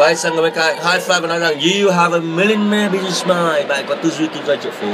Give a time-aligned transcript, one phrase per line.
[0.00, 0.76] quay sang người bên cạnh.
[0.76, 4.26] High five và nói rằng, you have a millionaire business mind bạn có tư duy
[4.34, 4.86] kinh doanh triệu phú.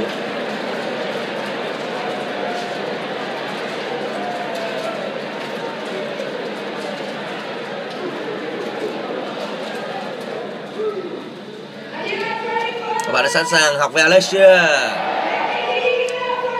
[13.05, 14.67] Các bạn đã sẵn sàng học với Alex chưa?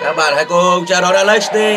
[0.04, 1.76] Các bạn hãy cùng chào đón Alex đi.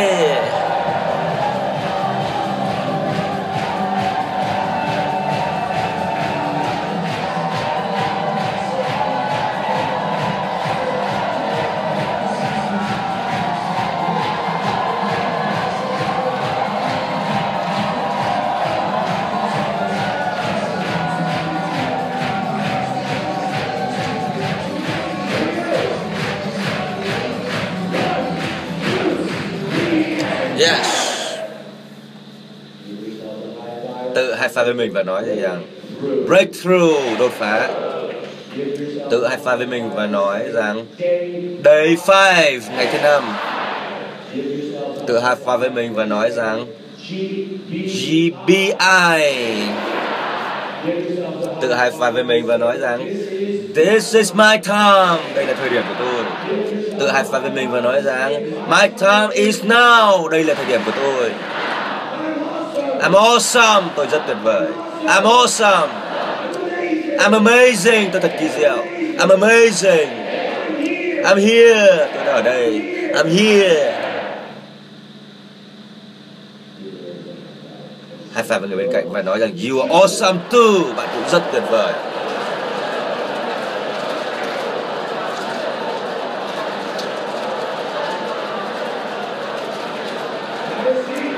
[34.91, 35.57] Mình và nói rằng à,
[36.27, 37.69] breakthrough đột phá.
[39.11, 40.87] Tự high five với mình và nói rằng,
[41.65, 43.23] day five, ngày thứ năm.
[45.07, 46.67] Tự high five với mình và nói rằng
[47.71, 48.75] GBI.
[51.61, 53.15] Tự high five với mình và nói rằng,
[53.75, 55.35] This is my time.
[55.35, 56.25] Đây là thời điểm của tôi
[57.01, 60.29] tự high five với mình và nói rằng, My time is now.
[60.29, 61.31] Đây là thời điểm của tôi.
[63.03, 63.89] I'm awesome.
[63.97, 64.67] Tôi rất tuyệt vời.
[65.07, 65.89] I'm awesome.
[67.19, 68.11] I'm amazing.
[68.13, 68.77] Tôi thật kỳ diệu.
[69.19, 70.09] I'm amazing.
[71.25, 72.09] I'm here.
[72.15, 72.81] Tôi đã ở đây.
[73.15, 73.97] I'm here.
[78.35, 80.95] High five với người bên cạnh và nói rằng, You are awesome too.
[80.97, 81.93] Bạn cũng rất tuyệt vời.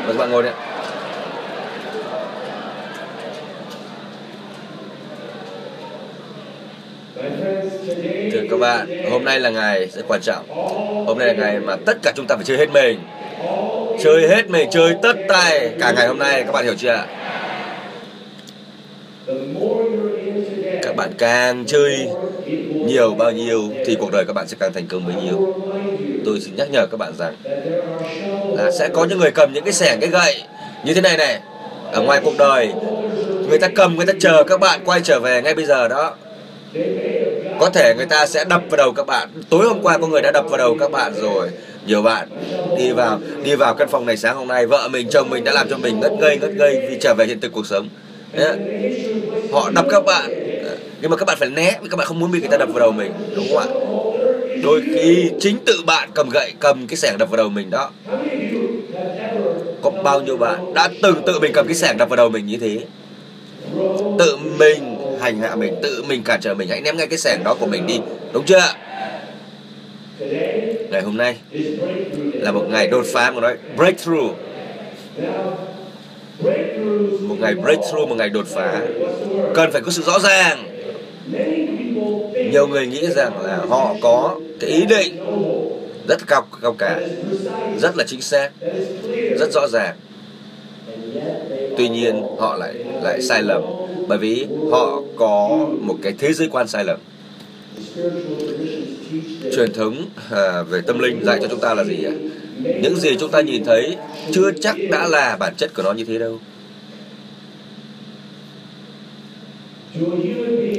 [0.07, 0.55] Mời các bạn ngồi đi ạ.
[8.33, 10.45] Thưa các bạn, hôm nay là ngày rất quan trọng.
[11.07, 13.01] Hôm nay là ngày mà tất cả chúng ta phải chơi hết mình.
[14.03, 17.07] Chơi hết mình, chơi tất tay cả ngày hôm nay, các bạn hiểu chưa ạ?
[20.83, 22.09] Các bạn càng chơi
[22.87, 25.55] nhiều bao nhiêu thì cuộc đời các bạn sẽ càng thành công bấy nhiêu.
[26.25, 27.35] Tôi xin nhắc nhở các bạn rằng
[28.57, 30.43] là sẽ có những người cầm những cái xẻng cái gậy
[30.85, 31.41] như thế này này
[31.93, 32.69] ở ngoài cuộc đời
[33.49, 36.17] người ta cầm người ta chờ các bạn quay trở về ngay bây giờ đó
[37.63, 39.29] có thể người ta sẽ đập vào đầu các bạn.
[39.51, 41.49] Tối hôm qua có người đã đập vào đầu các bạn rồi.
[41.87, 42.29] Nhiều bạn
[42.79, 45.53] đi vào đi vào căn phòng này sáng hôm nay, vợ mình, chồng mình đã
[45.53, 47.89] làm cho mình ngất ngây ngất ngây vì trở về hiện thực cuộc sống.
[48.33, 48.57] Đấy.
[49.53, 50.31] họ đập các bạn.
[51.01, 52.69] Nhưng mà các bạn phải né vì các bạn không muốn bị người ta đập
[52.69, 53.67] vào đầu mình, đúng không ạ?
[54.63, 57.91] Đôi khi chính tự bạn cầm gậy, cầm cái sẻng đập vào đầu mình đó.
[59.83, 62.47] Có bao nhiêu bạn đã từng tự mình cầm cái sẻng đập vào đầu mình
[62.47, 62.79] như thế?
[64.19, 64.92] Tự mình
[65.23, 66.69] hành hạ mình, tự mình cản trở mình.
[66.69, 68.01] Hãy ném ngay cái sẻng đó của mình đi.
[68.33, 68.75] Đúng chưa?
[70.91, 71.37] Ngày hôm nay
[72.35, 74.31] là một ngày đột phá mà nói breakthrough.
[77.21, 78.81] Một ngày breakthrough, một ngày đột phá.
[79.55, 80.69] Cần phải có sự rõ ràng.
[82.51, 85.17] Nhiều người nghĩ rằng là họ có cái ý định
[86.09, 87.01] rất cao cao cả,
[87.81, 88.51] rất là chính xác,
[89.39, 89.97] rất rõ ràng.
[91.79, 93.63] Tuy nhiên, họ lại lại sai lầm
[94.13, 96.99] bởi vì họ có một cái thế giới quan sai lầm.
[99.57, 99.97] Truyền thống
[100.31, 102.13] à, về tâm linh dạy cho chúng ta là gì ạ?
[102.83, 103.97] Những gì chúng ta nhìn thấy
[104.33, 106.39] chưa chắc đã là bản chất của nó như thế đâu.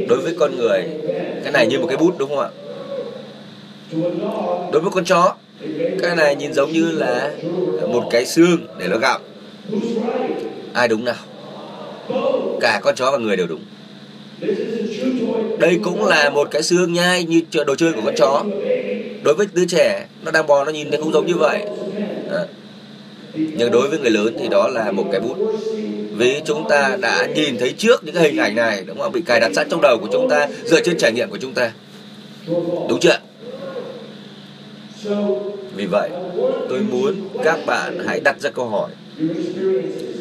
[0.10, 0.84] Đối với con người
[1.44, 2.50] cái này như một cái bút đúng không ạ?
[4.72, 5.36] Đối với con chó
[6.02, 7.32] cái này nhìn giống như là
[7.88, 9.22] một cái xương để nó gặm.
[10.74, 11.16] Ai đúng nào?
[12.62, 13.62] Cả con chó và người đều đúng.
[15.60, 18.44] Đây cũng là một cái xương nhai như đồ chơi của con chó.
[19.24, 21.60] Đối với đứa trẻ, nó đang bò, nó nhìn thấy không giống như vậy.
[22.32, 22.46] À.
[23.34, 25.38] nhưng đối với người lớn thì đó là một cái bút.
[26.18, 29.12] Vì chúng ta đã nhìn thấy trước những cái hình ảnh này, đúng không?
[29.12, 31.54] Bị cài đặt sẵn trong đầu của chúng ta, dựa trên trải nghiệm của chúng
[31.54, 31.72] ta.
[32.90, 33.20] Đúng chưa?
[35.76, 36.10] Vì vậy,
[36.70, 38.90] tôi muốn các bạn hãy đặt ra câu hỏi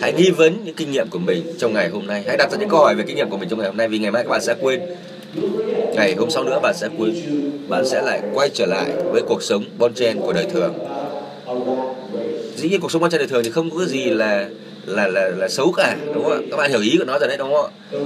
[0.00, 2.24] hãy nghi vấn những kinh nghiệm của mình trong ngày hôm nay.
[2.26, 3.88] Hãy đặt ra những câu hỏi về kinh nghiệm của mình trong ngày hôm nay,
[3.88, 4.80] vì ngày mai các bạn sẽ quên.
[5.94, 7.14] Ngày hôm sau nữa bạn sẽ quên.
[7.68, 10.74] Bạn sẽ lại quay trở lại với cuộc sống bon chen của đời thường.
[12.56, 14.48] Dĩ nhiên cuộc sống bon chen đời thường thì không có gì là
[14.86, 16.38] là là là xấu cả, đúng không ạ?
[16.50, 17.98] Các bạn hiểu ý của nó rồi đấy, đúng không ạ?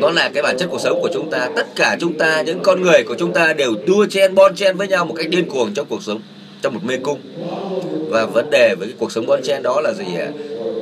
[0.00, 1.50] Nó là cái bản chất cuộc sống của chúng ta.
[1.56, 4.76] Tất cả chúng ta, những con người của chúng ta đều đua chen, bon chen
[4.76, 6.20] với nhau một cách điên cuồng trong cuộc sống,
[6.62, 7.20] trong một mê cung
[8.08, 10.28] và vấn đề với cái cuộc sống bon chen đó là gì ạ?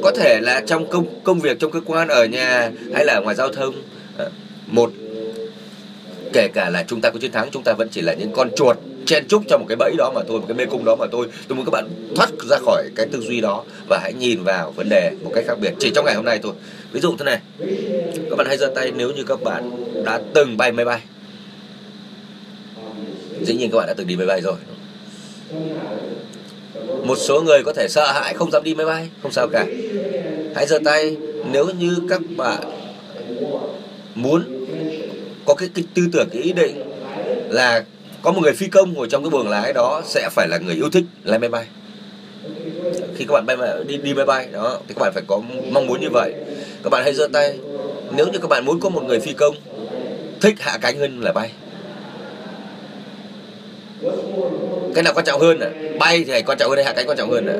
[0.03, 3.37] Có thể là trong công công việc trong cơ quan, ở nhà hay là ngoài
[3.37, 3.75] giao thông
[4.19, 4.31] ờ,
[4.67, 4.93] một,
[6.33, 8.51] kể cả là chúng ta có chiến thắng, chúng ta vẫn chỉ là những con
[8.57, 8.77] chuột
[9.07, 11.07] chen chúc trong một cái bẫy đó mà thôi, một cái mê cung đó mà
[11.13, 11.27] thôi.
[11.49, 14.71] Tôi muốn các bạn thoát ra khỏi cái tư duy đó và hãy nhìn vào
[14.71, 16.53] vấn đề một cách khác biệt, chỉ trong ngày hôm nay thôi.
[16.93, 17.39] Ví dụ thế này,
[18.31, 19.71] các bạn hãy giơ tay nếu như các bạn
[20.05, 21.01] đã từng bay máy bay.
[23.43, 24.55] Dĩ nhiên các bạn đã từng đi máy bay rồi
[27.05, 29.67] một số người có thể sợ hãi không dám đi máy bay không sao cả.
[30.55, 31.17] Hãy giơ tay
[31.53, 32.63] nếu như các bạn
[34.15, 34.67] muốn
[35.47, 36.83] có cái, cái tư tưởng cái ý định
[37.49, 37.85] là
[38.23, 40.75] có một người phi công ngồi trong cái buồng lái đó sẽ phải là người
[40.75, 41.67] yêu thích lái máy bay.
[43.17, 45.41] Khi các bạn bay mà đi đi máy bay đó thì các bạn phải có
[45.71, 46.35] mong muốn như vậy.
[46.83, 47.59] Các bạn hãy giơ tay.
[48.17, 49.55] Nếu như các bạn muốn có một người phi công
[50.41, 51.51] thích hạ cánh hơn là bay
[54.95, 55.71] cái nào quan trọng hơn à?
[55.99, 57.59] bay thì quan trọng hơn hay hạ cánh quan trọng hơn à?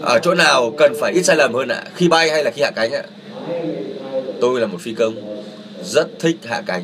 [0.00, 1.90] ở chỗ nào cần phải ít sai lầm hơn ạ à?
[1.94, 3.10] khi bay hay là khi hạ cánh ạ à?
[4.40, 5.14] tôi là một phi công,
[5.84, 6.82] rất thích hạ cánh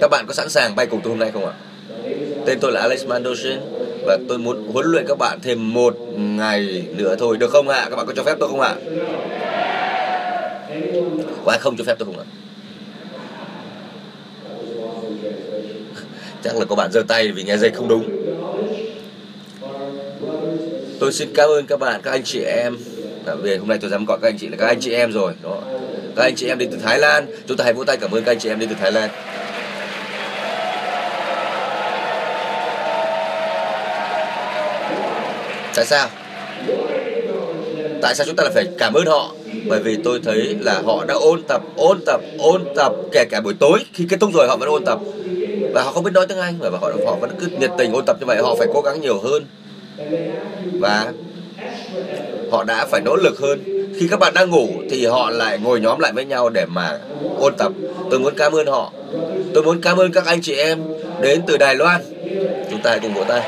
[0.00, 1.52] các bạn có sẵn sàng bay cùng tôi hôm nay không ạ
[2.46, 3.60] tên tôi là Alex Mandoshin
[4.06, 7.86] và tôi muốn huấn luyện các bạn thêm một ngày nữa thôi được không ạ
[7.90, 8.74] các bạn có cho phép tôi không ạ
[11.44, 12.24] có ai không cho phép tôi không ạ
[16.44, 18.04] chắc là có bạn giơ tay vì nghe dây không đúng.
[21.00, 22.76] Tôi xin cảm ơn các bạn các anh chị em.
[23.26, 25.12] À, vì hôm nay tôi dám gọi các anh chị là các anh chị em
[25.12, 25.58] rồi đó
[26.16, 27.26] các anh chị em đến từ Thái Lan.
[27.46, 29.10] Chúng ta hãy vỗ tay cảm ơn các anh chị em đến từ Thái Lan.
[35.74, 36.08] Tại sao?
[38.02, 39.34] Tại sao chúng ta lại phải cảm ơn họ?
[39.66, 43.40] Bởi vì tôi thấy là họ đã ôn tập ôn tập ôn tập kể cả
[43.40, 43.78] buổi tối.
[43.94, 44.98] Khi kết thúc rồi họ vẫn ôn tập
[45.74, 48.04] và họ không biết nói tiếng Anh, và họ họ vẫn cứ nhiệt tình ôn
[48.06, 49.46] tập như vậy, họ phải cố gắng nhiều hơn.
[50.80, 51.12] Và
[52.50, 53.64] họ đã phải nỗ lực hơn.
[53.98, 56.98] Khi các bạn đang ngủ thì họ lại ngồi nhóm lại với nhau để mà
[57.38, 57.72] ôn tập.
[58.10, 58.92] Tôi muốn cảm ơn họ.
[59.54, 60.82] Tôi muốn cảm ơn các anh chị em
[61.20, 62.00] đến từ Đài Loan.
[62.70, 63.42] Chúng ta hãy cùng vỗ tay.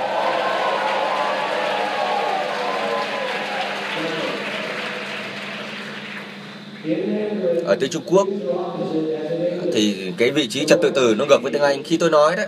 [7.67, 8.29] Ở tới Trung Quốc
[9.73, 11.83] thì cái vị trí trật tự từ nó ngược với tiếng Anh.
[11.83, 12.47] Khi tôi nói đấy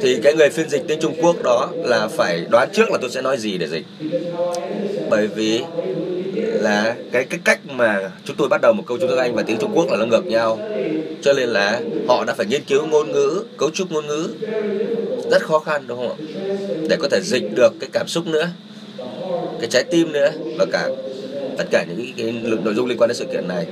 [0.00, 3.10] thì cái người phiên dịch tiếng Trung Quốc đó là phải đoán trước là tôi
[3.10, 3.84] sẽ nói gì để dịch.
[5.10, 5.60] Bởi vì
[6.36, 9.56] là cái cái cách mà chúng tôi bắt đầu một câu tiếng Anh và tiếng
[9.60, 10.58] Trung Quốc là nó ngược nhau.
[11.22, 14.28] Cho nên là họ đã phải nghiên cứu ngôn ngữ cấu trúc ngôn ngữ
[15.30, 16.18] rất khó khăn đúng không ạ?
[16.88, 18.48] Để có thể dịch được cái cảm xúc nữa
[19.60, 20.88] cái trái tim nữa và cả
[21.58, 23.66] tất cả những cái, cái nội dung liên quan đến sự kiện này.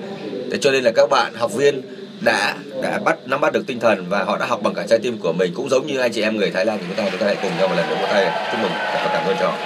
[0.51, 1.83] Thế cho nên là các bạn học viên
[2.25, 4.99] đã đã bắt, nắm bắt được tinh thần và họ đã học bằng cả trái
[5.03, 5.53] tim của mình.
[5.55, 7.37] Cũng giống như anh chị em người Thái Lan thì chúng ta chúng ta hãy
[7.43, 9.57] cùng nhau một lần nữa một tay chúc mừng và cảm ơn cho họ.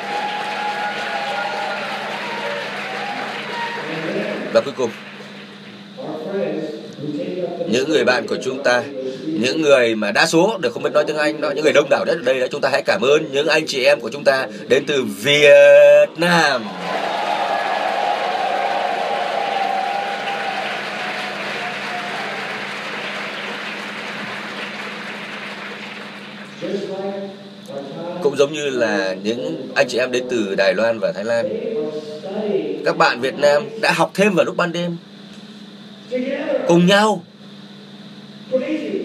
[4.53, 4.91] Và cuối cùng,
[7.69, 8.83] những người bạn của chúng ta,
[9.27, 11.89] những người mà đa số đều không biết nói tiếng Anh đó những người đông
[11.91, 14.11] đảo nhất ở đây đó, chúng ta hãy cảm ơn những anh chị em của
[14.13, 16.65] chúng ta đến từ Việt Nam.
[28.27, 31.49] Cũng giống như là những anh chị em đến từ Đài Loan và Thái Lan.
[32.85, 34.97] Các bạn Việt Nam đã học thêm vào lúc ban đêm.
[36.69, 37.23] Cùng nhau.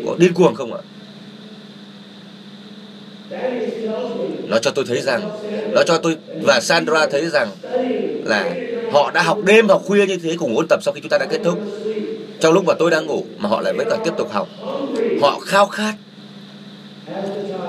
[0.05, 0.81] Có điên cuồng không ạ?
[4.47, 5.29] Nó cho tôi thấy rằng,
[5.71, 7.49] nó cho tôi và Sandra thấy rằng
[8.25, 8.53] là
[8.91, 11.17] họ đã học đêm học khuya như thế cùng ôn tập sau khi chúng ta
[11.17, 11.59] đã kết thúc.
[12.39, 14.47] Trong lúc mà tôi đang ngủ mà họ lại vẫn còn tiếp tục học.
[15.21, 15.93] Họ khao khát.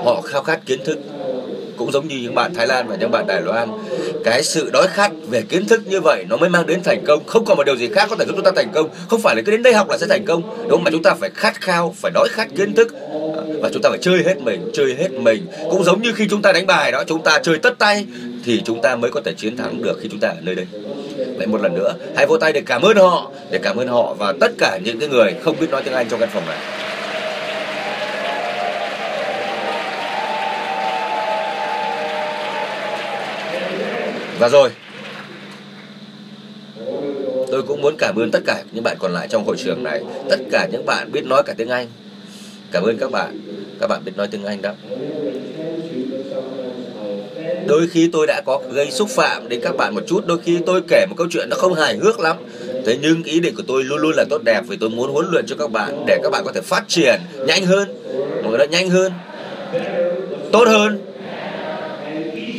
[0.03, 0.97] Họ khao khát kiến thức
[1.83, 3.69] cũng giống như những bạn Thái Lan và những bạn Đài Loan.
[4.23, 7.25] Cái sự đói khát về kiến thức như vậy nó mới mang đến thành công.
[7.25, 8.89] Không còn một điều gì khác có thể giúp chúng ta thành công.
[9.09, 10.83] Không phải là cứ đến đây học là sẽ thành công, đúng không?
[10.83, 12.95] Mà chúng ta phải khát khao, phải đói khát kiến thức,
[13.61, 15.47] và chúng ta phải chơi hết mình, chơi hết mình.
[15.69, 18.05] Cũng giống như khi chúng ta đánh bài đó, chúng ta chơi tất tay,
[18.45, 20.65] thì chúng ta mới có thể chiến thắng được khi chúng ta ở nơi đây.
[21.37, 24.15] Lại một lần nữa, hãy vỗ tay để cảm ơn họ, để cảm ơn họ
[24.19, 26.57] và tất cả những cái người không biết nói tiếng Anh trong căn phòng này.
[34.39, 34.69] Và rồi,
[37.53, 40.01] Tôi cũng muốn cảm ơn tất cả những bạn còn lại trong hội trường này.
[40.29, 41.87] Tất cả những bạn biết nói cả tiếng Anh.
[42.71, 43.39] Cảm ơn các bạn.
[43.79, 44.71] Các bạn biết nói tiếng Anh đó.
[47.67, 50.27] Đôi khi tôi đã có gây xúc phạm đến các bạn một chút.
[50.27, 52.37] Đôi khi tôi kể một câu chuyện nó không hài hước lắm.
[52.85, 55.25] Thế nhưng ý định của tôi luôn luôn là tốt đẹp Vì tôi muốn huấn
[55.31, 57.87] luyện cho các bạn Để các bạn có thể phát triển nhanh hơn.
[58.43, 59.11] Mọi người đã nhanh hơn,
[60.51, 61.05] Tốt hơn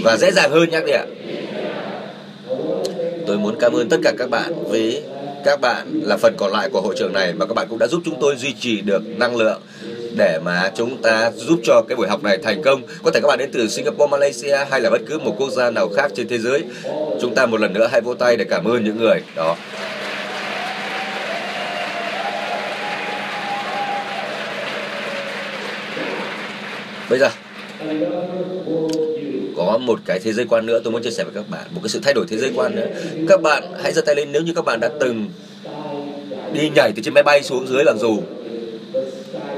[0.03, 1.05] Và dễ dàng hơn nhắc đi ạ.
[3.27, 5.03] Tôi muốn cảm ơn tất cả các bạn vì
[5.45, 7.87] các bạn là phần còn lại của hội trường này mà các bạn cũng đã
[7.87, 9.61] giúp chúng tôi duy trì được năng lượng
[10.17, 12.83] để mà chúng ta giúp cho cái buổi học này thành công.
[13.03, 15.71] Có thể các bạn đến từ Singapore, Malaysia hay là bất cứ một quốc gia
[15.71, 16.63] nào khác trên thế giới.
[17.21, 19.57] Chúng ta một lần nữa hãy vỗ tay để cảm ơn những người đó.
[27.11, 27.29] Bây giờ
[29.57, 31.81] có một cái thế giới quan nữa, tôi muốn chia sẻ với các bạn một
[31.83, 32.87] cái sự thay đổi thế giới quan nữa.
[33.29, 35.29] Các bạn hãy giơ tay lên, nếu như các bạn đã từng
[36.53, 38.19] đi nhảy từ trên máy bay xuống dưới bằng dù,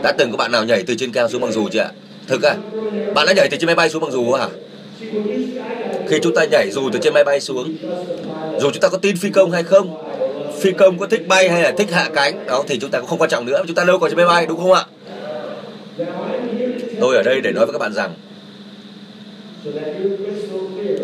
[0.03, 1.91] đã từng có bạn nào nhảy từ trên cao xuống bằng dù chưa ạ?
[2.27, 2.57] Thực à
[3.15, 4.49] bạn đã nhảy từ trên máy bay xuống bằng dù à
[6.09, 7.77] khi chúng ta nhảy dù từ trên máy bay xuống,
[8.61, 9.97] dù chúng ta có tin phi công hay không,
[10.61, 13.09] phi công có thích bay hay là thích hạ cánh, đó thì chúng ta cũng
[13.09, 14.85] không quan trọng nữa, chúng ta đâu còn trên máy bay, đúng không ạ?
[17.01, 18.15] Tôi ở đây để nói với các bạn rằng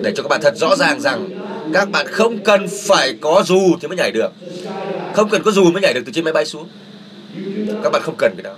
[0.03, 1.29] để cho các bạn thật rõ ràng rằng
[1.75, 4.33] các bạn không cần phải có dù thì mới nhảy được.
[5.15, 6.69] Không cần có dù mới nhảy được từ trên máy bay xuống.
[7.83, 8.55] Các bạn không cần cái đó.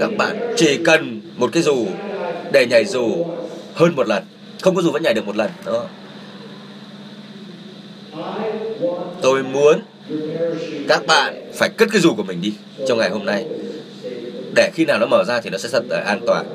[0.00, 1.86] Các bạn chỉ cần một cái dù
[2.52, 3.26] để nhảy dù
[3.74, 4.22] hơn một lần.
[4.62, 5.86] Không có dù vẫn nhảy được một lần đó
[9.22, 9.80] tôi muốn
[10.88, 12.52] các bạn phải cất cái dù của mình đi
[12.88, 13.46] trong ngày hôm nay.
[14.54, 16.46] Để khi nào nó mở ra thì nó sẽ thật an toàn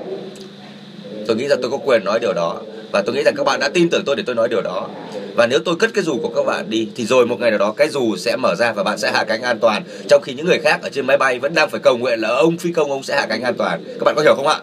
[1.27, 2.61] tôi nghĩ rằng tôi có quyền nói điều đó.
[2.91, 4.87] Và tôi nghĩ rằng các bạn đã tin tưởng tôi để tôi nói điều đó.
[5.35, 7.59] Và nếu tôi cất cái dù của các bạn đi, thì rồi một ngày nào
[7.59, 10.33] đó cái dù sẽ mở ra và bạn sẽ hạ cánh an toàn, trong khi
[10.33, 12.71] những người khác ở trên máy bay vẫn đang phải cầu nguyện là ông phi
[12.71, 13.83] công ông sẽ hạ cánh an toàn.
[13.99, 14.59] Các bạn có hiểu không ạ?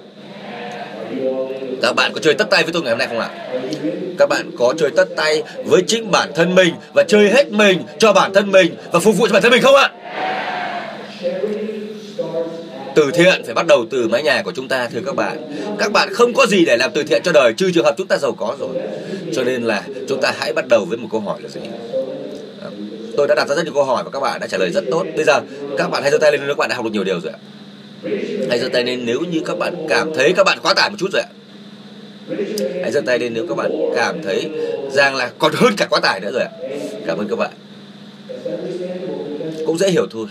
[1.82, 3.30] Các bạn có chơi tất tay với tôi ngày hôm nay không ạ?
[4.18, 7.82] Các bạn có chơi tất tay với chính bản thân mình và chơi hết mình
[7.98, 9.90] cho bản thân mình và phục vụ cho bản thân mình không ạ?
[12.94, 15.52] Từ thiện phải bắt đầu từ mái nhà của chúng ta, thưa các bạn.
[15.78, 18.06] Các bạn không có gì để làm từ thiện cho đời, trừ trường hợp chúng
[18.06, 18.68] ta giàu có rồi.
[19.32, 21.60] Cho nên là chúng ta hãy bắt đầu với một câu hỏi là gì?
[22.62, 22.70] Ờ,
[23.16, 24.84] tôi đã đặt ra rất nhiều câu hỏi và các bạn đã trả lời rất
[24.90, 25.06] tốt.
[25.16, 25.40] Bây giờ,
[25.78, 27.32] các bạn hãy giơ tay lên nếu các bạn đã học được nhiều điều rồi
[27.32, 27.38] ạ.
[28.48, 30.96] Hãy giơ tay lên nếu như các bạn cảm thấy các bạn quá tải một
[30.98, 31.30] chút rồi ạ.
[32.82, 34.50] Hãy giơ tay lên nếu các bạn cảm thấy
[34.92, 36.50] rằng là còn hơn cả quá tải nữa rồi ạ.
[37.06, 37.50] Cảm ơn các bạn
[39.66, 40.26] cũng dễ hiểu thôi.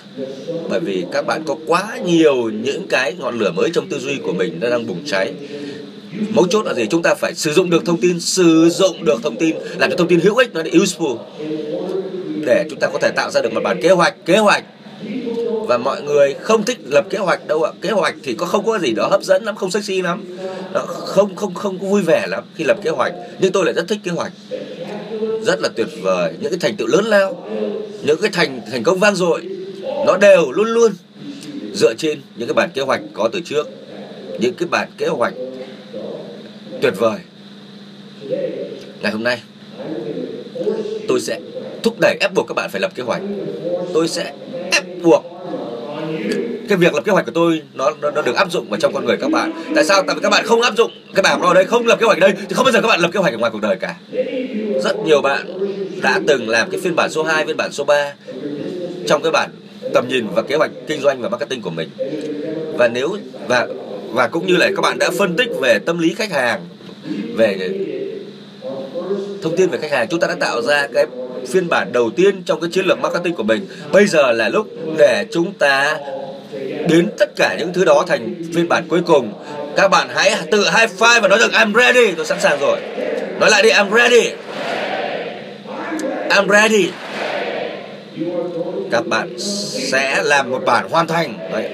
[0.69, 4.15] Bởi vì các bạn có quá nhiều những cái ngọn lửa mới trong tư duy
[4.23, 5.33] của mình nó đang bùng cháy.
[6.29, 6.85] Mấu chốt là gì?
[6.89, 9.97] Chúng ta phải sử dụng được thông tin sử dụng được thông tin làm cho
[9.97, 11.17] thông tin hữu ích nó useful.
[12.45, 14.63] Để chúng ta có thể tạo ra được một bản kế hoạch kế hoạch.
[15.67, 17.71] Và mọi người không thích lập kế hoạch đâu ạ.
[17.81, 20.23] Kế hoạch thì có không có gì đó hấp dẫn lắm không sexy lắm.
[20.73, 23.13] Đó, không không không có vui vẻ lắm khi lập kế hoạch.
[23.39, 24.31] Nhưng tôi lại rất thích kế hoạch
[25.45, 26.33] rất là tuyệt vời.
[26.39, 27.47] Những cái thành tựu lớn lao,
[28.03, 29.41] những cái thành thành công vang dội,
[30.05, 30.91] nó đều luôn luôn
[31.73, 33.67] dựa trên những cái bản kế hoạch có từ trước,
[34.39, 35.33] những cái bản kế hoạch
[36.81, 37.19] tuyệt vời.
[39.01, 39.41] Ngày hôm nay,
[41.07, 41.39] tôi sẽ
[41.83, 43.21] thúc đẩy ép buộc các bạn phải lập kế hoạch.
[43.93, 44.33] Tôi sẽ
[44.71, 45.25] ép buộc
[46.69, 48.93] cái việc lập kế hoạch của tôi nó, nó nó được áp dụng vào trong
[48.93, 49.51] con người các bạn.
[49.75, 50.03] Tại sao?
[50.07, 50.91] Tại vì các bạn không áp dụng.
[51.15, 52.81] Cái bài học ở đây không lập kế hoạch ở đây thì không bao giờ
[52.81, 53.95] các bạn lập kế hoạch ở ngoài cuộc đời cả.
[54.83, 55.45] Rất nhiều bạn
[56.01, 58.13] đã từng làm cái phiên bản số 2, phiên bản số 3
[59.07, 59.49] trong cái bản
[59.93, 61.89] tầm nhìn và kế hoạch kinh doanh và marketing của mình.
[62.77, 63.17] Và nếu
[63.47, 63.67] và
[64.11, 66.61] và cũng như là các bạn đã phân tích về tâm lý khách hàng
[67.35, 67.57] về
[69.41, 71.05] thông tin về khách hàng chúng ta đã tạo ra cái
[71.47, 73.67] phiên bản đầu tiên trong cái chiến lược marketing của mình.
[73.91, 75.97] Bây giờ là lúc để chúng ta
[76.89, 79.33] biến tất cả những thứ đó thành phiên bản cuối cùng.
[79.75, 82.11] Các bạn hãy tự high five và nói rằng I'm ready.
[82.11, 82.79] Tôi sẵn sàng rồi.
[83.39, 84.31] Nói lại đi, I'm ready.
[86.29, 86.89] I'm ready.
[88.91, 89.39] Các bạn
[89.89, 91.37] sẽ làm một bản hoàn thành.
[91.51, 91.69] Đấy.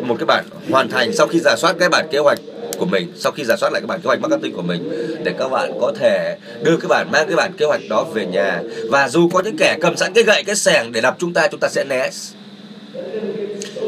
[0.00, 2.38] một cái bản hoàn thành sau khi giả soát cái bản kế hoạch
[2.78, 4.90] của mình sau khi giả soát lại cái bản kế hoạch marketing của mình
[5.24, 8.26] để các bạn có thể đưa cái bản mang cái bản kế hoạch đó về
[8.26, 8.62] nhà.
[8.90, 11.48] Và dù có những kẻ cầm sẵn cái gậy cái sẻng để đập chúng ta
[11.48, 12.10] chúng ta sẽ né.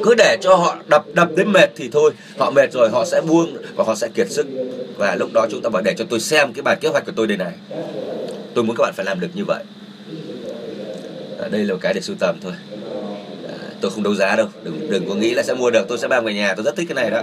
[0.05, 2.11] Cứ để cho họ đập đập đến mệt thì thôi.
[2.38, 4.47] Họ mệt rồi họ sẽ buông và họ sẽ kiệt sức.
[4.97, 7.12] Và lúc đó chúng ta bảo để cho tôi xem cái bản kế hoạch của
[7.16, 7.52] tôi đây này.
[8.55, 9.64] Tôi muốn các bạn phải làm được như vậy.
[11.43, 12.52] À, đây là một cái để sưu tầm thôi.
[13.49, 14.49] À, tôi không đấu giá đâu.
[14.62, 15.88] Đừng đừng có nghĩ là sẽ mua được.
[15.88, 16.55] Tôi sẽ mang về nhà.
[16.55, 17.23] Tôi rất thích cái này đó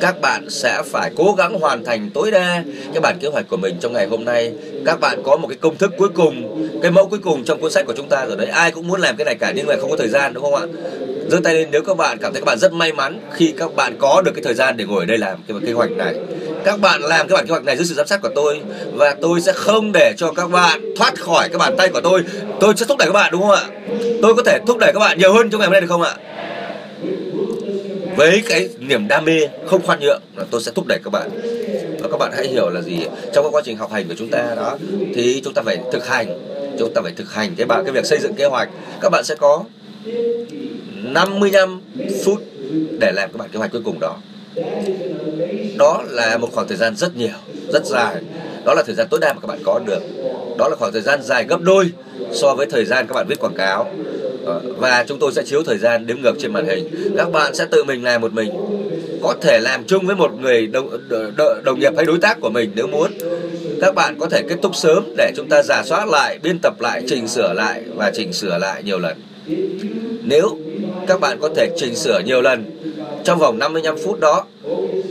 [0.00, 3.56] các bạn sẽ phải cố gắng hoàn thành tối đa cái bản kế hoạch của
[3.56, 4.52] mình trong ngày hôm nay.
[4.86, 7.72] Các bạn có một cái công thức cuối cùng, cái mẫu cuối cùng trong cuốn
[7.72, 8.46] sách của chúng ta rồi đấy.
[8.46, 10.54] Ai cũng muốn làm cái này cả nhưng mà không có thời gian, đúng không
[10.54, 10.62] ạ?
[11.30, 13.74] Giơ tay lên nếu các bạn cảm thấy các bạn rất may mắn khi các
[13.74, 16.14] bạn có được cái thời gian để ngồi ở đây làm cái kế hoạch này.
[16.64, 18.60] Các bạn làm cái bản kế hoạch này dưới sự giám sát của tôi
[18.92, 22.22] và tôi sẽ không để cho các bạn thoát khỏi cái bàn tay của tôi.
[22.60, 23.64] Tôi sẽ thúc đẩy các bạn, đúng không ạ?
[24.22, 26.02] Tôi có thể thúc đẩy các bạn nhiều hơn trong ngày hôm nay được không
[26.02, 26.14] ạ?
[28.18, 31.30] Với cái niềm đam mê không khoan nhượng là tôi sẽ thúc đẩy các bạn.
[32.00, 32.98] Và các bạn hãy hiểu là gì?
[33.32, 34.78] Trong cái quá trình học hành của chúng ta đó,
[35.14, 36.26] thì chúng ta phải thực hành,
[36.78, 38.68] chúng ta phải thực hành cái bạn, cái việc xây dựng kế hoạch.
[39.00, 39.64] Các bạn sẽ có
[40.94, 41.80] 55
[42.24, 42.42] phút
[43.00, 44.16] để làm cái bản kế hoạch cuối cùng đó.
[45.78, 47.38] Đó là một khoảng thời gian rất nhiều,
[47.72, 48.16] rất dài.
[48.64, 50.02] Đó là thời gian tối đa mà các bạn có được.
[50.58, 51.90] Đó là khoảng thời gian dài gấp đôi
[52.32, 53.92] so với thời gian các bạn viết quảng cáo
[54.76, 56.88] và chúng tôi sẽ chiếu thời gian đếm ngược trên màn hình.
[57.16, 58.50] Các bạn sẽ tự mình làm một mình.
[59.22, 62.50] Có thể làm chung với một người đồng, đồng, đồng nghiệp hay đối tác của
[62.50, 63.10] mình nếu muốn.
[63.80, 66.80] Các bạn có thể kết thúc sớm để chúng ta giả soát lại biên tập
[66.80, 69.16] lại chỉnh sửa lại và chỉnh sửa lại nhiều lần.
[70.22, 70.58] Nếu
[71.06, 72.64] các bạn có thể chỉnh sửa nhiều lần
[73.28, 74.44] trong vòng 55 phút đó,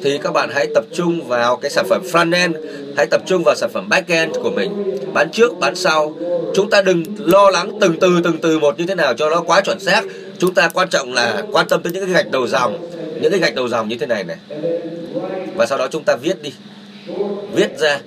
[0.04, 2.56] thì các bạn hãy tập trung vào cái sản phẩm front end,
[2.98, 4.72] hãy tập trung vào sản phẩm back end của mình.
[5.14, 6.16] Bán trước, bán sau.
[6.56, 9.42] Chúng ta đừng lo lắng từng từ từng từ một như thế nào cho nó
[9.42, 10.04] quá chuẩn xác.
[10.38, 12.90] Chúng ta quan trọng là quan tâm tới những cái gạch đầu dòng,
[13.22, 14.38] những cái gạch đầu dòng như thế này này.
[15.56, 16.54] Và sau đó chúng ta viết đi.
[17.54, 18.00] Viết ra.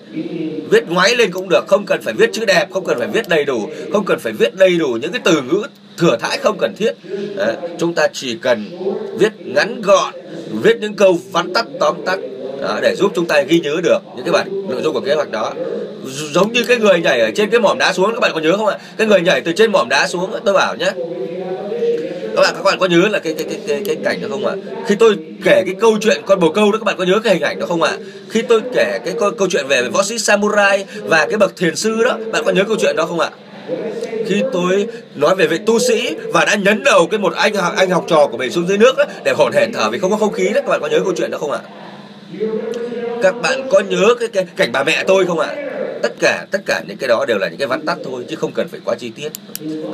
[0.70, 1.64] Viết ngoáy lên cũng được.
[1.68, 4.32] Không cần phải viết chữ đẹp, không cần phải viết đầy đủ, không cần phải
[4.32, 5.62] viết đầy đủ những cái từ ngữ
[6.00, 6.92] thừa thãi không cần thiết.
[7.36, 8.64] Đấy, chúng ta chỉ cần
[9.18, 10.14] viết ngắn gọn
[10.62, 12.18] viết những câu vắn tắt tóm tắt
[12.60, 15.14] đó, để giúp chúng ta ghi nhớ được những cái bản nội dung của kế
[15.14, 15.52] hoạch đó.
[16.32, 18.56] Giống như cái người nhảy ở trên cái mỏm đá xuống các bạn có nhớ
[18.56, 18.78] không ạ?
[18.96, 20.92] Cái người nhảy từ trên mỏm đá xuống tôi bảo nhé
[22.36, 24.46] các bạn các bạn có nhớ là cái cái cái cái, cái cảnh đó không
[24.46, 24.54] ạ?
[24.86, 27.34] Khi tôi kể cái câu chuyện con bồ câu đó các bạn có nhớ cái
[27.34, 27.96] hình ảnh đó không ạ?
[28.28, 31.76] Khi tôi kể cái câu, câu chuyện về võ sĩ samurai và cái bậc thiền
[31.76, 33.30] sư đó bạn có nhớ câu chuyện đó không ạ?
[34.26, 37.90] Khi tôi nói về vị tu sĩ và đã nhấn đầu cái một anh anh
[37.90, 40.16] học trò của mình xuống dưới nước đó, để hồn hển thở vì không có
[40.16, 41.60] không khí đó các bạn có nhớ câu chuyện đó không ạ?
[43.22, 45.54] Các bạn có nhớ cái, cái cảnh bà mẹ tôi không ạ?
[46.02, 48.36] Tất cả tất cả những cái đó đều là những cái vắn tắt thôi chứ
[48.36, 49.28] không cần phải quá chi tiết.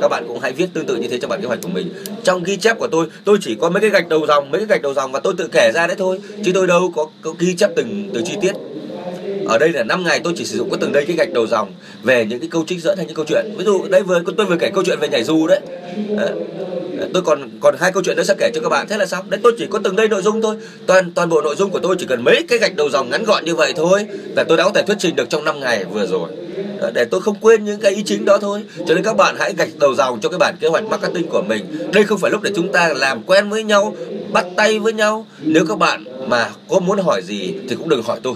[0.01, 1.93] Các bạn cũng hãy viết tương tự như thế trong bản kế hoạch của mình.
[2.23, 4.67] Trong ghi chép của tôi tôi chỉ có mấy cái gạch đầu dòng mấy cái
[4.67, 7.33] gạch đầu dòng và tôi tự kể ra đấy thôi chứ tôi đâu có, có
[7.39, 8.51] ghi chép từng từ chi tiết
[9.47, 11.47] ở đây là 5 ngày tôi chỉ sử dụng có từng đây cái gạch đầu
[11.47, 11.71] dòng
[12.03, 13.45] về những cái câu trích dẫn hay những câu chuyện.
[13.57, 15.59] Ví dụ đây vừa tôi vừa kể câu chuyện về nhảy dù đấy,
[16.17, 16.31] đấy.
[17.13, 19.29] Tôi còn còn hai câu chuyện nữa sẽ kể cho các bạn thế là xong.
[19.29, 20.55] Đấy tôi chỉ có từng đây nội dung thôi.
[20.85, 23.23] Toàn toàn bộ nội dung của tôi chỉ cần mấy cái gạch đầu dòng ngắn
[23.23, 24.05] gọn như vậy thôi
[24.35, 26.29] là tôi đã có thể thuyết trình được trong 5 ngày vừa rồi.
[26.93, 28.63] Để tôi không quên những cái ý chính đó thôi.
[28.87, 31.41] Cho nên các bạn hãy gạch đầu dòng cho cái bản kế hoạch marketing của
[31.41, 31.65] mình.
[31.93, 33.95] Đây không phải lúc để chúng ta làm quen với nhau
[34.31, 35.27] bắt tay với nhau.
[35.39, 38.33] Nếu các bạn mà có muốn hỏi gì thì cũng đừng hỏi tôi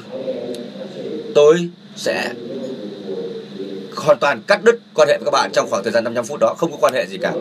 [1.35, 2.29] tôi sẽ
[3.95, 6.39] hoàn toàn cắt đứt quan hệ với các bạn trong khoảng thời gian 55 phút
[6.39, 7.33] đó không có quan hệ gì cả.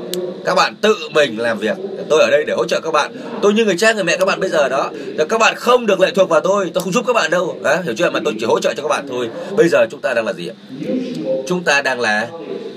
[0.44, 1.76] Các bạn tự mình làm việc.
[2.08, 3.16] Tôi ở đây để hỗ trợ các bạn.
[3.42, 4.90] Tôi như người cha người mẹ các bạn bây giờ đó.
[5.18, 7.58] Là các bạn không được lệ thuộc vào tôi tôi không giúp các bạn đâu.
[7.64, 8.10] À, hiểu chưa?
[8.10, 9.28] Mà tôi chỉ hỗ trợ cho các bạn thôi.
[9.56, 10.54] Bây giờ chúng ta đang là gì ạ?
[11.46, 12.28] Chúng ta đang là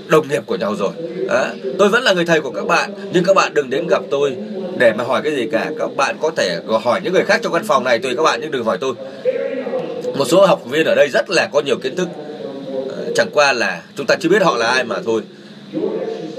[0.08, 0.92] đồng nghiệp của nhau rồi.
[1.30, 4.02] À, tôi vẫn là người thầy của các bạn nhưng các bạn đừng đến gặp
[4.12, 4.36] tôi
[4.78, 5.72] để mà hỏi cái gì cả.
[5.80, 8.40] Các bạn có thể hỏi những người khác trong căn phòng này tùy các bạn
[8.42, 8.94] nhưng đừng hỏi tôi
[10.16, 12.08] một số học viên ở đây rất là có nhiều kiến thức.
[12.90, 15.22] Ờ, chẳng qua là chúng ta chưa biết họ là ai mà thôi.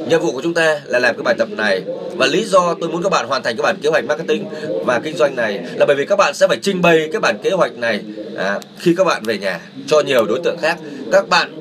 [0.09, 1.83] Nhiệm vụ của chúng ta là làm cái bài tập này.
[2.17, 4.45] Và lý do tôi muốn các bạn hoàn thành cái bản kế hoạch marketing
[4.85, 7.39] và kinh doanh này là bởi vì các bạn sẽ phải trình bày cái bản
[7.43, 8.03] kế hoạch này
[8.37, 10.79] à, khi các bạn về nhà cho nhiều đối tượng khác.
[11.13, 11.53] Các bạn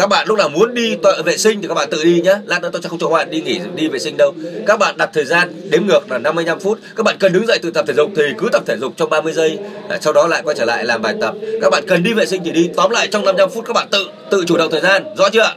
[0.00, 2.34] các bạn lúc nào muốn đi tọa vệ sinh thì các bạn tự đi nhé
[2.46, 4.32] lát nữa tôi sẽ không cho các bạn đi nghỉ đi vệ sinh đâu.
[4.66, 6.78] Các bạn đặt thời gian đếm ngược là 55 phút.
[6.96, 9.10] Các bạn cần đứng dậy tự tập thể dục thì cứ tập thể dục trong
[9.10, 9.58] 30 giây.
[9.88, 11.34] À, sau đó lại quay trở lại làm bài tập.
[11.62, 12.70] Các bạn cần đi vệ sinh thì đi.
[12.76, 15.04] Tóm lại trong 55 phút các bạn tự tự chủ động thời gian.
[15.16, 15.54] Rõ chưa?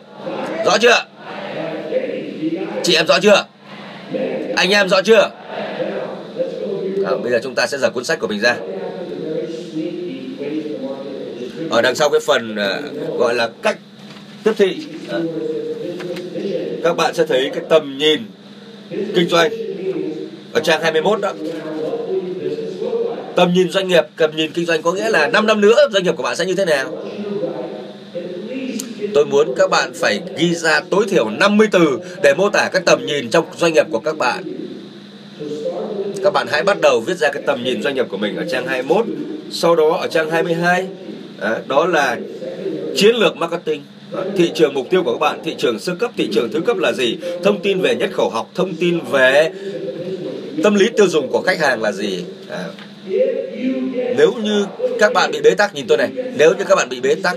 [0.65, 1.06] Rõ chưa?
[2.84, 3.45] Chị em rõ chưa?
[4.56, 5.32] Anh em rõ chưa?
[7.06, 8.56] À, bây giờ chúng ta sẽ dở cuốn sách của mình ra.
[11.69, 13.77] Ở đằng sau cái phần uh, gọi là cách
[14.43, 14.77] tiếp thị.
[16.84, 18.21] Các bạn sẽ thấy cái tầm nhìn
[18.89, 19.51] kinh doanh
[20.53, 21.34] ở trang 21 đó.
[23.36, 26.03] Tầm nhìn doanh nghiệp, tầm nhìn kinh doanh có nghĩa là 5 năm nữa doanh
[26.03, 27.06] nghiệp của bạn sẽ như thế nào?
[29.13, 32.86] Tôi muốn các bạn phải ghi ra tối thiểu 50 từ để mô tả các
[32.86, 34.43] tầm nhìn trong doanh nghiệp của các bạn.
[36.23, 38.45] Các bạn hãy bắt đầu viết ra cái tầm nhìn doanh nghiệp của mình ở
[38.51, 39.06] trang 21
[39.51, 40.88] sau đó ở trang 22
[41.67, 42.17] đó là
[42.95, 43.82] chiến lược marketing
[44.38, 46.78] thị trường mục tiêu của các bạn thị trường sơ cấp thị trường thứ cấp
[46.78, 47.17] là gì?
[47.43, 49.52] Thông tin về nhất khẩu học thông tin về
[50.63, 52.23] tâm lý tiêu dùng của khách hàng là gì?
[52.49, 52.65] À,
[54.17, 54.65] nếu như
[54.99, 57.36] các bạn bị bế tắc nhìn tôi này nếu như các bạn bị bế tắc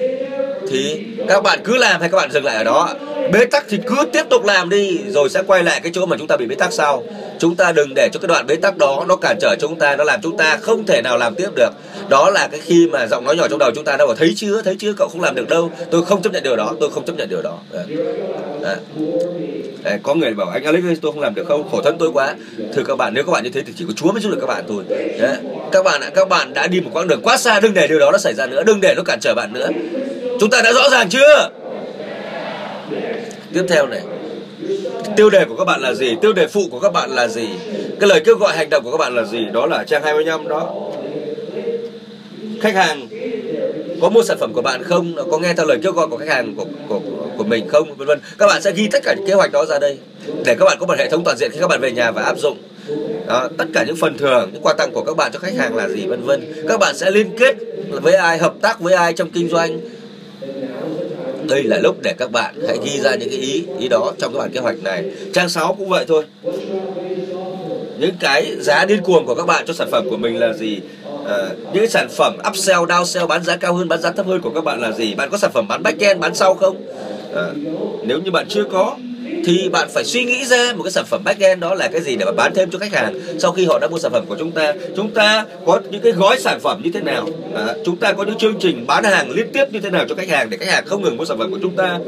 [0.70, 2.94] thì các bạn cứ làm hay các bạn dừng lại ở đó.
[3.32, 6.16] Bế tắc thì cứ tiếp tục làm đi rồi sẽ quay lại cái chỗ mà
[6.16, 7.02] chúng ta bị bế tắc sau.
[7.38, 9.96] Chúng ta đừng để cho cái đoạn bế tắc đó nó cản trở chúng ta
[9.96, 11.70] nó làm chúng ta không thể nào làm tiếp được
[12.08, 14.32] đó là cái khi mà giọng nói nhỏ trong đầu chúng ta đã bảo thấy
[14.36, 15.70] chưa thấy chưa cậu không làm được đâu.
[15.90, 17.58] Tôi không chấp nhận điều đó tôi không chấp nhận điều đó.
[17.74, 17.82] À.
[18.64, 18.76] À.
[19.84, 21.68] À, có người bảo anh Alex tôi không làm được không?
[21.70, 22.34] Khổ thân tôi quá.
[22.74, 24.38] Thưa các bạn nếu các bạn như thế thì chỉ có Chúa mới giúp được
[24.40, 24.84] các bạn thôi.
[25.20, 25.36] À.
[25.72, 27.98] các bạn ạ các bạn đã đi một quãng đường quá xa đừng để điều
[27.98, 28.62] đó nó xảy ra nữa.
[28.62, 29.68] Đừng để nó cản trở bạn nữa.
[30.40, 31.50] Chúng ta đã rõ ràng chưa?
[33.52, 34.00] Tiếp theo này.
[35.16, 36.16] Tiêu đề của các bạn là gì?
[36.22, 37.48] Tiêu đề phụ của các bạn là gì?
[38.00, 39.44] Cái lời kêu gọi hành động của các bạn là gì?
[39.52, 40.74] Đó là trang 25 đó
[42.60, 43.08] khách hàng
[44.00, 45.14] có mua sản phẩm của bạn không?
[45.30, 47.00] Có nghe theo lời kêu gọi của khách hàng của của
[47.38, 47.94] của mình không?
[47.96, 48.20] Vân vân.
[48.38, 49.98] Các bạn sẽ ghi tất cả những kế hoạch đó ra đây
[50.44, 52.22] để các bạn có một hệ thống toàn diện khi các bạn về nhà và
[52.22, 52.58] áp dụng.
[53.26, 55.76] Đó, tất cả những phần thưởng những quà tặng của các bạn cho khách hàng
[55.76, 56.64] là gì vân vân.
[56.68, 57.56] Các bạn sẽ liên kết
[57.90, 59.80] với ai hợp tác với ai trong kinh doanh?
[61.48, 64.32] Đây là lúc để các bạn hãy ghi ra những cái ý ý đó trong
[64.32, 65.10] cái bản kế hoạch này.
[65.32, 66.24] Trang 6 cũng vậy thôi.
[67.98, 70.80] Những cái giá điên cuồng của các bạn cho sản phẩm của mình là gì?
[71.26, 74.50] Uh, những sản phẩm upsell downsell bán giá cao hơn bán giá thấp hơn của
[74.50, 75.14] các bạn là gì?
[75.14, 76.76] Bạn có sản phẩm bán backend bán sau không?
[77.32, 77.38] Uh,
[78.04, 78.96] nếu như bạn chưa có
[79.44, 82.16] thì bạn phải suy nghĩ ra một cái sản phẩm backend đó là cái gì
[82.16, 84.36] để mà bán thêm cho khách hàng sau khi họ đã mua sản phẩm của
[84.38, 84.72] chúng ta.
[84.96, 87.28] Chúng ta có những cái gói sản phẩm như thế nào?
[87.54, 90.14] À, chúng ta có những chương trình bán hàng liên tiếp như thế nào cho
[90.14, 91.98] khách hàng để khách hàng không ngừng mua sản phẩm của chúng ta?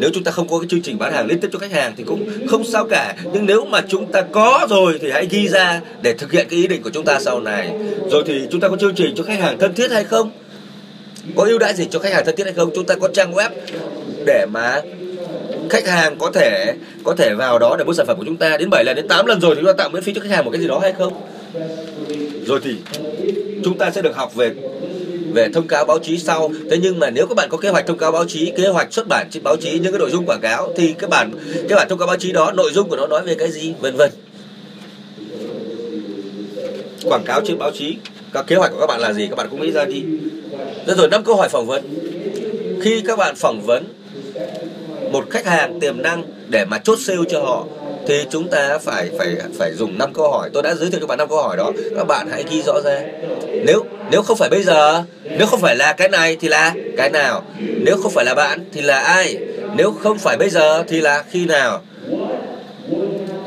[0.00, 1.94] Nếu chúng ta không có cái chương trình bán hàng liên tiếp cho khách hàng
[1.96, 3.16] thì cũng không sao cả.
[3.32, 6.58] Nhưng nếu mà chúng ta có rồi thì hãy ghi ra để thực hiện cái
[6.58, 7.70] ý định của chúng ta sau này.
[8.10, 10.30] Rồi thì chúng ta có chương trình cho khách hàng thân thiết hay không?
[11.36, 12.70] Có ưu đãi gì cho khách hàng thân thiết hay không?
[12.74, 13.50] Chúng ta có trang web
[14.26, 14.80] để mà
[15.70, 18.56] khách hàng có thể có thể vào đó để mua sản phẩm của chúng ta.
[18.56, 20.30] Đến 7 lần, đến 8 lần rồi thì chúng ta tạo miễn phí cho khách
[20.30, 21.12] hàng một cái gì đó hay không?
[22.46, 22.76] Rồi thì
[23.64, 24.54] chúng ta sẽ được học về
[25.32, 26.50] về thông cáo báo chí sau.
[26.70, 28.92] Thế nhưng mà nếu các bạn có kế hoạch thông cáo báo chí, kế hoạch
[28.92, 31.30] xuất bản trên báo chí, những cái nội dung quảng cáo, thì các bản
[31.68, 33.74] cái bản thông cáo báo chí đó, nội dung của nó nói về cái gì,
[33.80, 34.10] vân vân.
[37.04, 37.96] Quảng cáo trên báo chí,
[38.32, 40.02] các kế hoạch của các bạn là gì, các bạn cũng nghĩ ra đi.
[40.86, 41.82] Rồi năm câu hỏi phỏng vấn.
[42.82, 43.84] Khi các bạn phỏng vấn
[45.12, 47.64] một khách hàng tiềm năng để mà chốt sale cho họ
[48.06, 50.50] thì chúng ta phải phải phải dùng năm câu hỏi.
[50.52, 51.72] Tôi đã giới thiệu cho bạn năm câu hỏi đó.
[51.96, 53.00] Các bạn hãy ghi rõ ra.
[53.66, 57.10] Nếu nếu không phải bây giờ, nếu không phải là cái này thì là cái
[57.10, 57.42] nào?
[57.58, 59.36] Nếu không phải là bạn thì là ai?
[59.76, 61.82] Nếu không phải bây giờ thì là khi nào?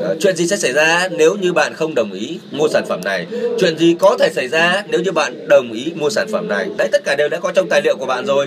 [0.00, 3.00] Ờ, chuyện gì sẽ xảy ra nếu như bạn không đồng ý mua sản phẩm
[3.04, 3.26] này?
[3.58, 6.66] Chuyện gì có thể xảy ra nếu như bạn đồng ý mua sản phẩm này?
[6.76, 8.46] Đấy, tất cả đều đã có trong tài liệu của bạn rồi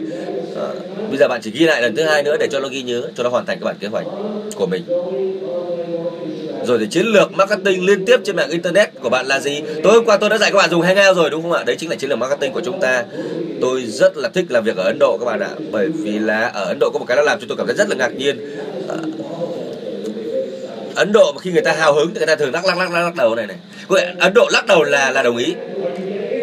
[1.10, 3.02] bây giờ bạn chỉ ghi lại lần thứ hai nữa để cho nó ghi nhớ
[3.16, 4.06] cho nó hoàn thành cái bản kế hoạch
[4.56, 4.84] của mình.
[6.66, 9.62] Rồi thì chiến lược marketing liên tiếp trên mạng internet của bạn là gì?
[9.84, 11.64] Tối hôm qua tôi đã dạy các bạn dùng hangout rồi đúng không ạ?
[11.66, 13.04] Đấy chính là chiến lược marketing của chúng ta.
[13.62, 16.48] Tôi rất là thích làm việc ở ấn độ các bạn ạ bởi vì là
[16.48, 18.16] ở ấn độ có một cái nó làm cho tôi cảm thấy rất là ngạc
[18.18, 18.38] nhiên.
[18.90, 18.96] À,
[20.96, 22.92] Ấn Độ mà khi người ta hào hứng thì người ta thường lắc lắc lắc
[22.92, 23.58] lắc lắc đầu này này.
[24.20, 25.56] Ấn Độ lắc đầu là là đồng ý.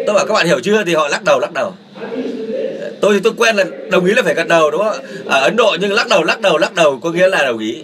[0.07, 0.83] Tôi bảo các bạn hiểu chưa?
[0.83, 1.73] Thì họ lắc đầu lắc đầu
[3.01, 5.55] tôi thì tôi quen là đồng ý là phải gật đầu, đúng không ở Ấn
[5.55, 7.83] Độ nhưng lắc đầu lắc đầu lắc đầu có nghĩa là đồng ý.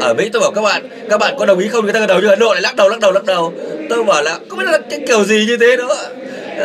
[0.00, 1.84] Ở Mỹ tôi bảo các bạn các bạn có đồng ý không?
[1.84, 3.52] Người ta gật đầu nhưng Ấn Độ lại lắc đầu lắc đầu lắc đầu.
[3.88, 5.96] Tôi bảo là có biết là cái kiểu gì như thế đó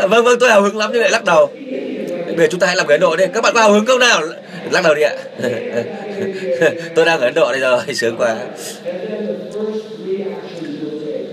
[0.08, 1.52] vâng vâng tôi hào hứng lắm nhưng lại lắc đầu.
[2.28, 3.26] Bây giờ chúng ta hãy làm cái Ấn Độ đi.
[3.34, 4.22] Các bạn có hào hứng không nào?
[4.72, 5.14] Lắc đầu đi ạ.
[6.96, 8.36] Tôi đang ở ấn độ đây rồi, sướng quá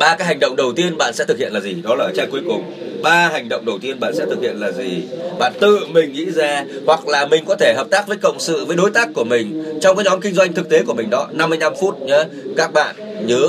[0.02, 1.74] ba cái hành động đầu tiên bạn sẽ thực hiện là gì?
[1.82, 2.62] Đó là ở trang cuối cùng.
[3.02, 5.02] Ba hành động đầu tiên bạn sẽ thực hiện là gì?
[5.38, 8.64] Bạn tự mình nghĩ ra, hoặc là mình có thể hợp tác với cộng sự
[8.64, 11.28] với đối tác của mình trong cái nhóm kinh doanh thực tế của mình đó.
[11.32, 12.24] 55 phút nhé
[12.56, 13.48] các bạn nhớ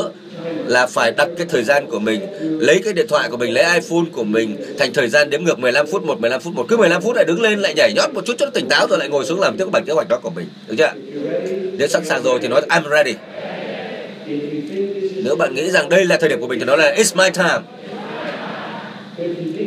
[0.65, 2.21] là phải đặt cái thời gian của mình,
[2.59, 5.59] lấy cái điện thoại của mình, lấy iPhone của mình thành thời gian đếm ngược
[5.59, 6.65] 15 phút một 15 phút một.
[6.67, 8.87] Cứ 15 phút lại đứng lên, lại nhảy nhót một chút cho nó tỉnh táo
[8.87, 10.45] rồi lại ngồi xuống làm tiếp bản kế hoạch đó của mình.
[10.67, 10.91] Được chưa?
[11.77, 13.13] Nếu sẵn sàng rồi thì nói, I'm ready
[15.23, 17.29] nếu bạn nghĩ rằng đây là thời điểm của mình thì nói là it's my
[17.29, 17.59] time.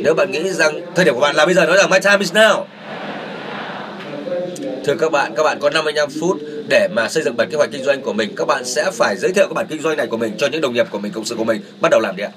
[0.02, 2.18] Nếu bạn nghĩ rằng thời điểm của bạn là bây giờ nói rằng my time
[2.20, 2.64] is now.
[4.84, 6.38] Thưa các bạn các bạn có 55 phút
[6.68, 8.32] để mà xây dựng bản kế hoạch kinh doanh của mình.
[8.36, 10.60] Các bạn sẽ phải giới thiệu các bản kinh doanh này của mình cho những
[10.60, 11.60] đồng nghiệp của mình, cộng sự của mình.
[11.80, 12.30] Bắt đầu làm đi ạ.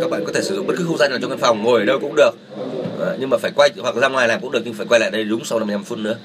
[0.00, 1.80] Các bạn có thể sử dụng bất cứ không gian nào trong căn phòng ngồi
[1.80, 2.30] ở đâu cũng được.
[3.00, 5.10] À, nhưng mà phải quay hoặc ra ngoài làm cũng được nhưng phải quay lại
[5.10, 6.16] đây đúng sau 55 phút nữa.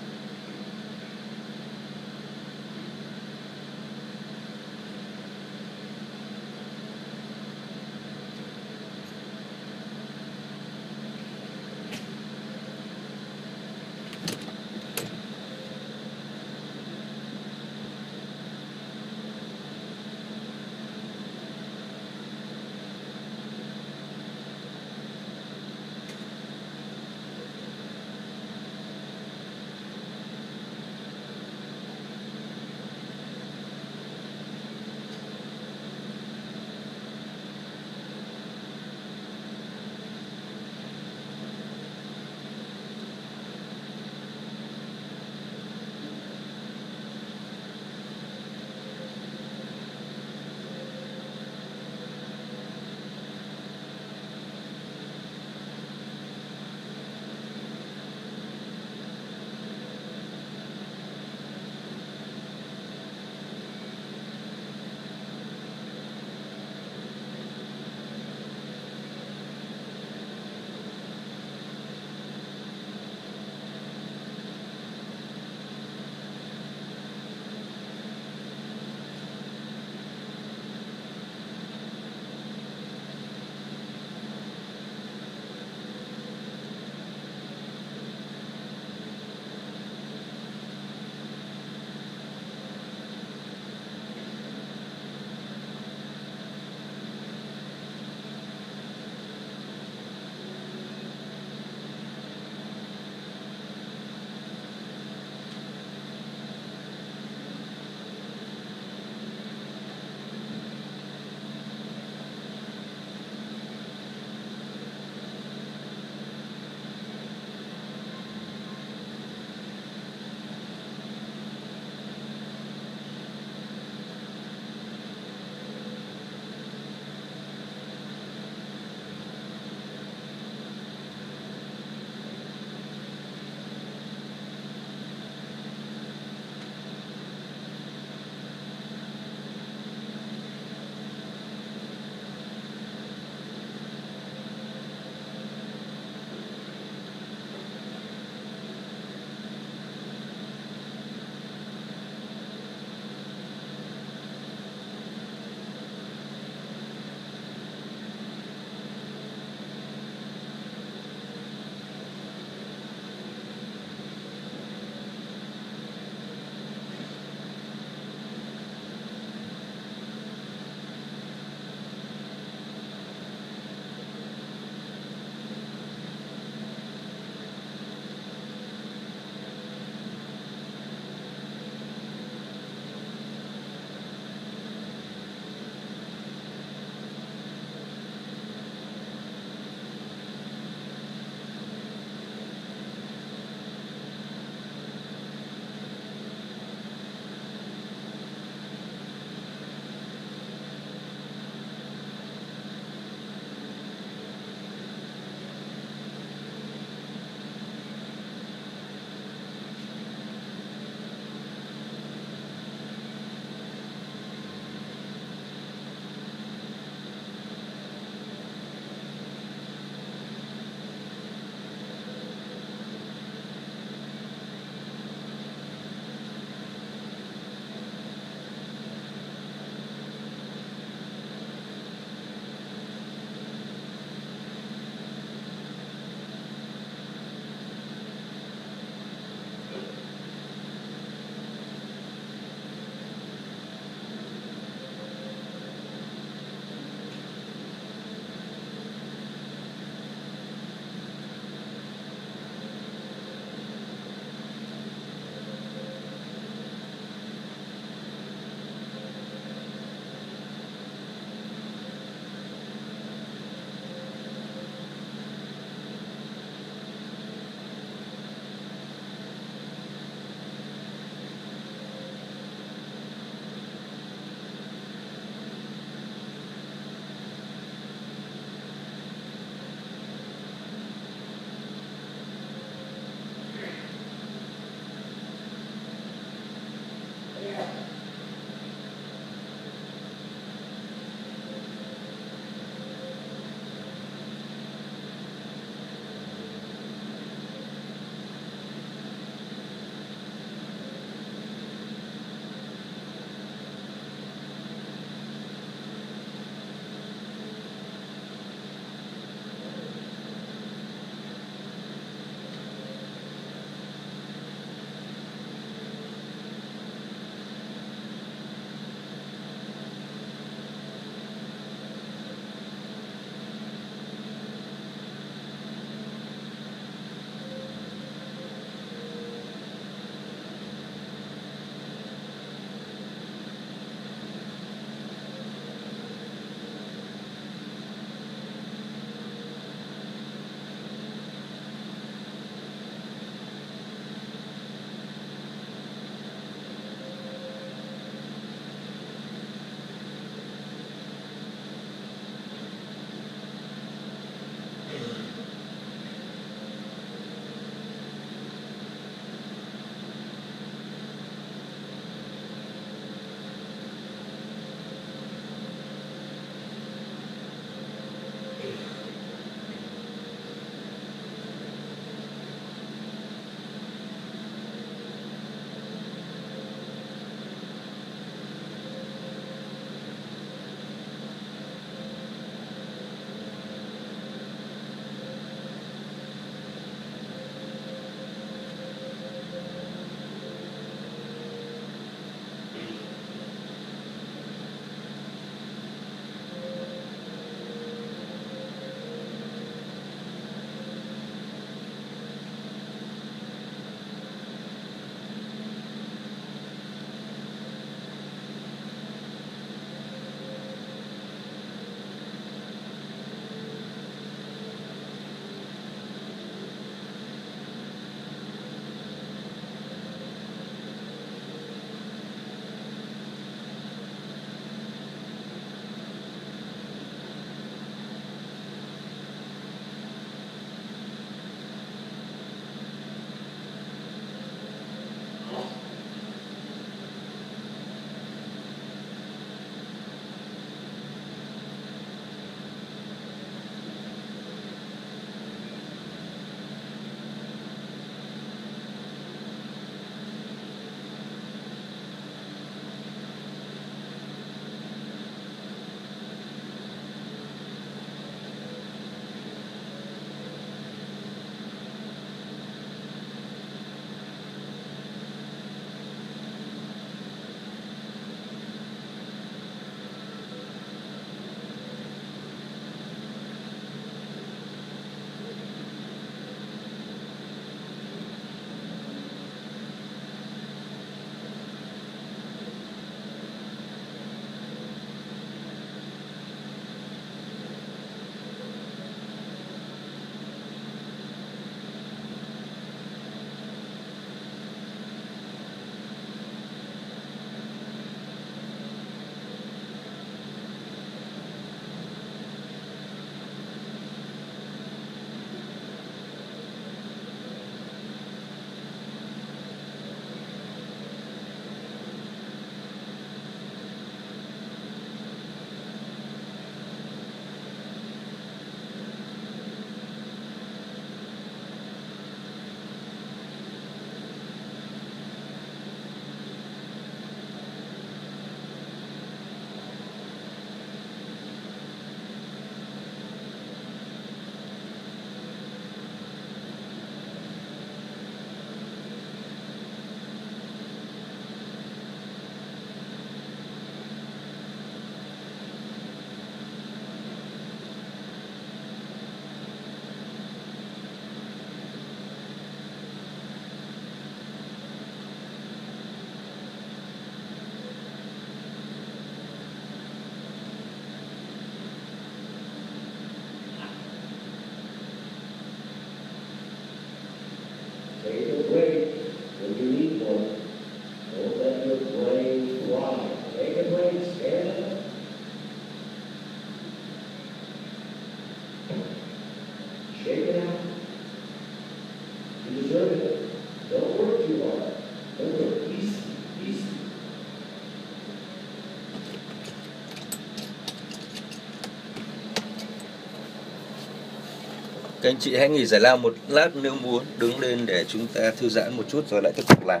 [595.26, 598.26] Các anh chị hãy nghỉ giải lao một lát nếu muốn, đứng lên để chúng
[598.26, 600.00] ta thư giãn một chút rồi lại tiếp tục làm.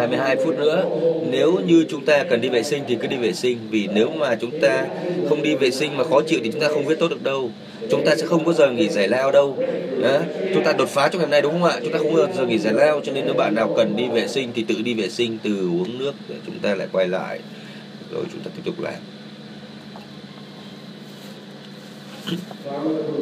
[0.00, 0.84] 22 phút nữa.
[1.30, 4.10] Nếu như chúng ta cần đi vệ sinh thì cứ đi vệ sinh, vì nếu
[4.10, 4.86] mà chúng ta
[5.28, 7.50] không đi vệ sinh mà khó chịu thì chúng ta không viết tốt được đâu.
[7.90, 9.56] Chúng ta sẽ không có giờ nghỉ giải lao đâu.
[10.02, 10.18] Đó.
[10.54, 11.76] chúng ta đột phá trong ngày nay đúng không ạ?
[11.82, 14.08] Chúng ta không có giờ nghỉ giải lao, cho nên nếu bạn nào cần đi
[14.08, 17.08] vệ sinh thì tự đi vệ sinh, từ uống nước để chúng ta lại quay
[17.08, 17.40] lại.
[18.12, 18.94] Rồi chúng ta tiếp tục làm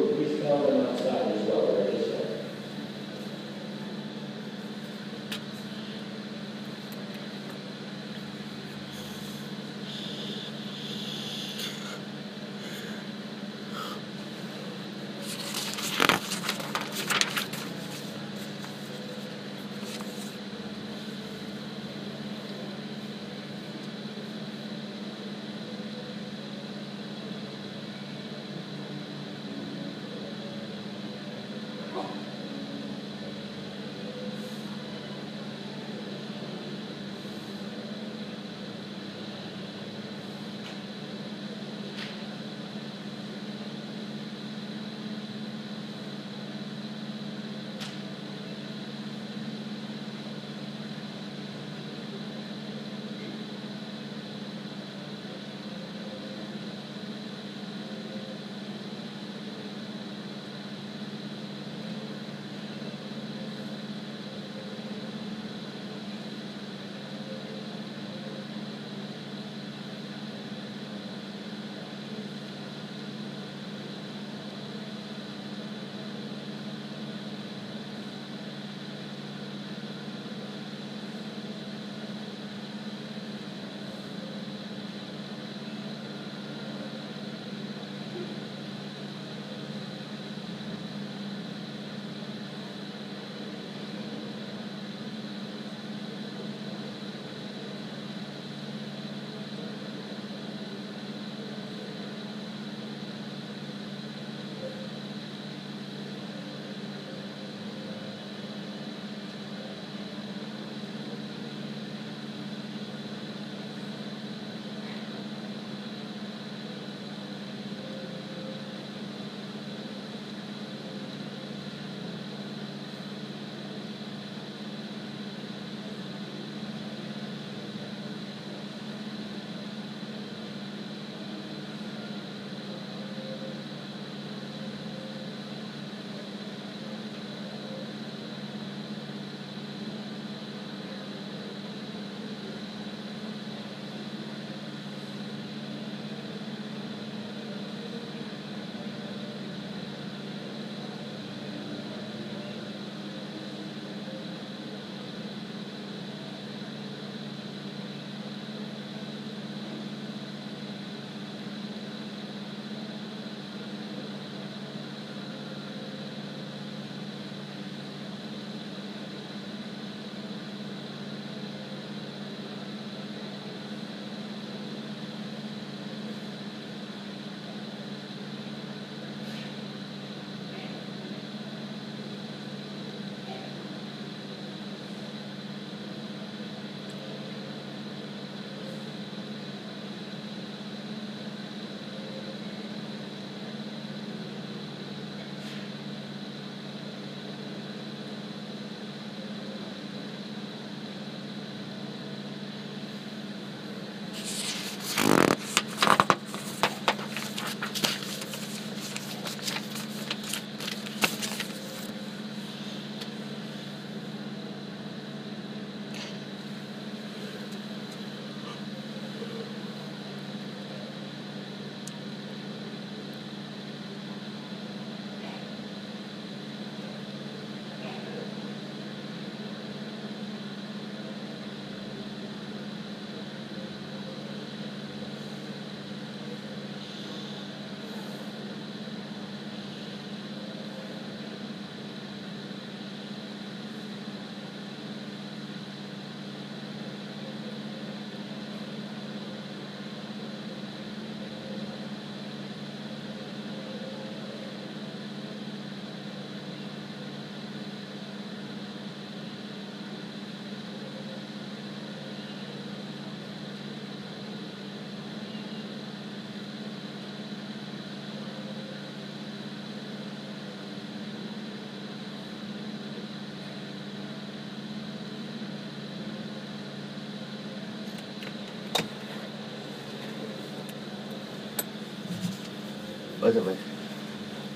[283.29, 283.55] bao giờ về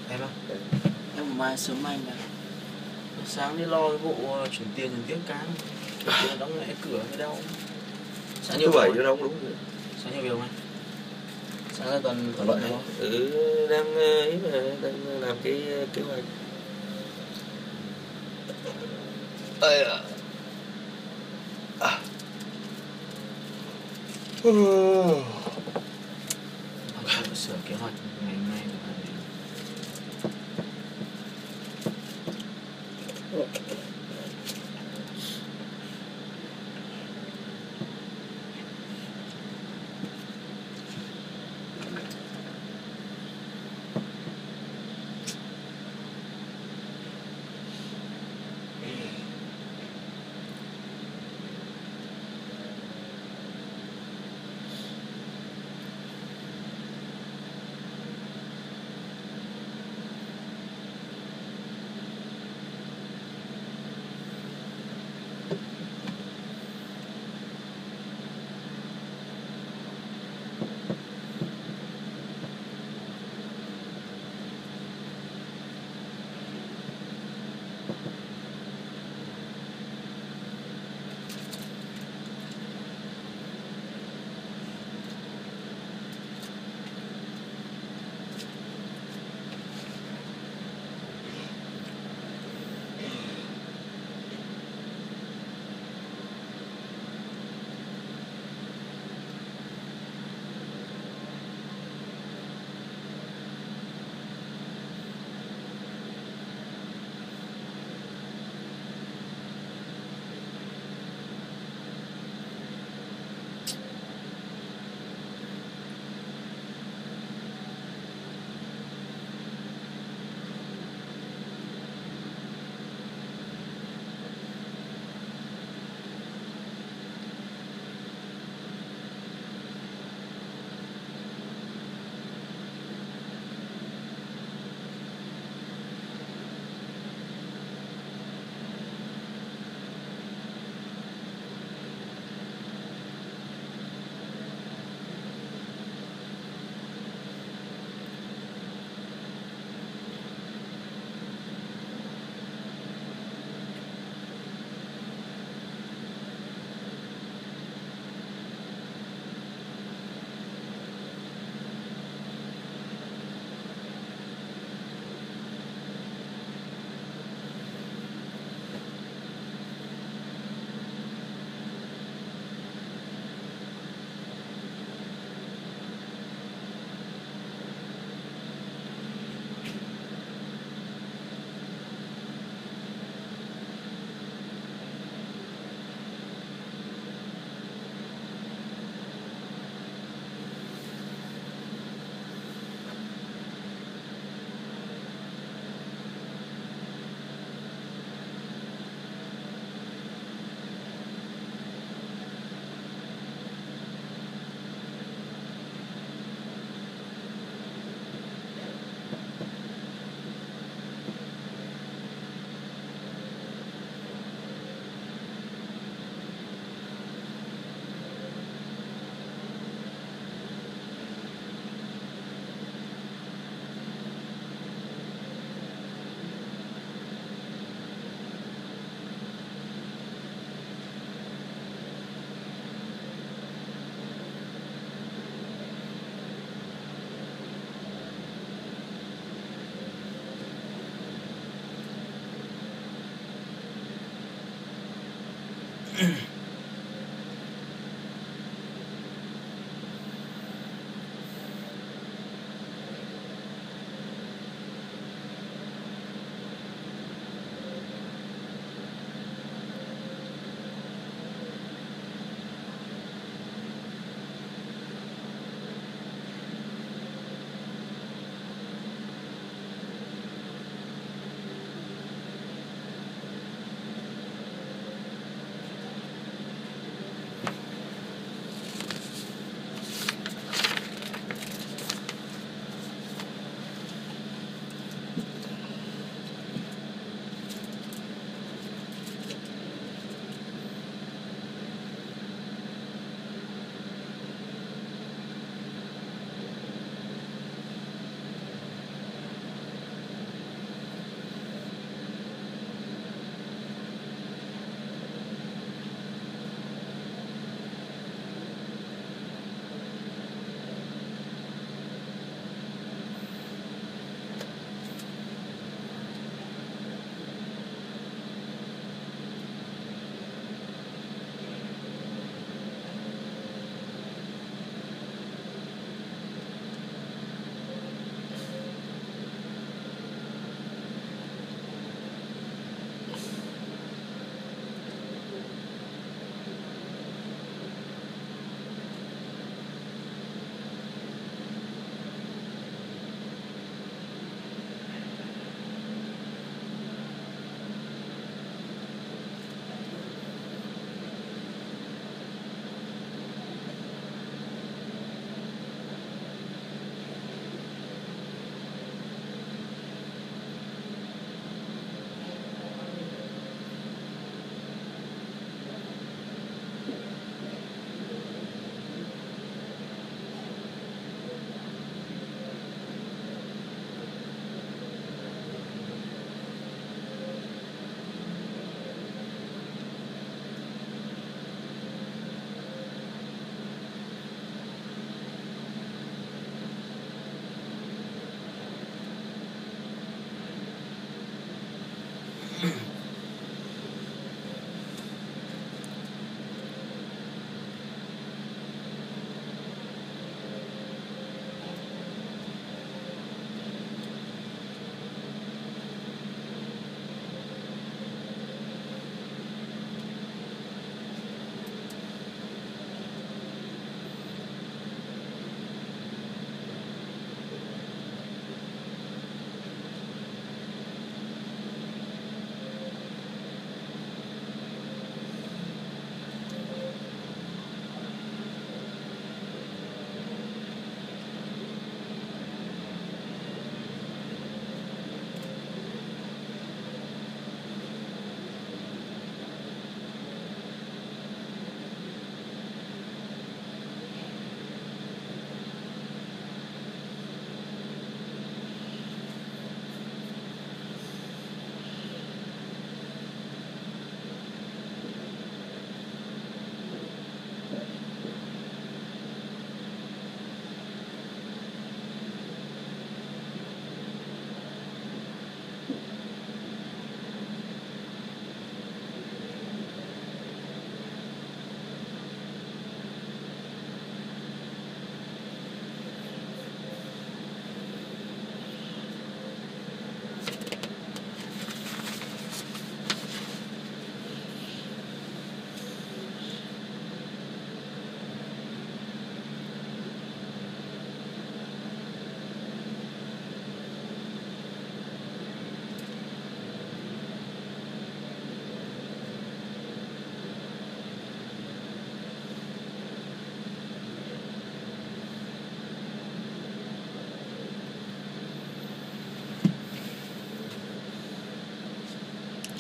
[0.10, 0.28] em á
[1.16, 2.14] em mai sớm mai mà.
[3.28, 5.20] Sáng đi lo cái vụ ờ, chuyển tiền chuyển
[6.06, 7.38] tiếp tiền đóng lại cửa mới đau.
[8.42, 9.04] Sáng thứ nhiều bảy không?
[9.04, 9.36] nó cũng đúng
[10.04, 10.50] sáng nhiều việc không anh?
[11.74, 14.50] Sáng ra tuần tuần vậy này ừ đang ờ, ấy mà
[14.82, 16.24] đang làm cái ờ, kế hoạch.
[19.60, 20.00] Ây da.
[21.80, 22.00] À.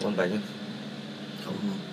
[0.03, 0.39] ngon bánh không
[1.45, 1.92] không không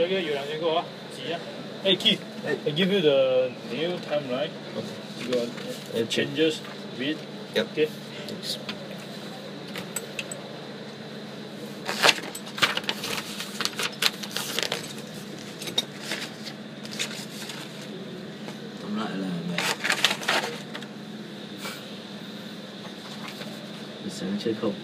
[0.00, 0.84] tell you you can go.
[1.12, 1.36] See.
[1.82, 2.58] Hey Keith, hey.
[2.66, 4.50] I give you the new timeline.
[4.76, 4.94] Okay.
[5.18, 5.48] You got
[5.94, 6.60] uh, changes
[6.98, 7.18] with.
[7.54, 7.72] Yep.
[7.72, 7.86] Okay.
[8.26, 8.58] Thanks.
[18.84, 19.10] I'm not
[24.64, 24.79] man.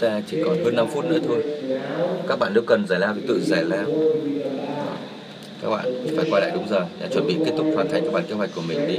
[0.00, 1.44] ta chỉ còn hơn 5 phút nữa thôi.
[2.28, 3.84] Các bạn nếu cần giải lao thì tự giải lao.
[5.62, 6.86] Các bạn phải quay lại đúng giờ.
[7.00, 8.98] Để chuẩn bị kết thúc hoàn thành các bản kế hoạch của mình đi.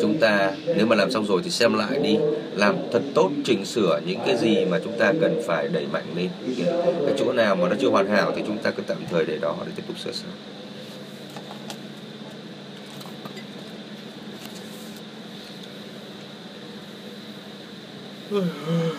[0.00, 2.16] Chúng ta nếu mà làm xong rồi thì xem lại đi.
[2.56, 6.04] Làm thật tốt, chỉnh sửa những cái gì mà chúng ta cần phải đẩy mạnh
[6.16, 6.28] lên.
[7.06, 9.38] Cái chỗ nào mà nó chưa hoàn hảo thì chúng ta cứ tạm thời để
[9.40, 10.30] đó để tiếp tục sửa sang.
[18.30, 18.91] Mm-hmm.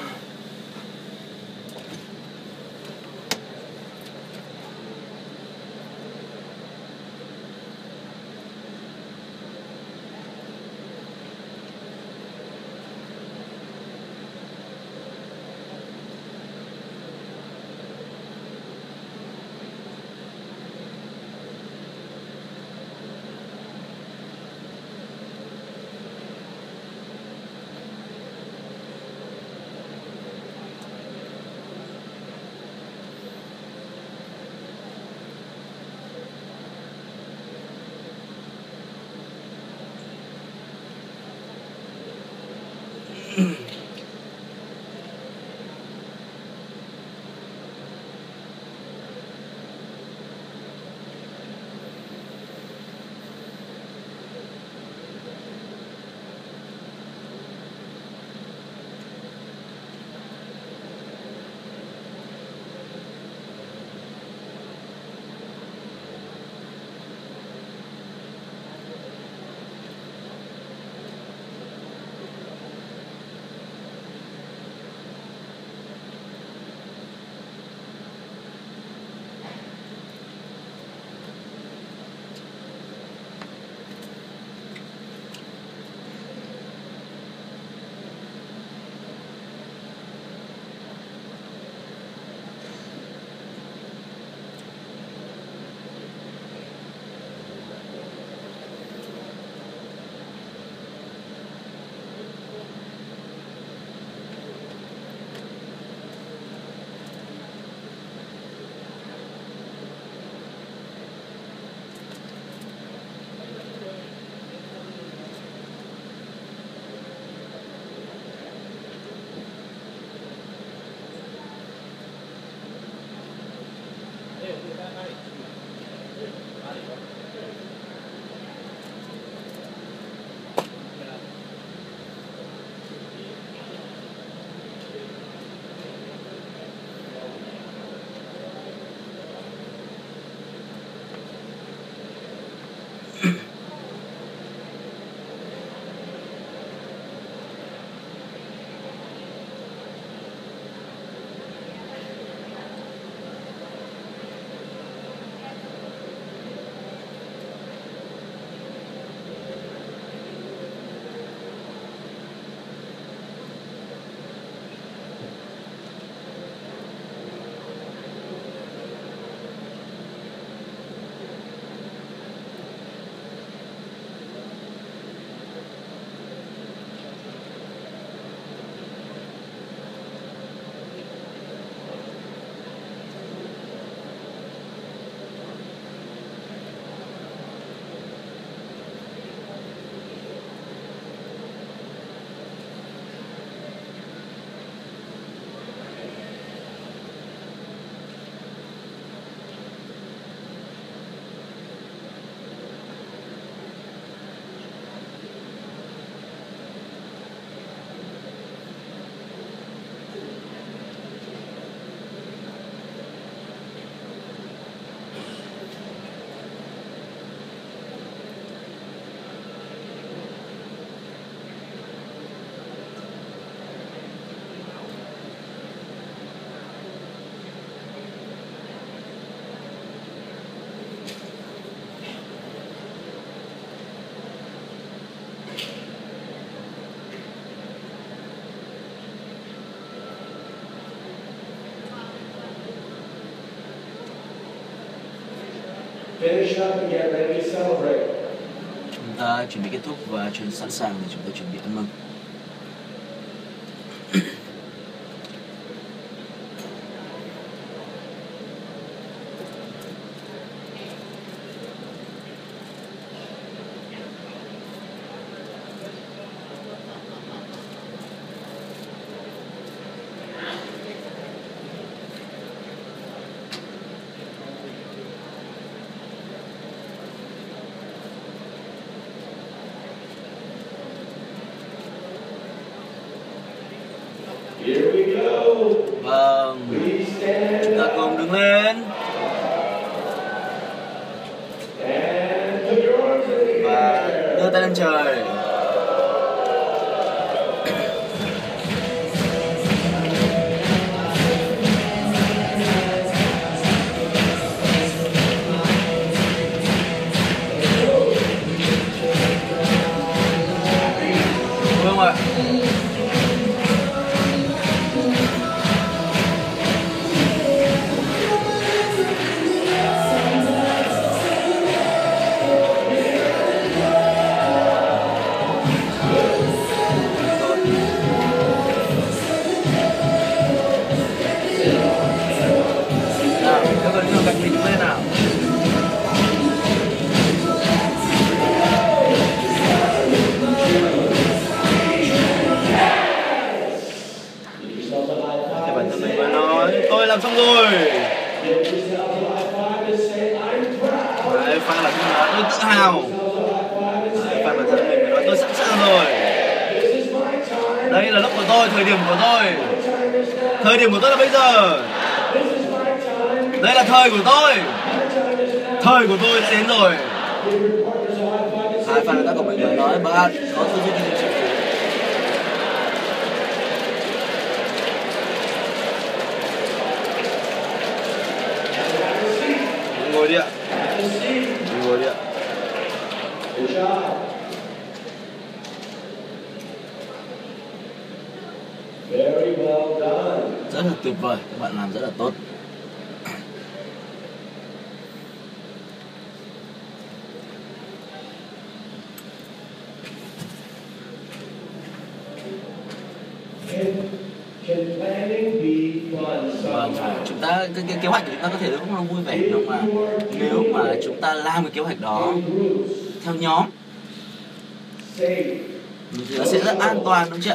[248.95, 251.59] Chúng ta chuẩn bị kết thúc và chuẩn sẵn sàng để chúng ta chuẩn bị
[251.63, 251.87] ăn mừng.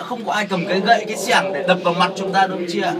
[0.08, 2.66] Không có ai cầm cái gậy, cái xẻng để đập vào mặt chúng ta đúng
[2.68, 2.94] chị ạ?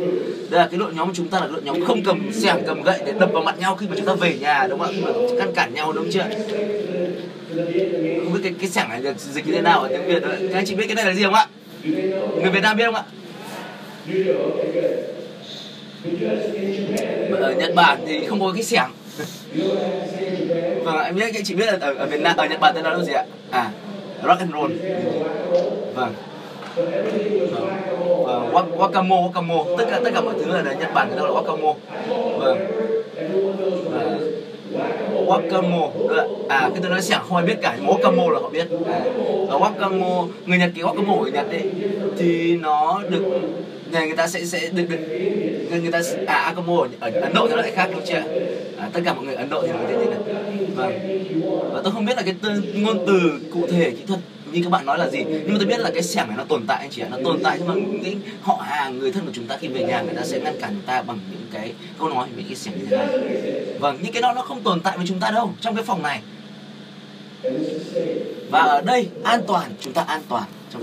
[0.50, 2.82] Đây là cái đội nhóm của chúng ta là đội nhóm không cầm xẻng, cầm
[2.82, 4.92] gậy để đập vào mặt nhau khi mà chúng ta về nhà đúng không ạ?
[4.96, 6.28] Khi mà căn cản nhau đúng không chị ạ?
[8.24, 10.48] Không biết cái cái xẻng này được dịch như thế nào ở tiếng Việt đấy
[10.52, 11.46] Các anh chị biết cái này là gì không ạ?
[12.42, 13.02] Người Việt Nam biết không ạ?
[17.40, 18.90] Ở Nhật Bản thì không có cái xẻng.
[20.84, 22.84] Vâng, em biết các chị biết là ở, ở Việt Nam, ở Nhật Bản tên
[22.84, 23.24] đó là gì ạ?
[23.50, 23.70] À,
[24.26, 24.72] rock and roll.
[25.94, 26.14] Vâng.
[28.26, 31.22] Ờ, vâng, wakamo, wakamo, tất cả tất cả mọi thứ ở Nhật Bản người ta
[31.22, 31.74] gọi là wakamo.
[32.38, 32.56] Vâng, ờ,
[33.16, 34.18] Everyone
[35.26, 35.90] wakamo.
[36.08, 38.66] Ờ, à, cái từ nói xẻng không ai biết cả, nhưng wakamo là họ biết.
[39.50, 41.62] À, wakamo, người Nhật cái wakamo ở Nhật ấy
[42.18, 43.22] thì nó được
[43.92, 44.98] nhà người ta sẽ sẽ được được
[45.70, 48.22] người, người ta à Wakamo ở, ở Ấn Độ thì nó lại khác đúng chưa?
[48.78, 50.18] À, tất cả mọi người Ấn Độ thì nó thế này.
[50.74, 50.92] Vâng.
[51.72, 53.20] Và tôi không biết là cái từ, ngôn từ
[53.52, 54.20] cụ thể kỹ thuật
[54.52, 55.24] như các bạn nói là gì?
[55.28, 57.18] Nhưng mà tôi biết là cái xẻng này nó tồn tại anh chị ạ, nó
[57.24, 60.00] tồn tại nhưng mà những họ hàng, người thân của chúng ta khi về nhà,
[60.00, 62.74] người ta sẽ ngăn cản chúng ta bằng những cái câu nói, những cái xẻng
[62.78, 63.08] như thế này.
[63.78, 66.02] Vâng những cái đó nó không tồn tại với chúng ta đâu, trong cái phòng
[66.02, 66.20] này.
[68.50, 70.82] Và ở đây an toàn, chúng ta an toàn trong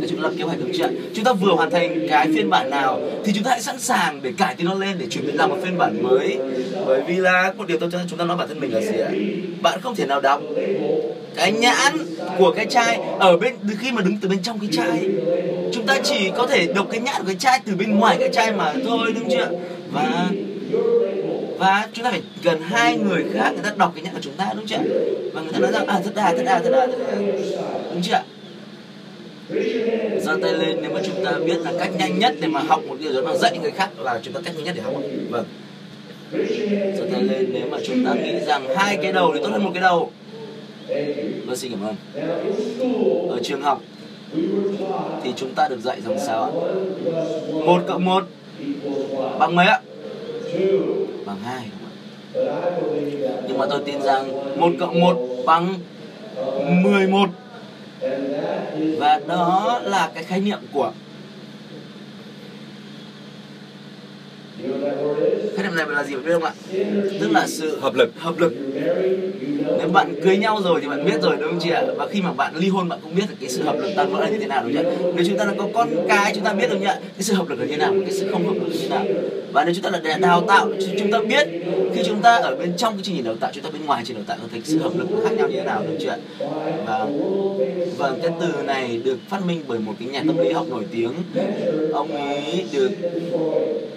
[0.00, 2.50] để chúng ta lập kế hoạch được chưa chúng ta vừa hoàn thành cái phiên
[2.50, 5.26] bản nào thì chúng ta hãy sẵn sàng để cải tiến nó lên để chuẩn
[5.26, 6.38] bị làm một phiên bản mới.
[6.86, 8.98] Bởi vì là một điều tôi cho chúng ta nói bản thân mình là gì
[8.98, 9.10] ạ?
[9.62, 10.42] Bạn không thể nào đọc
[11.36, 11.92] cái nhãn
[12.38, 15.10] của cái chai ở bên từ khi mà đứng từ bên trong cái chai.
[15.72, 18.28] Chúng ta chỉ có thể đọc cái nhãn của cái chai từ bên ngoài cái
[18.32, 19.48] chai mà thôi đúng chưa?
[19.92, 20.28] Và
[21.58, 24.34] và chúng ta phải gần hai người khác người ta đọc cái nhãn của chúng
[24.36, 24.78] ta đúng chưa?
[25.32, 27.16] Và người ta nói rằng à thật à thật à thật à, thật à.
[27.92, 28.22] đúng chưa
[30.20, 32.82] giơ tay lên, nếu mà chúng ta biết là cách nhanh nhất để mà học
[32.88, 34.94] một điều đó là dạy người khác là chúng ta cách nhanh nhất để học.
[35.30, 35.44] Vâng.
[36.98, 39.64] Giơ tay lên, nếu mà chúng ta nghĩ rằng hai cái đầu thì tốt hơn
[39.64, 40.10] một cái đầu.
[41.46, 41.94] Vâng xin cảm ơn.
[43.30, 43.82] Ở trường học
[45.24, 46.50] thì chúng ta được dạy rằng sao ạ?
[47.52, 48.24] Một cộng một
[49.38, 49.80] bằng mấy ạ?
[51.26, 51.64] Bằng hai.
[52.34, 55.16] Đúng không nhưng mà tôi tin rằng một cộng một
[55.46, 55.74] bằng
[56.82, 57.28] 11 một
[58.98, 60.98] và đó là cái khái niệm của you know what that
[64.12, 64.49] word is?
[65.56, 66.52] Khái niệm này là gì bạn biết không ạ?
[67.20, 68.12] Tức là sự Hợp lực.
[68.18, 68.52] hợp lực.
[69.78, 71.82] Nếu bạn cưới nhau rồi thì bạn biết rồi đúng không chị ạ?
[71.96, 74.12] Và khi mà bạn ly hôn bạn cũng biết được cái sự hợp lực tan
[74.12, 75.12] vỡ là như thế nào đúng không ạ?
[75.16, 77.34] Nếu chúng ta đã có con cái chúng ta biết đúng không ạ cái sự
[77.34, 79.04] hợp lực là như thế nào cái sự không hợp lực là như thế nào.
[79.52, 80.68] Và nếu chúng ta là đào tạo
[80.98, 81.48] chúng ta biết
[81.94, 84.04] khi chúng ta ở bên trong cái chương trình đào tạo chúng ta bên ngoài
[84.04, 86.08] chương trình đào tạo thì sự hợp lực khác nhau như thế nào đúng không
[86.08, 86.16] ạ?
[86.86, 87.06] Và
[87.98, 90.84] và cái từ này được phát minh bởi một cái nhà tâm lý học nổi
[90.92, 91.12] tiếng.
[91.92, 92.90] Ông ấy được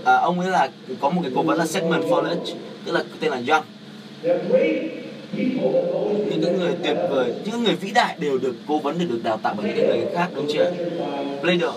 [0.04, 0.70] à, ông ấy là
[1.02, 2.36] có một cái cố vấn là Sigmund Freud
[2.86, 3.66] tức là tên là Young.
[6.30, 9.20] Những cái người tuyệt vời những người vĩ đại đều được cố vấn để được
[9.24, 10.72] đào tạo bởi những cái người khác đúng chưa?
[11.42, 11.74] Plato.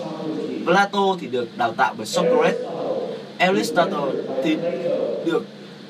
[0.65, 2.55] Plato thì được đào tạo bởi Socrates.
[3.37, 4.57] Aristotle thì
[5.25, 5.45] được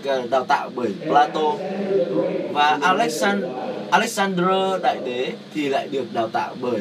[0.06, 1.54] ờ, đào tạo bởi Plato.
[2.54, 3.50] Và Alexander
[3.92, 4.46] Alexander
[4.84, 6.74] đại đế thì lại được đào tạo bởi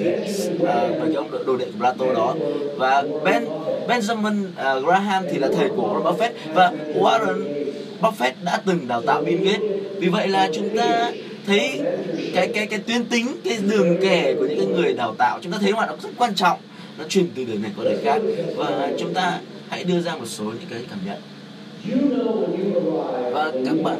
[0.54, 2.34] uh, bởi cái ông đồ- đồ đệ của Plato đó.
[2.76, 3.44] Và Ben
[3.88, 6.30] Benjamin à, Graham thì là thầy của Warren Buffett.
[6.54, 7.42] Và Warren
[8.00, 9.60] Buffett đã từng đào tạo Bill Gates.
[9.98, 11.12] Vì vậy là chúng ta
[11.46, 11.80] thấy
[12.34, 15.52] cái cái cái tuyến tính cái đường kẻ của những cái người đào tạo chúng
[15.52, 16.58] ta thấy mà nó rất quan trọng.
[16.98, 18.22] Nó truyền từ đời này qua đời khác.
[18.56, 19.38] Và chúng ta
[19.68, 21.18] hãy đưa ra một số những cái cảm nhận.
[23.32, 23.96] Và các bạn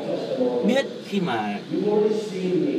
[0.66, 1.58] biết khi mà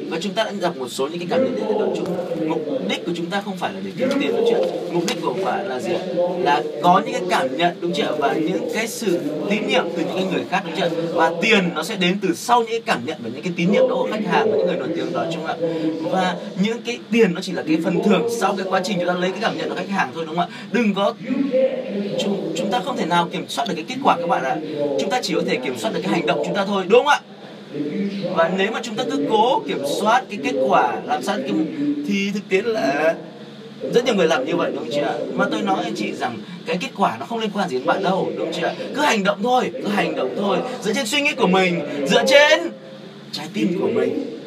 [0.09, 2.07] và chúng ta đã gặp một số những cái cảm nhận đấy là trung
[2.47, 4.59] mục đích của chúng ta không phải là để kiếm tiền đúng chưa
[4.91, 6.01] mục đích của phải là gì ạ?
[6.39, 10.03] Là có những cái cảm nhận đúng chưa và những cái sự tín nhiệm từ
[10.03, 12.81] những cái người khác đúng chưa và tiền nó sẽ đến từ sau những cái
[12.85, 14.89] cảm nhận và những cái tín nhiệm đó của khách hàng và những người nổi
[14.95, 15.55] tiếng đó chung ạ?
[16.01, 19.07] Và những cái tiền nó chỉ là cái phần thưởng sau cái quá trình chúng
[19.07, 20.57] ta lấy cái cảm nhận của khách hàng thôi đúng không ạ?
[20.71, 21.13] Đừng có
[22.19, 24.57] chúng, chúng ta không thể nào kiểm soát được cái kết quả các bạn ạ.
[24.99, 27.05] Chúng ta chỉ có thể kiểm soát được cái hành động chúng ta thôi đúng
[27.05, 27.19] không ạ?
[28.35, 31.51] Và nếu mà chúng ta cứ cố kiểm soát cái kết quả làm sao cái
[32.07, 33.15] thì thực tế là
[33.93, 35.13] rất nhiều người làm như vậy, đúng không chị ạ?
[35.33, 37.85] Mà tôi nói anh chị rằng cái kết quả nó không liên quan gì đến
[37.85, 38.73] bạn đâu, đúng không chị ạ?
[38.95, 40.57] Cứ hành động thôi, cứ hành động thôi.
[40.81, 42.59] Dựa trên suy nghĩ của mình, dựa trên
[43.31, 44.39] trái tim của mình.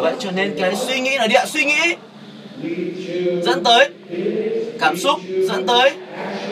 [0.00, 1.94] Vậy cho nên cái suy nghĩ là địa suy nghĩ
[3.42, 3.88] dẫn tới
[4.80, 5.90] cảm xúc, dẫn tới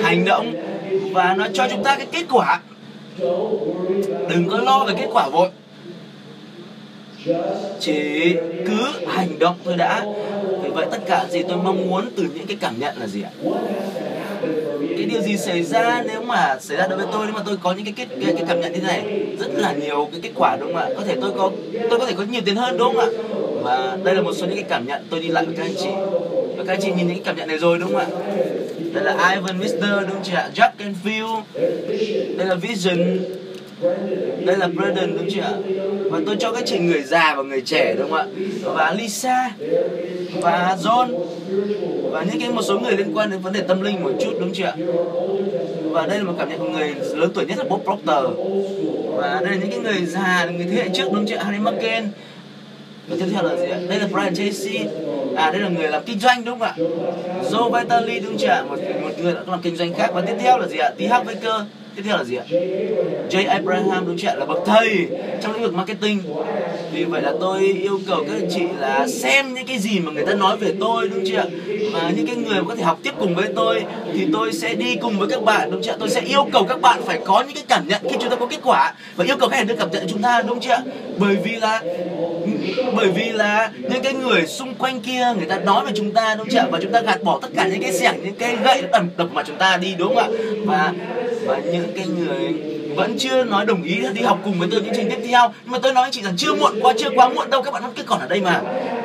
[0.03, 0.55] hành động.
[1.13, 2.61] Và nó cho chúng ta cái kết quả.
[4.29, 5.49] Đừng có lo về kết quả vội
[7.81, 8.35] chỉ
[8.67, 10.05] cứ hành động thôi đã.
[10.63, 13.23] Vì vậy tất cả gì tôi mong muốn từ những cái cảm nhận là gì
[13.23, 13.31] ạ?
[14.97, 17.57] Cái điều gì xảy ra nếu mà xảy ra đối với tôi nếu mà tôi
[17.63, 19.03] có những cái kết cái, cái cảm nhận như thế này?
[19.39, 20.89] Rất là nhiều cái kết quả đúng không ạ?
[20.97, 21.51] Có thể tôi có
[21.91, 23.07] tôi có thể có nhiều tiền hơn đúng không ạ?
[23.63, 25.75] Và đây là một số những cái cảm nhận tôi đi lại với các anh
[25.79, 25.89] chị.
[26.57, 28.07] Và các anh chị nhìn những cái cảm nhận này rồi đúng không ạ?
[28.93, 30.51] Đây là Ivan Mister đúng không chị ạ?
[30.55, 31.25] Jack and Phil
[32.37, 33.19] đây là Vision
[34.45, 35.53] đây là Braden đúng chưa ạ?
[36.11, 38.27] Và tôi cho các chị người già và người trẻ, đúng không ạ?
[38.63, 39.51] Và Lisa,
[40.43, 41.09] và John,
[42.11, 44.33] và những cái một số người liên quan đến vấn đề tâm linh một chút,
[44.41, 44.75] đúng chưa ạ?
[45.91, 48.25] Và đây là một cảm nhận của người lớn tuổi nhất là Bob Proctor.
[49.17, 51.45] Và đây là những cái người già, người thế hệ trước, đúng chưa ạ?
[51.45, 52.05] Harry McCain
[53.09, 53.79] và tiếp theo là gì ạ?
[53.89, 54.79] Đây là Brian Tracy.
[55.37, 56.75] À đây là người làm kinh doanh, đúng không ạ?
[57.51, 58.63] Joe Vitale đúng chưa ạ?
[58.69, 60.11] Một một người đã làm kinh doanh khác.
[60.15, 60.91] Và tiếp theo là gì ạ?
[60.99, 61.01] T.
[61.11, 61.63] Harv Baker
[61.97, 62.45] tiếp theo là gì ạ?
[63.31, 65.07] Jay Abraham đúng chưa là bậc thầy
[65.43, 66.23] trong lĩnh vực marketing.
[66.93, 70.13] Vì vậy là tôi yêu cầu các anh chị là xem những cái gì mà
[70.13, 71.45] người ta nói về tôi, đúng chưa
[71.93, 74.75] và những cái người mà có thể học tiếp cùng với tôi thì tôi sẽ
[74.75, 77.41] đi cùng với các bạn, đúng chưa tôi sẽ yêu cầu các bạn phải có
[77.41, 79.67] những cái cảm nhận khi chúng ta có kết quả và yêu cầu các bạn
[79.67, 80.79] đưa cảm nhận chúng ta, đúng chưa
[81.19, 81.83] bởi vì là
[82.97, 86.35] bởi vì là những cái người xung quanh kia, người ta nói về chúng ta,
[86.35, 86.67] đúng chưa ạ?
[86.71, 89.29] Và chúng ta gạt bỏ tất cả những cái xẻng, những cái gậy đập đập
[89.33, 90.29] mà chúng ta đi, đúng không ạ?
[90.67, 90.93] Và
[91.47, 92.55] và những cái người
[92.97, 95.53] vẫn chưa nói đồng ý đi học cùng với tôi những trình tiếp theo.
[95.63, 97.75] Nhưng mà tôi nói anh chị rằng chưa muộn quá chưa quá muộn đâu các
[97.75, 98.61] bạn vẫn cứ còn ở đây mà.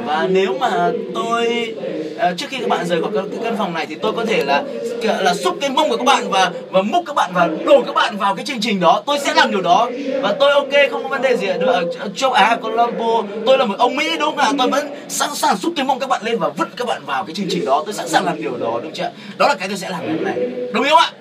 [0.06, 1.74] Và nếu mà tôi
[2.16, 4.44] uh, trước khi các bạn rời khỏi cái, căn phòng này thì tôi có thể
[4.44, 4.64] là
[5.02, 7.95] là xúc cái mông của các bạn và và múc các bạn và đổ các
[7.95, 9.03] bạn vào cái chương trình đó.
[9.06, 9.90] Tôi sẽ làm điều đó.
[10.22, 11.84] Và tôi ok không có vấn đề gì ở
[12.16, 14.52] châu Á Colombo tôi là một ông Mỹ đúng không ạ?
[14.57, 17.24] Tôi vẫn sẵn sàng xúc cái mông các bạn lên và vứt các bạn vào
[17.24, 17.84] cái chương trình đó.
[17.86, 20.16] Tôi sẵn sàng làm điều đó đúng chưa đó là cái tôi sẽ làm ngày
[20.16, 20.36] hôm nay.
[20.74, 21.12] Đúng không ạ?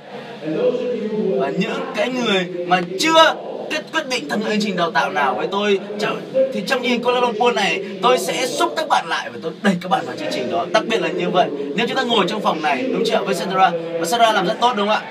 [1.38, 3.34] Và những cái người mà chưa
[3.70, 5.80] kết quyết định tham gia chương trình đào tạo nào với tôi
[6.52, 9.74] thì trong nhìn Kuala Lumpur này, tôi sẽ xúc các bạn lại và tôi đẩy
[9.80, 10.66] các bạn vào chương trình đó.
[10.72, 11.48] Đặc biệt là như vậy.
[11.76, 13.22] Nếu chúng ta ngồi trong phòng này, đúng chưa?
[13.24, 15.02] Với Sandra và Sandra làm rất tốt, đúng không ạ?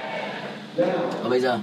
[1.23, 1.59] Và bây giờ,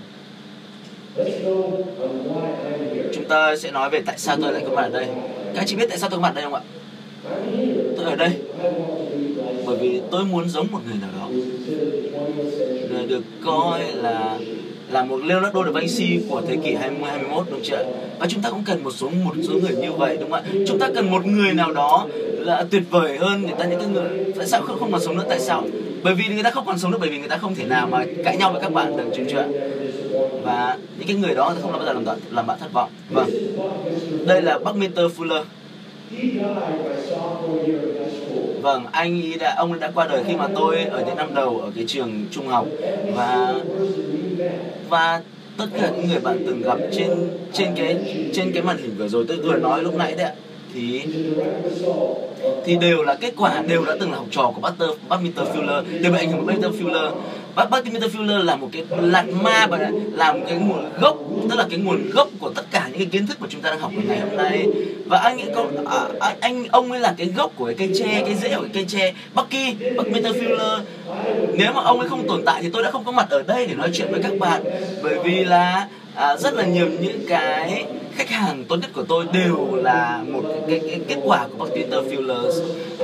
[3.15, 5.07] chúng ta sẽ nói về tại sao tôi lại có mặt ở đây.
[5.55, 6.61] Các anh chị biết tại sao tôi có mặt ở đây không ạ?
[7.97, 8.31] Tôi ở đây
[9.67, 11.29] bởi vì tôi muốn giống một người nào đó
[13.11, 14.39] được coi là
[14.91, 17.85] là một Leonardo da Vinci của thế kỷ 20 21 đúng chưa?
[18.19, 20.51] Và chúng ta cũng cần một số một số người như vậy, đúng không ạ?
[20.67, 22.07] Chúng ta cần một người nào đó
[22.39, 25.17] là tuyệt vời hơn người ta những cái người tại sao không không còn sống
[25.17, 25.65] nữa tại sao?
[26.03, 27.87] Bởi vì người ta không còn sống nữa, bởi vì người ta không thể nào
[27.87, 29.45] mà cãi nhau với các bạn được chứ chưa?
[30.45, 32.91] Và những cái người đó không bao giờ làm bạn làm bạn thất vọng.
[33.11, 33.31] Vâng.
[34.27, 35.43] Đây là Buckminster Fuller.
[38.63, 41.61] Vâng, anh ý đã ông đã qua đời khi mà tôi ở những năm đầu
[41.65, 42.67] ở cái trường trung học.
[43.15, 43.55] Và
[44.89, 45.23] và
[45.57, 47.11] tất cả những người bạn từng gặp trên
[47.53, 47.97] trên cái
[48.33, 50.35] trên cái màn hình vừa rồi tôi vừa nói lúc nãy đấy ạ
[50.75, 51.03] thì
[52.65, 55.83] thì đều là kết quả đều đã từng là học trò của Buster Buckminster Fuller
[56.03, 57.11] đều bị ảnh hưởng bởi Buckminster Fuller.
[57.55, 61.19] Bác Bác Midfielder là một cái lạt ma và là một cái nguồn gốc
[61.51, 63.71] tức là cái nguồn gốc của tất cả những cái kiến thức mà chúng ta
[63.71, 64.67] đang học ngày hôm nay.
[65.07, 67.91] Và anh nghĩ có à, à, anh ông ấy là cái gốc của cái cây
[67.99, 69.13] tre cái rễ của cái cây tre.
[69.35, 70.81] Bucky Bác Midfielder
[71.55, 73.67] nếu mà ông ấy không tồn tại thì tôi đã không có mặt ở đây
[73.67, 74.63] để nói chuyện với các bạn.
[75.03, 77.85] Bởi vì là à, rất là nhiều những cái
[78.17, 81.65] khách hàng tốt nhất của tôi đều là một cái, cái, cái kết quả của
[81.65, 82.51] Bác Peter Fuller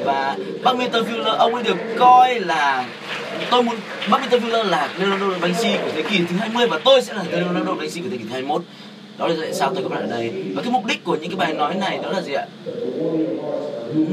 [0.05, 2.87] và Bác Peter Fuller ông ấy được coi là
[3.51, 3.77] tôi muốn
[4.11, 7.15] Bác Peter Fuller là Leonardo da Vinci của thế kỷ thứ 20 và tôi sẽ
[7.15, 8.63] là Leonardo da Vinci của thế kỷ thứ 21
[9.19, 10.33] đó là tại sao tôi có mặt ở đây.
[10.55, 12.47] Và cái mục đích của những cái bài nói này đó là gì ạ?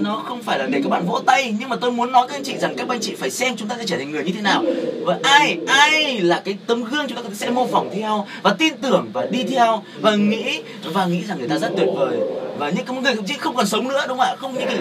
[0.01, 2.35] Nó không phải là để các bạn vỗ tay nhưng mà tôi muốn nói các
[2.35, 4.31] anh chị rằng các anh chị phải xem chúng ta sẽ trở thành người như
[4.35, 4.63] thế nào.
[5.05, 8.73] Và ai ai là cái tấm gương chúng ta sẽ mô phỏng theo và tin
[8.81, 12.17] tưởng và đi theo và nghĩ và nghĩ rằng người ta rất tuyệt vời.
[12.57, 14.35] Và những cái người thậm chí không còn sống nữa đúng không ạ?
[14.37, 14.77] Không những cái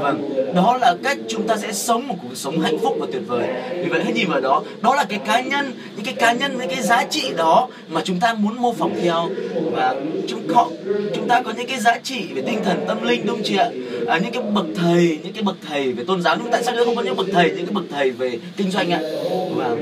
[0.00, 3.22] vâng đó là cách chúng ta sẽ sống một cuộc sống hạnh phúc và tuyệt
[3.26, 3.48] vời.
[3.70, 4.62] Vì vậy hãy nhìn vào đó.
[4.80, 8.00] Đó là cái cá nhân những cái cá nhân những cái giá trị đó mà
[8.04, 9.28] chúng ta muốn mô phỏng theo.
[9.72, 9.94] Và
[10.28, 10.68] chúng họ
[11.14, 13.56] chúng ta có những cái giá trị về tinh thần tâm linh đúng không chị
[13.56, 13.70] ạ?
[14.06, 16.36] À, những cái bậc thầy, những cái bậc thầy về tôn giáo.
[16.42, 18.38] Nhưng tại sao chúng ta không có những bậc thầy, những cái bậc thầy về
[18.56, 19.00] kinh doanh ạ?
[19.54, 19.76] Và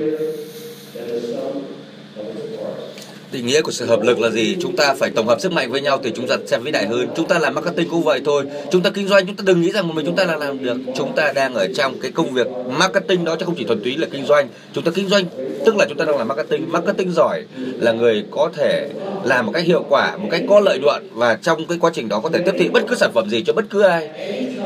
[3.35, 4.57] định nghĩa của sự hợp lực là gì?
[4.61, 6.87] Chúng ta phải tổng hợp sức mạnh với nhau thì chúng ta sẽ vĩ đại
[6.87, 7.09] hơn.
[7.17, 8.45] Chúng ta làm marketing cũng vậy thôi.
[8.71, 10.65] Chúng ta kinh doanh, chúng ta đừng nghĩ rằng một mình chúng ta là làm
[10.65, 10.77] được.
[10.97, 12.47] Chúng ta đang ở trong cái công việc
[12.79, 14.49] marketing đó, chứ không chỉ thuần túy là kinh doanh.
[14.73, 15.25] Chúng ta kinh doanh,
[15.67, 16.73] tức là chúng ta đang làm marketing.
[16.73, 17.43] Marketing giỏi
[17.81, 18.89] là người có thể
[19.25, 22.09] làm một cách hiệu quả, một cách có lợi nhuận, và trong cái quá trình
[22.09, 24.09] đó có thể tiếp thị bất cứ sản phẩm gì cho bất cứ ai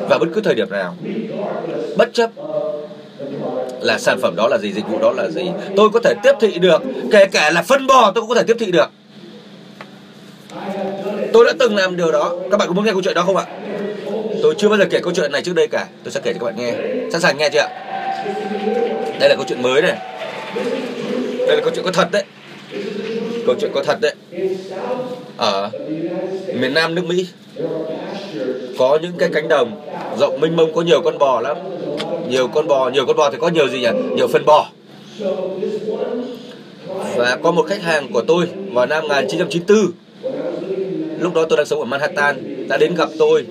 [0.09, 0.97] và bất cứ thời điểm nào.
[1.97, 2.31] Bất chấp
[3.81, 5.51] là sản phẩm đó là gì, dịch vụ đó là gì.
[5.77, 6.83] Tôi có thể tiếp thị được,
[7.13, 8.91] kể cả là phân bò tôi cũng có thể tiếp thị được.
[11.33, 12.37] Tôi đã từng làm điều đó.
[12.51, 13.47] Các bạn có muốn nghe câu chuyện đó không ạ?
[14.43, 15.87] Tôi chưa bao giờ kể câu chuyện này trước đây cả.
[16.05, 16.75] Tôi sẽ kể cho các bạn nghe.
[17.13, 17.69] Sẵn sàng nghe chưa ạ?
[19.21, 19.99] Đây là câu chuyện mới này.
[21.39, 22.25] Đây là câu chuyện có thật đấy.
[23.47, 24.15] Câu chuyện có thật đấy.
[25.37, 25.71] Ở
[26.55, 27.27] miền nam nước mỹ,
[28.79, 29.81] có những cái cánh đồng
[30.19, 31.57] rộng mênh mông, có nhiều con bò lắm
[32.29, 33.91] nhiều con bò, nhiều con bò thì có nhiều gì nhỉ?
[34.17, 34.69] Nhiều phân bò.
[37.17, 39.93] Và có một khách hàng của tôi vào năm 1994
[41.21, 43.47] lúc đó tôi đang sống ở Manhattan, đã đến gặp tôi.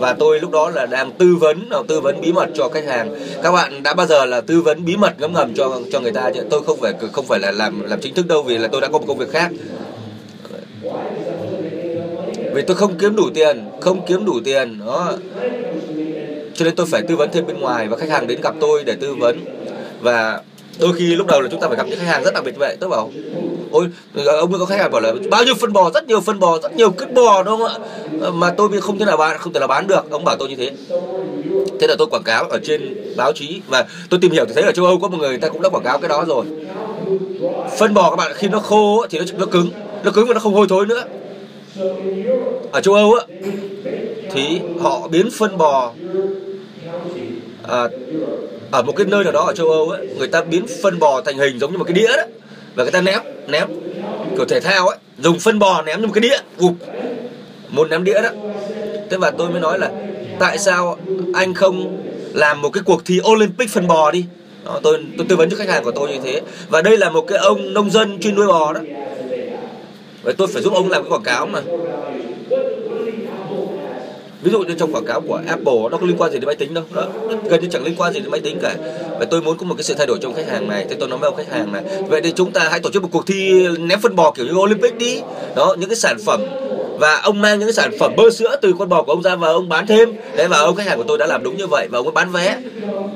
[0.00, 2.84] Và tôi lúc đó là đang tư vấn ờ, tư vấn bí mật cho khách
[2.84, 3.14] hàng.
[3.42, 6.12] Các bạn đã bao giờ là tư vấn bí mật ngấm ngầm cho cho người
[6.12, 6.40] ta chứ?
[6.50, 8.88] Tôi không phải không phải là làm làm chính thức đâu, vì là tôi đã
[8.88, 9.50] có một công việc khác.
[12.54, 15.12] Vì tôi không kiếm đủ tiền, không kiếm đủ tiền, đó
[16.58, 18.84] cho nên tôi phải tư vấn thêm bên ngoài và khách hàng đến gặp tôi
[18.84, 19.44] để tư vấn.
[20.00, 20.40] Và
[20.80, 22.56] đôi khi lúc đầu là chúng ta phải gặp những khách hàng rất đặc biệt
[22.56, 22.76] vậy.
[22.80, 23.10] Tôi bảo
[23.70, 23.86] ôi
[24.26, 26.58] ông ấy có khách hàng bảo là bao nhiêu phân bò rất nhiều phân bò
[26.62, 28.30] rất nhiều cứt bò đúng không ạ?
[28.32, 30.10] Mà tôi không thể nào bán không thể nào bán được.
[30.10, 30.70] Ông bảo tôi như thế.
[31.80, 34.64] Thế là tôi quảng cáo ở trên báo chí và tôi tìm hiểu thì thấy
[34.64, 36.44] ở châu âu có một người, người ta cũng đã quảng cáo cái đó rồi.
[37.78, 39.70] Phân bò các bạn khi nó khô thì nó nó cứng.
[40.04, 41.04] Nó cứng và nó không hôi thối nữa.
[42.72, 43.26] Ở châu âu á
[44.32, 45.92] thì họ biến phân bò
[47.68, 47.88] à,
[48.70, 51.20] ở một cái nơi nào đó ở châu Âu ấy, người ta biến phân bò
[51.20, 52.22] thành hình giống như một cái đĩa đó.
[52.74, 53.68] Và người ta ném ném
[54.36, 56.72] kiểu thể thao ấy dùng phân bò ném như một cái đĩa gục
[57.68, 58.30] một ném đĩa đó.
[59.10, 59.90] Thế và tôi mới nói là
[60.38, 60.98] tại sao
[61.34, 62.02] anh không
[62.34, 64.24] làm một cái cuộc thi Olympic phân bò đi?
[64.64, 66.40] Đó, tôi tôi tư vấn cho khách hàng của tôi như thế.
[66.68, 68.80] Và đây là một cái ông nông dân chuyên nuôi bò đó.
[70.22, 71.62] Và tôi phải giúp ông làm cái quảng cáo mà
[74.42, 76.56] ví dụ như trong quảng cáo của Apple, nó có liên quan gì đến máy
[76.56, 76.84] tính đâu.
[76.94, 77.06] Đó,
[77.50, 78.74] gần như chẳng liên quan gì đến máy tính cả.
[79.18, 80.86] Và tôi muốn có một cái sự thay đổi trong khách hàng này.
[80.90, 83.02] Thì tôi nói với ông khách hàng này vậy thì chúng ta hãy tổ chức
[83.02, 85.20] một cuộc thi ném phân bò kiểu như Olympic đi.
[85.56, 86.40] Đó, những cái sản phẩm.
[86.98, 89.36] Và ông mang những cái sản phẩm bơ sữa từ con bò của ông ra
[89.36, 90.12] và ông bán thêm.
[90.36, 92.12] Đấy và ông, khách hàng của tôi đã làm đúng như vậy và ông ấy
[92.12, 92.56] bán vé.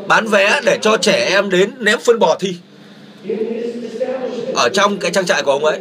[0.07, 2.55] Bán vé để cho trẻ em đến ném phân bò thi.
[4.55, 5.79] Ở trong cái trang trại của ông ấy.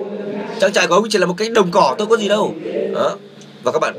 [0.60, 2.54] Trang trại của ông chỉ là một cái đồng cỏ tôi có gì đâu.
[2.94, 3.16] Đó.
[3.64, 3.94] Và các bạn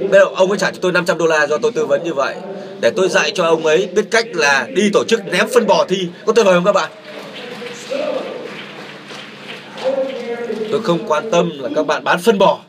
[0.00, 2.14] bây giờ ông ấy trả cho tôi 500 đô la do tôi tư vấn như
[2.14, 2.34] vậy.
[2.80, 5.84] Để tôi dạy cho ông ấy biết cách là đi tổ chức ném phân bò
[5.88, 6.08] thi.
[6.26, 6.90] Có tuyệt vời không các bạn?
[10.70, 12.60] Tôi không quan tâm là các bạn bán phân bò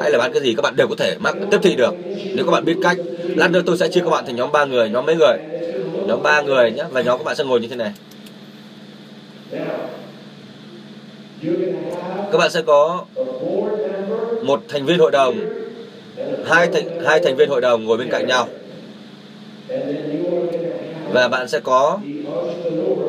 [0.00, 1.94] hay là bán cái gì, các bạn đều có thể mắc, tiếp thị được.
[2.34, 2.96] Nếu các bạn biết cách,
[3.36, 5.36] lát nữa tôi sẽ chia các bạn thành nhóm ba người, nhóm mấy người?
[6.06, 7.92] Nhóm ba người nhé và nhóm các bạn sẽ ngồi như thế này.
[12.32, 13.04] Các bạn sẽ có
[14.42, 15.36] một thành viên hội đồng
[16.46, 18.48] hai thành hai thành viên hội đồng ngồi bên cạnh nhau.
[21.12, 21.98] Và bạn sẽ có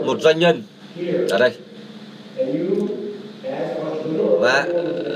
[0.06, 0.62] một doanh nhân
[1.30, 1.52] ở đây.
[4.40, 4.68] Và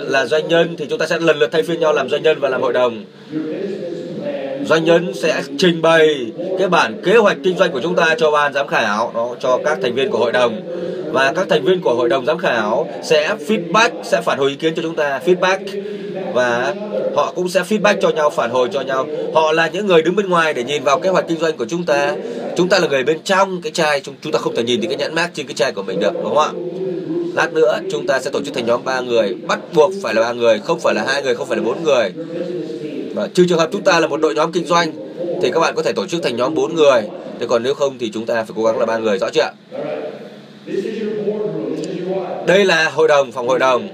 [0.09, 2.39] là doanh nhân thì chúng ta sẽ lần lượt thay phiên nhau làm doanh nhân
[2.39, 3.03] và làm hội đồng
[4.65, 8.31] doanh nhân sẽ trình bày cái bản kế hoạch kinh doanh của chúng ta cho
[8.31, 10.61] ban giám khảo đó cho các thành viên của hội đồng.
[11.11, 14.55] Và các thành viên của hội đồng giám khảo sẽ feedback sẽ phản hồi ý
[14.55, 15.59] kiến cho chúng ta feedback.
[16.33, 16.75] Và
[17.15, 19.07] họ cũng sẽ feedback cho nhau phản hồi cho nhau.
[19.33, 21.65] Họ là những người đứng bên ngoài để nhìn vào kế hoạch kinh doanh của
[21.65, 22.15] chúng ta.
[22.57, 24.87] Chúng ta là người bên trong cái chai chúng, chúng ta không thể nhìn thấy
[24.87, 26.51] cái nhãn mác trên cái chai của mình được đúng không ạ?
[27.35, 30.21] Lát nữa chúng ta sẽ tổ chức thành nhóm ba người bắt buộc phải là
[30.21, 32.11] ba người không phải là hai người không phải là bốn người
[33.13, 34.91] và trừ trường hợp chúng ta là một đội nhóm kinh doanh,
[35.41, 37.01] thì các bạn có thể tổ chức thành nhóm bốn người.
[37.39, 39.51] Thế còn nếu không thì chúng ta phải cố gắng là ba người, rõ chưa
[42.47, 43.87] đây là hội đồng, phòng hội đồng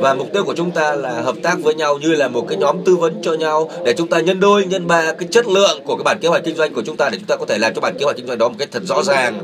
[0.00, 2.58] và mục tiêu của chúng ta là hợp tác với nhau như là một cái
[2.58, 5.82] nhóm tư vấn cho nhau để chúng ta nhân đôi nhân ba cái chất lượng
[5.84, 7.58] của cái bản kế hoạch kinh doanh của chúng ta để chúng ta có thể
[7.58, 9.38] làm cho bản kế hoạch kinh doanh đó một cách thật rõ ràng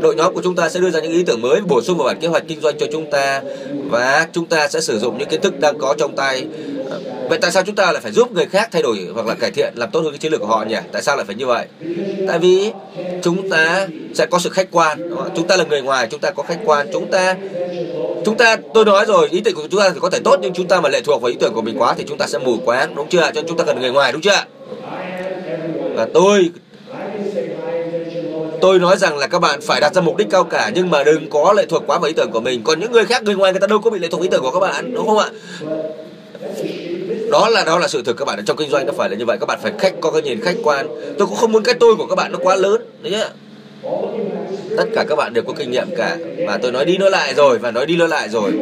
[0.00, 2.06] đội nhóm của chúng ta sẽ đưa ra những ý tưởng mới bổ sung vào
[2.06, 3.42] bản kế hoạch kinh doanh cho chúng ta
[3.90, 6.46] và chúng ta sẽ sử dụng những kiến thức đang có trong tay
[7.28, 9.50] vậy tại sao chúng ta lại phải giúp người khác thay đổi hoặc là cải
[9.50, 11.46] thiện làm tốt hơn cái chiến lược của họ nhỉ tại sao lại phải như
[11.46, 11.66] vậy
[12.28, 12.72] tại vì
[13.22, 16.42] chúng ta sẽ có sự khách quan chúng ta là người ngoài chúng ta có
[16.42, 17.36] khách quan chúng ta
[18.24, 20.54] chúng ta tôi nói rồi ý tưởng của chúng ta thì có thể tốt, nhưng
[20.54, 22.38] chúng ta mà lệ thuộc vào ý tưởng của mình quá thì chúng ta sẽ
[22.38, 23.20] mù quáng, đúng chưa?
[23.20, 24.44] Cho nên chúng ta cần người ngoài, đúng chưa?
[25.94, 26.50] Và tôi
[28.60, 31.04] tôi nói rằng là các bạn phải đặt ra mục đích cao cả, nhưng mà
[31.04, 32.62] đừng có lệ thuộc quá vào ý tưởng của mình.
[32.64, 34.42] Còn những người khác, người ngoài người ta đâu có bị lệ thuộc ý tưởng
[34.42, 35.28] của các bạn, đúng không ạ?
[37.30, 39.24] Đó là đó là sự thực các bạn trong kinh doanh nó phải là như
[39.24, 40.86] vậy, các bạn phải khách, có cái nhìn khách quan.
[41.18, 43.28] Tôi cũng không muốn cái tôi của các bạn nó quá lớn đấy nhá
[44.78, 47.34] tất cả các bạn đều có kinh nghiệm cả và tôi nói đi nói lại
[47.34, 48.52] rồi và nói đi nói lại rồi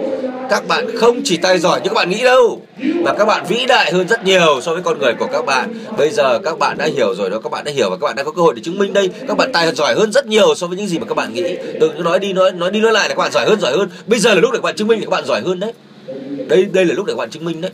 [0.50, 3.66] các bạn không chỉ tay giỏi như các bạn nghĩ đâu mà các bạn vĩ
[3.66, 6.78] đại hơn rất nhiều so với con người của các bạn bây giờ các bạn
[6.78, 8.54] đã hiểu rồi đó các bạn đã hiểu và các bạn đã có cơ hội
[8.56, 10.98] để chứng minh đây các bạn tài giỏi hơn rất nhiều so với những gì
[10.98, 13.32] mà các bạn nghĩ đừng nói đi nói nói đi nói lại là các bạn
[13.32, 15.10] giỏi hơn giỏi hơn bây giờ là lúc để các bạn chứng minh thì các
[15.10, 15.72] bạn giỏi hơn đấy
[16.48, 17.70] đây đây là lúc để các bạn chứng minh đấy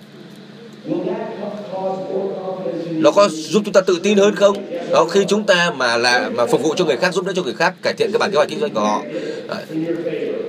[3.02, 4.56] nó có giúp chúng ta tự tin hơn không?
[4.90, 7.42] Đó khi chúng ta mà là mà phục vụ cho người khác giúp đỡ cho
[7.42, 9.02] người khác cải thiện cái bản kế hoạch kinh doanh của họ
[9.48, 9.56] ờ,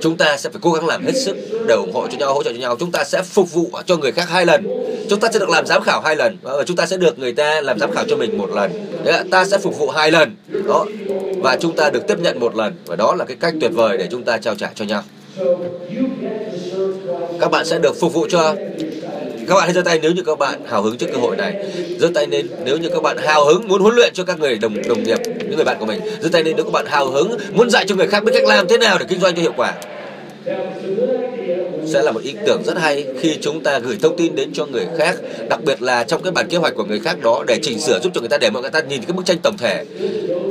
[0.00, 1.36] chúng ta sẽ phải cố gắng làm hết sức
[1.68, 2.76] để ủng hộ cho nhau hỗ trợ cho nhau.
[2.80, 4.66] Chúng ta sẽ phục vụ cho người khác hai lần.
[5.08, 6.36] Chúng ta sẽ được làm giám khảo hai lần.
[6.42, 8.70] Và chúng ta sẽ được người ta làm giám khảo cho mình một lần.
[9.04, 10.36] Đấy, ta sẽ phục vụ hai lần.
[10.68, 10.86] Đó
[11.38, 12.74] và chúng ta được tiếp nhận một lần.
[12.86, 15.02] Và đó là cái cách tuyệt vời để chúng ta trao trả cho nhau.
[17.40, 18.54] Các bạn sẽ được phục vụ cho
[19.48, 21.66] các bạn hãy giơ tay nếu như các bạn hào hứng trước cơ hội này.
[21.98, 24.58] Giơ tay lên nếu như các bạn hào hứng muốn huấn luyện cho các người
[24.58, 26.00] đồng đồng nghiệp, những người bạn của mình.
[26.20, 28.44] Giơ tay lên nếu các bạn hào hứng muốn dạy cho người khác biết cách
[28.46, 29.74] làm thế nào để kinh doanh cho hiệu quả
[31.86, 34.66] sẽ là một ý tưởng rất hay khi chúng ta gửi thông tin đến cho
[34.66, 35.16] người khác,
[35.48, 38.00] đặc biệt là trong cái bản kế hoạch của người khác đó để chỉnh sửa
[38.00, 39.84] giúp cho người ta để mọi người ta nhìn cái bức tranh tổng thể.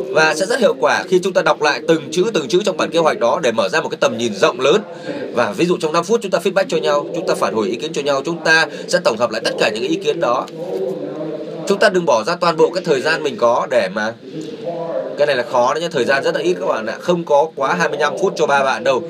[0.10, 2.78] Và sẽ rất hiệu quả khi chúng ta đọc lại từng chữ từng chữ trong
[2.78, 4.82] bản kế hoạch đó để mở ra một cái tầm nhìn rộng lớn.
[5.34, 7.68] Và ví dụ trong 5 phút chúng ta feedback cho nhau, chúng ta phản hồi
[7.68, 10.20] ý kiến cho nhau, chúng ta sẽ tổng hợp lại tất cả những ý kiến
[10.20, 10.46] đó.
[11.68, 14.14] Chúng ta đừng bỏ ra toàn bộ cái thời gian mình có để mà
[15.18, 17.24] cái này là khó đấy nhé thời gian rất là ít các bạn ạ, không
[17.24, 19.04] có quá 25 phút cho ba bạn đâu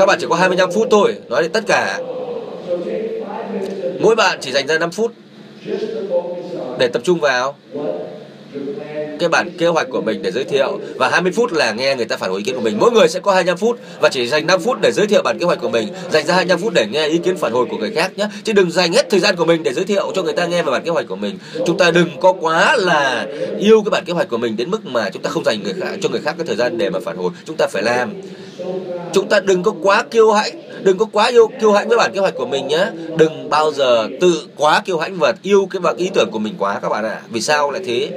[0.00, 1.14] các bạn chỉ có 25 phút thôi.
[1.28, 1.98] Nói đến tất cả.
[4.00, 5.12] Mỗi bạn chỉ dành ra 5 phút
[6.78, 7.54] để tập trung vào
[9.18, 10.80] cái bản kế hoạch của mình để giới thiệu.
[10.96, 12.76] Và 20 phút là nghe người ta phản hồi ý kiến của mình.
[12.80, 15.38] Mỗi người sẽ có 25 phút và chỉ dành 5 phút để giới thiệu bản
[15.38, 15.88] kế hoạch của mình.
[16.10, 18.26] Dành ra 25 phút để nghe ý kiến phản hồi của người khác nhé.
[18.44, 20.62] Chứ đừng dành hết thời gian của mình để giới thiệu cho người ta nghe
[20.62, 21.38] về bản kế hoạch của mình.
[21.66, 23.26] Chúng ta đừng có quá là
[23.58, 25.74] yêu cái bản kế hoạch của mình đến mức mà chúng ta không dành người
[25.80, 27.30] khác cho người khác cái thời gian để mà phản hồi.
[27.44, 28.14] Chúng ta phải làm
[29.12, 32.12] chúng ta đừng có quá kiêu hãnh đừng có quá yêu kiêu hãnh với bản
[32.14, 32.86] kế hoạch của mình nhé.
[33.16, 36.54] Đừng bao giờ tự quá kiêu hãnh và yêu cái bản ý tưởng của mình
[36.58, 37.10] quá các bạn ạ.
[37.10, 37.22] À.
[37.30, 38.08] vì sao lại thế?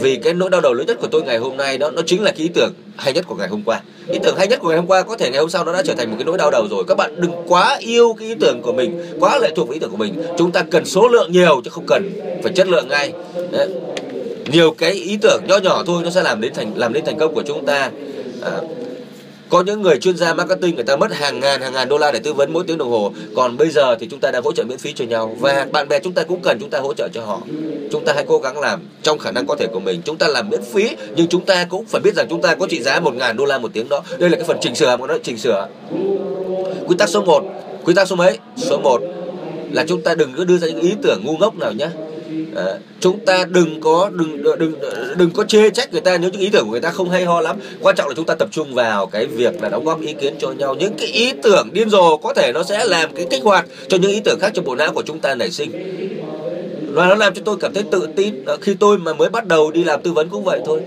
[0.00, 2.22] Vì cái nỗi đau đầu lớn nhất của tôi ngày hôm nay đó nó chính
[2.22, 3.80] là cái ý tưởng hay nhất của ngày hôm qua.
[4.08, 5.82] Ý tưởng hay nhất của ngày hôm qua có thể ngày hôm sau nó đã
[5.82, 6.84] trở thành một cái nỗi đau đầu rồi.
[6.88, 9.78] Các bạn đừng quá yêu cái ý tưởng của mình quá lệ thuộc vào ý
[9.78, 10.22] tưởng của mình.
[10.38, 12.10] Chúng ta cần số lượng nhiều chứ không cần
[12.42, 13.12] phải chất lượng ngay.
[13.50, 13.68] Đấy.
[14.52, 17.18] nhiều cái ý tưởng nho nhỏ thôi nó sẽ làm đến thành làm nên thành
[17.18, 17.90] công của chúng ta.
[18.42, 18.52] À,
[19.52, 22.12] có những người chuyên gia marketing người ta mất hàng ngàn hàng ngàn đô la
[22.12, 23.12] để tư vấn mỗi tiếng đồng hồ.
[23.36, 25.36] Còn bây giờ thì chúng ta đang hỗ trợ miễn phí cho nhau.
[25.40, 27.40] Và bạn bè chúng ta cũng cần chúng ta hỗ trợ cho họ.
[27.90, 30.02] Chúng ta hãy cố gắng làm trong khả năng có thể của mình.
[30.04, 32.66] Chúng ta làm miễn phí, nhưng chúng ta cũng phải biết rằng chúng ta có
[32.70, 34.02] trị giá một ngàn đô la một tiếng đó.
[34.18, 35.68] Đây là cái phần chỉnh sửa mà nó chỉnh sửa.
[36.86, 37.44] Quy tắc số 1
[37.84, 38.38] quy tắc số mấy?
[38.56, 39.02] Số 1
[39.72, 41.88] là chúng ta đừng có đưa ra những ý tưởng ngu ngốc nào nhé
[42.54, 44.74] Ờ, chúng ta đừng có đừng đừng
[45.16, 46.18] đừng có chê trách người ta.
[46.18, 47.56] Nếu những ý tưởng của người ta không hay ho lắm.
[47.80, 50.34] Quan trọng là chúng ta tập trung vào cái việc là đóng góp ý kiến
[50.38, 50.74] cho nhau.
[50.74, 53.96] Những cái ý tưởng điên rồ có thể nó sẽ làm cái kích hoạt cho
[53.96, 55.70] những ý tưởng khác trong bộ não của chúng ta nảy sinh.
[56.92, 58.44] Và nó làm cho tôi cảm thấy tự tin.
[58.46, 60.80] Ờ, khi tôi mà mới bắt đầu đi làm tư vấn cũng vậy thôi.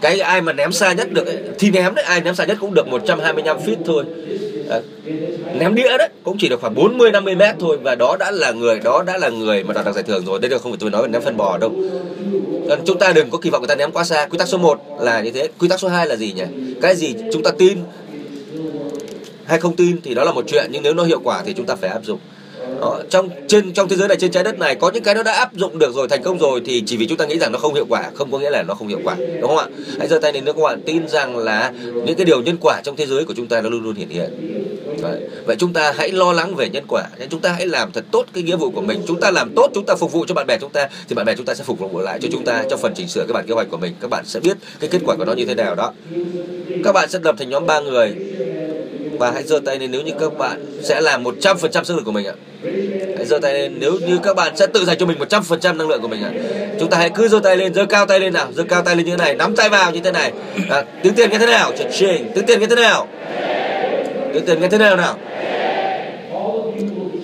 [0.00, 2.56] Cái ai mà ném xa nhất được ấy, thì ném đấy ai ném xa nhất
[2.60, 4.04] cũng được 125 feet thôi
[5.58, 8.52] ném đĩa đấy, cũng chỉ được khoảng 40 50 mét thôi, và đó đã là
[8.52, 10.38] người, đó đã là người mà đạt được giải thưởng rồi.
[10.38, 11.72] Đây là không phải tôi nói về ném phân bò đâu.
[12.68, 14.26] Còn chúng ta đừng có kỳ vọng người ta ném quá xa.
[14.26, 15.48] Quy tắc số 1 là như thế.
[15.58, 16.44] Quy tắc số 2 là gì nhỉ?
[16.82, 17.78] Cái gì chúng ta tin
[19.44, 21.66] hay không tin thì đó là một chuyện, nhưng nếu nó hiệu quả thì chúng
[21.66, 22.18] ta phải áp dụng
[22.80, 25.22] đó, trong trên trong thế giới này trên trái đất này có những cái nó
[25.22, 27.52] đã áp dụng được rồi thành công rồi thì chỉ vì chúng ta nghĩ rằng
[27.52, 29.66] nó không hiệu quả không có nghĩa là nó không hiệu quả đúng không ạ?
[29.98, 31.72] Hãy giơ tay lên nếu các bạn tin rằng là
[32.06, 34.08] những cái điều nhân quả trong thế giới của chúng ta nó luôn luôn hiện
[34.08, 34.58] hiện.
[35.02, 35.20] Đấy.
[35.46, 38.26] vậy chúng ta hãy lo lắng về nhân quả chúng ta hãy làm thật tốt
[38.32, 39.02] cái nghĩa vụ của mình.
[39.06, 41.26] Chúng ta làm tốt chúng ta phục vụ cho bạn bè chúng ta thì bạn
[41.26, 43.32] bè chúng ta sẽ phục vụ lại cho chúng ta trong phần chỉnh sửa cái
[43.32, 43.92] bản kế hoạch của mình.
[44.00, 45.92] Các bạn sẽ biết cái kết quả của nó như thế nào đó.
[46.84, 48.14] Các bạn sẽ lập thành nhóm ba người.
[49.18, 52.12] Và hãy giơ tay lên nếu như các bạn sẽ làm 100% sức lực của
[52.12, 52.34] mình ạ.
[53.16, 55.88] Hãy giơ tay lên nếu như các bạn sẽ tự dành cho mình 100% năng
[55.88, 56.30] lượng của mình ạ.
[56.80, 58.96] Chúng ta hãy cứ giơ tay lên, giơ cao tay lên nào, giơ cao tay
[58.96, 60.32] lên như thế này, nắm tay vào như thế này.
[60.70, 61.72] À, tiếng tiền như thế nào?
[61.92, 63.08] Ching, tiếng tiền như thế nào?
[64.32, 65.18] Tiếng tiền như thế nào nào?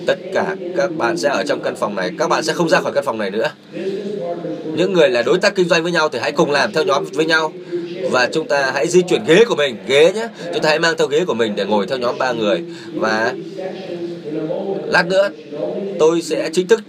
[0.07, 2.79] Tất cả các bạn sẽ ở trong căn phòng này, các bạn sẽ không ra
[2.81, 3.51] khỏi căn phòng này nữa.
[4.75, 7.05] Những người là đối tác kinh doanh với nhau thì hãy cùng làm theo nhóm
[7.13, 7.51] với nhau
[8.11, 10.97] và chúng ta hãy di chuyển ghế của mình ghế nhé chúng ta hãy mang
[10.97, 12.63] theo ghế của mình để ngồi theo nhóm ba người
[12.93, 13.33] và
[14.89, 15.29] lát nữa
[15.99, 16.79] tôi sẽ chính thức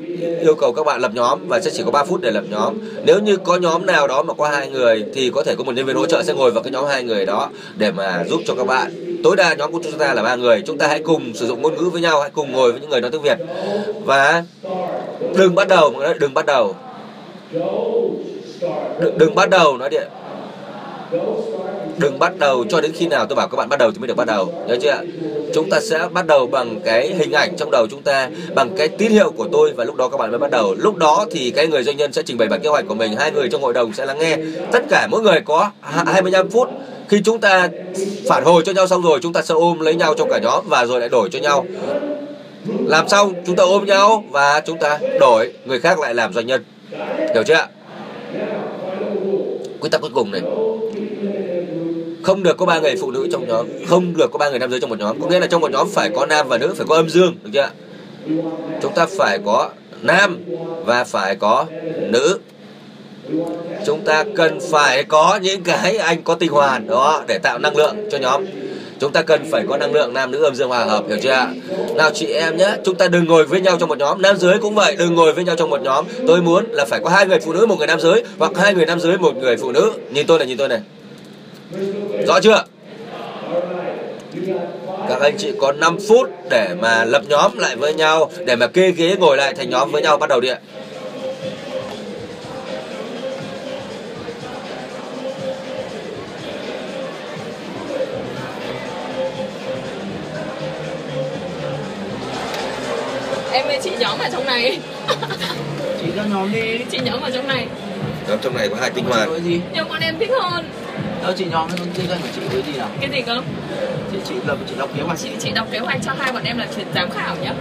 [0.40, 2.74] yêu cầu các bạn lập nhóm và sẽ chỉ có 3 phút để lập nhóm.
[3.04, 5.72] Nếu như có nhóm nào đó mà có hai người thì có thể có một
[5.74, 8.40] nhân viên hỗ trợ sẽ ngồi vào cái nhóm hai người đó để mà giúp
[8.46, 8.92] cho các bạn.
[9.24, 11.62] Tối đa nhóm của chúng ta là ba người chúng ta hãy cùng sử dụng
[11.62, 13.38] ngôn ngữ với nhau hãy cùng ngồi với những người nói tiếng việt.
[14.04, 14.44] Và
[15.36, 16.74] đừng bắt đầu đừng bắt đầu.
[19.00, 20.08] Đừng, đừng bắt đầu nói điện
[22.00, 24.08] đừng bắt đầu cho đến khi nào tôi bảo các bạn bắt đầu thì mới
[24.08, 24.54] được bắt đầu.
[24.68, 25.00] Nhớ chưa
[25.54, 28.88] chúng ta sẽ bắt đầu bằng cái hình ảnh trong đầu chúng ta, bằng cái
[28.88, 30.74] tín hiệu của tôi và lúc đó các bạn mới bắt đầu.
[30.78, 33.16] Lúc đó thì cái người doanh nhân sẽ trình bày bản kế hoạch của mình.
[33.18, 34.36] Hai người trong hội đồng sẽ lắng nghe.
[34.72, 36.68] Tất cả mỗi người có 25 phút.
[37.08, 37.68] Khi chúng ta
[38.28, 40.64] phản hồi cho nhau xong rồi, chúng ta sẽ ôm lấy nhau trong cả nhóm
[40.68, 41.66] và rồi lại đổi cho nhau.
[42.86, 45.52] Làm xong, chúng ta ôm nhau và chúng ta đổi.
[45.64, 46.64] Người khác lại làm doanh nhân.
[47.34, 47.66] Hiểu chưa
[49.80, 50.40] quy tắc cuối cùng này
[52.30, 54.70] không được có ba người phụ nữ trong nhóm, không được có ba người nam
[54.70, 55.20] giới trong một nhóm.
[55.20, 57.34] Có nghĩa là trong một nhóm phải có nam và nữ, phải có âm dương,
[57.44, 57.68] được chưa
[58.82, 59.70] chúng ta phải có
[60.02, 60.38] nam
[60.84, 61.66] và phải có
[62.00, 62.38] nữ.
[63.86, 67.76] Chúng ta cần phải có những cái anh có tinh hoàn, đó, để tạo năng
[67.76, 68.44] lượng cho nhóm.
[69.00, 71.46] Chúng ta cần phải có năng lượng nam nữ âm dương hòa hợp, hiểu chưa
[71.94, 74.22] nào chị em nhé, chúng ta đừng ngồi với nhau trong một nhóm.
[74.22, 76.04] Nam giới cũng vậy, đừng ngồi với nhau trong một nhóm.
[76.26, 78.74] Tôi muốn là phải có hai người phụ nữ, một người nam giới, hoặc hai
[78.74, 79.92] người nam giới, một người phụ nữ.
[80.10, 80.80] Nhìn tôi này, nhìn tôi này
[82.26, 82.64] rõ chưa?
[85.08, 88.66] Các anh chị có 5 phút để mà lập nhóm lại với nhau để mà
[88.66, 90.16] kê ghế ngồi lại thành nhóm với nhau.
[90.16, 90.58] Bắt đầu đi ạ.
[103.52, 104.78] Em với chị nhóm ở trong này.
[106.00, 106.78] Chị cho nhóm đi.
[106.90, 107.66] Chị nhóm ở trong này.
[108.28, 109.28] Nhóm trong này có hai tinh hoàn
[109.74, 110.64] nhưng con em thích hơn
[111.22, 112.88] đâu chị nhóm kinh doanh của chị với gì nào?
[113.00, 113.40] Cái gì cơ?
[114.12, 115.18] Chị chị lập chị đọc kế hoạch.
[115.18, 117.54] Chị chị đọc kế hoạch cho hai bọn em là chuyển giám khảo nhá.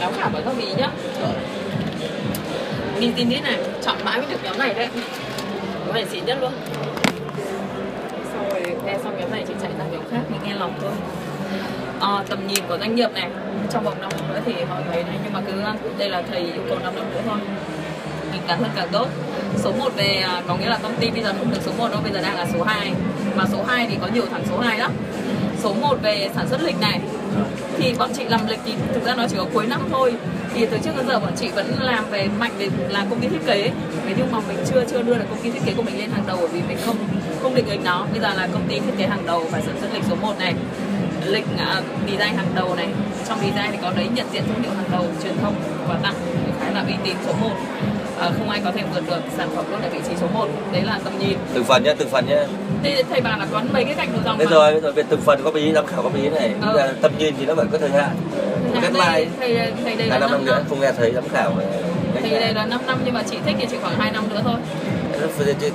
[0.00, 0.90] Giám khảo và góp ý nhá.
[3.00, 4.88] Nhìn tin thế này chọn mãi mới được nhóm này đấy.
[5.86, 6.52] Nhóm này xịn nhất luôn.
[8.32, 10.92] Xong rồi nghe xong nhóm này chị chạy ra nhóm khác thì nghe lòng thôi.
[12.00, 13.30] À, tầm nhìn của doanh nghiệp này
[13.72, 15.52] trong vòng năm năm nữa thì họ thấy này nhưng mà cứ
[15.98, 17.38] đây là thầy yêu cầu năm năm nữa thôi
[18.34, 19.08] mình càng hơn càng tốt.
[19.56, 21.88] Số 1 về à, có nghĩa là công ty bây giờ không được số 1
[21.90, 22.92] đâu bây giờ đang là số 2
[23.36, 24.92] mà số 2 thì có nhiều thằng số 2 lắm.
[25.62, 27.00] Số 1 về sản xuất lịch này
[27.78, 30.14] thì bọn chị làm lịch thì thực ra nó chỉ có cuối năm thôi.
[30.54, 33.28] Thì từ trước đến giờ bọn chị vẫn làm về mạnh về làm công ty
[33.28, 33.70] thiết kế
[34.06, 36.10] thế nhưng mà mình chưa chưa đưa được công ty thiết kế của mình lên
[36.10, 36.96] hàng đầu bởi vì mình không
[37.42, 38.06] không định hình nó.
[38.12, 40.38] Bây giờ là công ty thiết kế hàng đầu và sản xuất lịch số 1
[40.38, 40.54] này.
[41.26, 42.88] Lịch uh, design hàng đầu này.
[43.28, 45.54] Trong design thì có đấy nhận diện thương hiệu hàng đầu truyền thông
[45.88, 46.14] và tặng.
[46.60, 47.50] Khá là uy tín số 1
[48.20, 50.48] à, không ai có thể vượt được sản phẩm luôn ở vị trí số 1
[50.72, 51.38] đấy là tầm nhìn.
[51.54, 52.46] Từng phần nhé từng phần nhé
[52.82, 54.44] thì thầy bảo là có mấy cái cạnh đầu dòng mà.
[54.44, 56.54] rồi, bây giờ về từng phần góp ý, giám khảo góp ý này.
[56.62, 56.92] Ừ.
[57.02, 58.16] Tầm nhìn thì nó phải có thời hạn.
[58.74, 60.44] Dạ, Deadline thầy, thầy, thầy đây là năm 5 năm.
[60.44, 61.52] nữa, không nghe thấy giám khảo
[62.20, 64.40] thầy đây là 5 năm nhưng mà chị thích thì chỉ khoảng 2 năm nữa
[64.44, 64.56] thôi.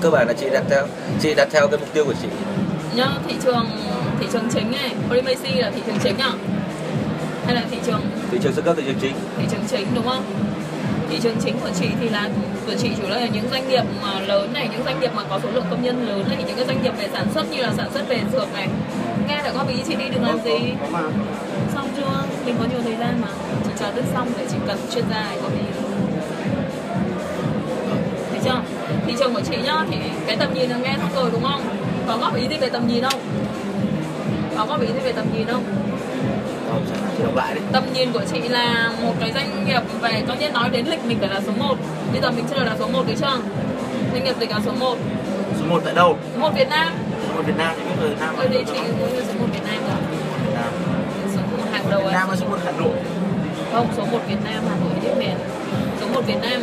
[0.01, 0.87] Cơ bản là chị đặt theo
[1.21, 2.27] Chị đặt theo cái mục tiêu của chị.
[2.95, 3.65] Nhá thị trường
[4.19, 4.95] thị trường chính này.
[5.09, 6.31] Primacy là thị trường chính à
[7.45, 8.01] hay là thị trường
[8.31, 9.13] thị trường sơ cấp thị trường chính.
[9.37, 10.23] Thị trường chính đúng không
[11.10, 12.30] thị trường chính của chị thì là
[12.68, 15.23] của chị chủ yếu là những doanh nghiệp mà lớn này, những doanh nghiệp mà
[15.30, 17.61] có số lượng công nhân lớn này, những cái doanh nghiệp về sản xuất như
[17.61, 18.68] là sản xuất về dược này.
[19.27, 20.73] Nghe được góp ý chị đi đừng làm gì?
[21.73, 22.23] Xong chưa?
[22.45, 23.27] Mình có nhiều thời gian mà.
[23.65, 25.65] Chị chờ tức xong để chị cần chuyên gia để góp ý
[28.30, 28.61] thấy chưa?
[29.07, 31.61] Thị trường của chị nhá, thì cái tầm nhìn là nghe xong rồi đúng không?
[32.07, 33.19] Có góp ý gì về tầm nhìn không?
[34.57, 35.64] Có góp ý gì về tầm nhìn không?
[37.23, 37.61] Đọc lại đi.
[37.71, 41.05] Tầm nhìn của chị là một cái doanh nghiệp về tất nhiên nói đến lịch
[41.05, 41.75] mình phải là số 1
[42.11, 43.37] bây giờ mình chưa là số 1 đấy chưa?
[44.13, 44.97] Doanh nghiệp lịch là số 1
[45.59, 46.17] số 1 tại đâu?
[46.33, 46.93] Số 1 Việt Nam.
[47.27, 48.79] Số 1 Việt Nam thì biết người Việt Nam ở đây chị
[49.27, 49.97] số 1 Việt Nam rồi
[50.45, 50.71] Việt Nam.
[51.35, 52.95] Số 1 hàng đầu Việt Nam hay số 1 Hà Nội?
[53.73, 55.35] Không số 1 Việt Nam Hà Nội tiếp miền.
[56.01, 56.61] Số 1 Việt Nam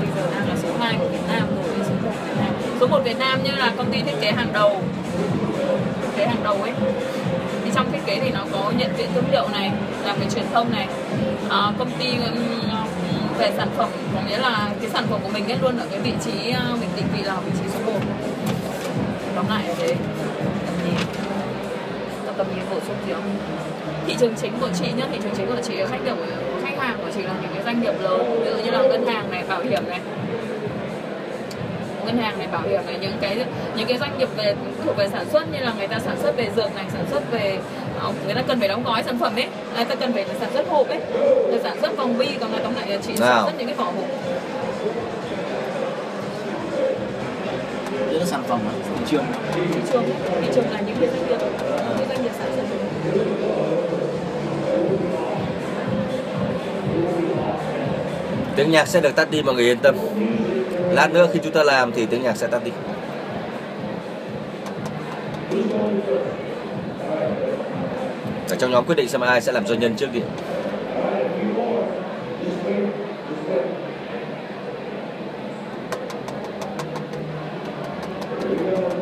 [0.00, 2.54] bây giờ đang là số 2 của Việt Nam rồi số 1 Việt Nam.
[2.80, 4.82] Số 1 Việt Nam như là công ty thiết kế hàng đầu.
[6.02, 6.72] Thiết kế hàng đầu ấy
[7.74, 9.72] trong thiết kế thì nó có nhận diện thương hiệu này
[10.04, 10.86] làm về truyền thông này.
[11.50, 12.40] À, công ty ừ,
[13.38, 16.00] về sản phẩm có nghĩa là cái sản phẩm của mình ấy luôn ở cái
[16.00, 18.00] vị trí ờ, mình định vị là vị trí số 1
[19.36, 19.94] tóm lại là thế.
[20.66, 20.94] Tầm nhìn.
[22.36, 23.36] Tầm nhìn bổ sung gì không.
[24.06, 26.16] Thị trường chính của chị nhá thị trường chính của chị là khách được
[26.62, 29.06] khách hàng của chị là những cái doanh nghiệp lớn ví dụ như là ngân
[29.06, 30.00] hàng này bảo hiểm này
[32.04, 33.44] ngân hàng này bảo hiểm này những cái
[33.76, 34.54] những cái doanh nghiệp về
[34.84, 37.22] thuộc về sản xuất như là người ta sản xuất về dược này sản xuất
[37.30, 37.58] về
[38.00, 39.46] ờ, người ta cần phải đóng gói sản phẩm ấy
[39.76, 41.00] người ta cần phải sản xuất hộp ấy
[41.50, 43.76] rồi sản xuất vòng bi còn là tóm lại là chị sản xuất những cái
[43.76, 44.04] vỏ hộp.
[48.10, 49.24] Là sản phẩm thị trường.
[49.54, 49.62] Thị
[49.92, 50.04] trường
[50.42, 51.38] thị trường là những cái doanh nghiệp
[51.88, 52.64] những cái doanh nghiệp sản xuất.
[58.56, 59.96] Tiếng nhạc sẽ được tắt đi mọi người yên tâm
[60.92, 62.70] lát nữa khi chúng ta làm thì tiếng nhạc sẽ tắt đi.
[68.48, 70.20] Cả trong nhóm quyết định xem ai sẽ làm doanh nhân trước đi.
[78.44, 79.01] hãy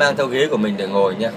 [0.00, 1.30] mang theo ghế của mình để ngồi nhé.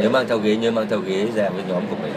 [0.00, 2.12] Nhớ mang theo ghế, nhớ mang theo ghế ra với nhóm của mình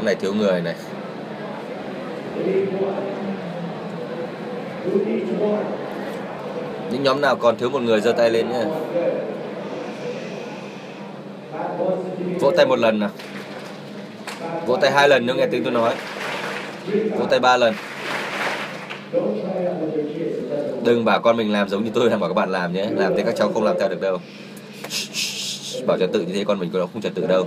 [0.00, 0.74] nhóm này thiếu người này.
[6.90, 8.64] Những nhóm nào còn thiếu một người giơ tay lên nhé
[12.40, 13.10] vỗ tay một lần nào.
[14.66, 15.94] Vỗ tay hai lần nếu nghe tiếng tôi nói.
[17.18, 17.74] Vỗ tay ba lần.
[20.84, 22.86] Đừng bảo con mình làm giống như tôi đang bảo các bạn làm nhé.
[22.96, 24.18] Làm thế các cháu không làm theo được đâu.
[25.86, 27.46] Bảo trật tự như thế con mình cũng không trật tự đâu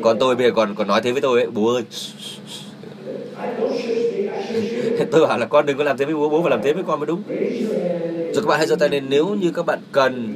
[0.00, 1.50] con tôi bây giờ còn còn nói thế với tôi ấy.
[1.50, 1.84] Bố ơi.
[5.10, 6.84] Tôi bảo là con đừng có làm thế với bố bố phải làm thế với
[6.84, 7.22] con mới đúng.
[8.32, 9.08] Rồi các bạn hãy giơ tay lên.
[9.08, 10.34] Nếu như các bạn cần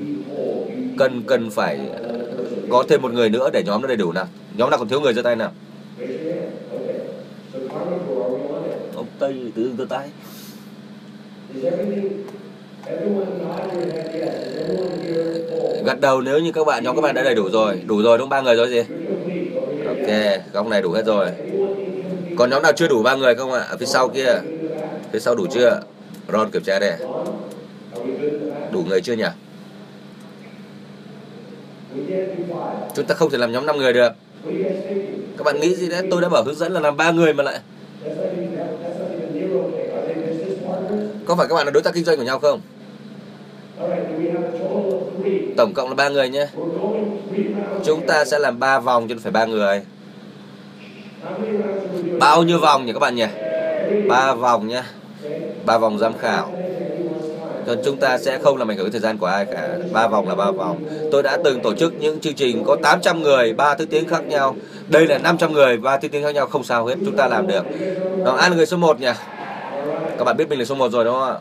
[0.97, 2.37] cần cần phải ờ,
[2.69, 4.29] có thêm một người nữa để nhóm nó đầy đủ nào.
[4.53, 5.53] Nhóm nào còn thiếu người giơ tay nào.
[8.93, 10.13] Ông tây tự giơ tay.
[15.81, 17.83] Gật đầu nếu như các bạn, nhóm các bạn đã đầy đủ rồi.
[17.87, 18.83] Đủ rồi đúng ba người rồi gì?
[20.07, 21.31] Ok góc này đủ hết rồi.
[22.39, 23.61] Còn nhóm nào chưa đủ ba người không ạ?
[23.71, 24.41] Ở phía sau kia.
[25.13, 25.81] Phía sau đủ chưa?
[26.33, 26.93] Ron kiểm tra đây.
[28.73, 29.25] Đủ người chưa nhỉ?
[32.95, 34.13] Chúng ta không thể làm nhóm 5 người được.
[35.37, 36.03] Các bạn nghĩ gì đấy?
[36.11, 37.59] Tôi đã bảo hướng dẫn là làm ba người mà lại.
[41.27, 42.61] Có phải các bạn là đối tác kinh doanh của nhau không?
[45.57, 46.47] Tổng cộng là ba người nhé.
[47.85, 49.83] Chúng ta sẽ làm ba vòng cho phải ba người
[52.21, 53.27] bao nhiêu vòng nhỉ các bạn nhỉ?
[54.09, 54.85] Ba vòng nhá.
[55.65, 56.51] Ba vòng giám khảo.
[57.67, 59.69] Còn chúng ta sẽ không làm ảnh hưởng thời gian của ai cả.
[59.93, 60.85] Ba vòng là ba vòng.
[61.13, 64.27] Tôi đã từng tổ chức những chương trình có 800 người, ba thứ tiếng khác
[64.27, 64.57] nhau.
[64.89, 66.95] Đây là 500 người, ba thứ tiếng khác nhau, không sao hết.
[67.05, 67.65] Chúng ta làm được.
[68.25, 69.13] Đó ai là người số 1 nhỉ?
[70.19, 71.39] Các bạn biết mình là số 1 rồi đúng không ạ?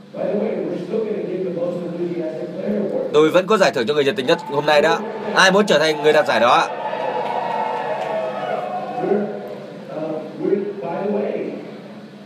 [3.13, 4.99] Tôi vẫn có giải thưởng cho người nhiệt tình nhất hôm nay đó.
[5.35, 6.67] Ai muốn trở thành người đạt giải đó ạ
[9.93, 11.51] Uh, with, by the way,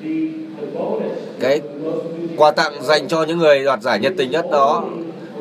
[0.01, 1.61] the cái
[2.37, 4.83] quà tặng dành cho những người đoạt giải nhiệt tình nhất đó.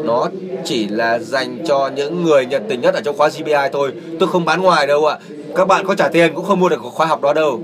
[0.05, 0.29] Nó
[0.65, 3.93] chỉ là dành cho những người nhiệt tình nhất ở trong khóa GBI thôi.
[4.21, 5.19] Tôi không bán ngoài đâu ạ.
[5.57, 7.61] Các bạn có trả tiền cũng không mua được khóa học đó đâu.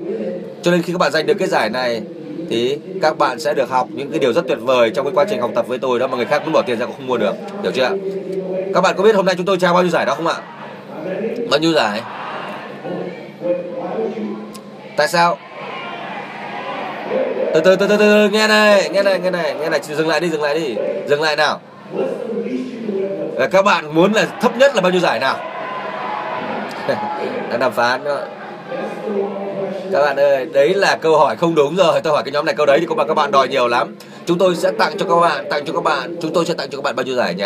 [0.62, 2.02] Cho nên khi các bạn giành được cái giải này,
[2.50, 5.24] thì các bạn sẽ được học những cái điều rất tuyệt vời trong cái quá
[5.30, 6.06] trình học tập với tôi đó.
[6.06, 7.34] Mà người khác muốn bỏ tiền ra cũng không mua được.
[7.62, 7.90] Hiểu chưa
[8.74, 10.34] các bạn có biết hôm nay chúng tôi trao bao nhiêu giải đó không ạ?
[11.50, 12.02] Bao nhiêu giải?
[14.96, 15.38] Tại sao?
[17.54, 20.20] Từ từ từ từ từ nghe này nghe này nghe này nghe này dừng lại
[20.20, 20.76] đi dừng lại đi
[21.06, 21.60] dừng lại nào.
[23.36, 25.36] Là các bạn muốn là thấp nhất là bao nhiêu giải nào?
[27.50, 28.18] Đang đàm phán đó.
[29.92, 32.00] Các bạn ơi đấy là câu hỏi không đúng rồi.
[32.00, 33.94] Tôi hỏi cái nhóm này câu đấy thì có bạn các bạn đòi nhiều lắm.
[34.26, 36.68] Chúng tôi sẽ tặng cho các bạn tặng cho các bạn chúng tôi sẽ tặng
[36.70, 37.44] cho các bạn bao nhiêu giải nhỉ?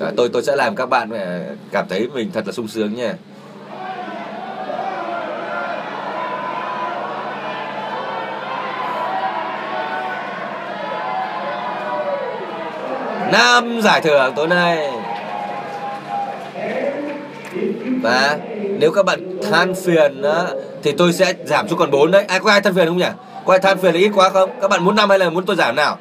[0.00, 1.40] À, tôi tôi sẽ làm các bạn à,
[1.72, 3.14] cảm thấy mình thật là sung sướng nha
[13.32, 14.90] năm giải thưởng tối nay.
[18.02, 18.38] Và
[18.78, 20.44] nếu các bạn than phiền á,
[20.82, 22.24] thì tôi sẽ giảm xuống còn 4 đấy.
[22.28, 23.08] Ai có ai than phiền không nhỉ?
[23.44, 24.50] Có ai than phiền là ít quá không?
[24.60, 25.98] Các bạn muốn năm hay là muốn tôi giảm nào?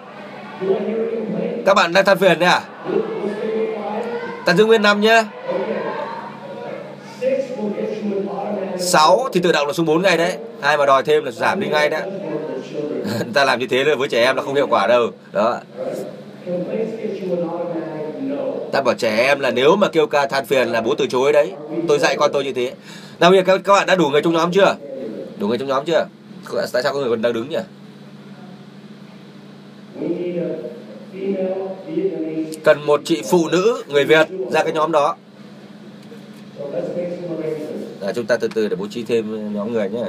[1.66, 2.62] Các bạn đang than phiền đấy à?
[4.46, 5.24] Ta giữ nguyên năm nhé
[8.80, 10.38] 6 thì tự động là xuống 4 ngày đấy.
[10.62, 12.02] Ai mà đòi thêm là giảm đi ngay đấy.
[13.34, 15.10] Ta làm như thế là với trẻ em là không hiệu quả đâu.
[15.32, 15.60] Đó
[18.72, 21.34] ta bảo trẻ em là nếu mà kêu ca than phiền là bố từ chối
[21.34, 21.52] đấy.
[21.88, 22.74] Tôi dạy con tôi như thế.
[23.20, 24.76] Nào bây giờ các, các bạn đã đủ người trong nhóm chưa?
[25.40, 26.08] Đủ người trong nhóm chưa?
[26.74, 27.58] Tại sao có người còn đang đứng nhỉ?
[32.64, 35.16] Cần một chị phụ nữ người việt ra cái nhóm đó.
[38.02, 40.04] À, chúng ta từ từ để bố trí thêm nhóm người nhé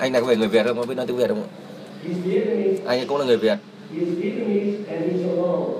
[0.00, 0.76] anh là có phải người việt không?
[0.76, 1.42] Có biết nói tiếng việt không
[2.86, 3.58] anh ấy cũng là người việt.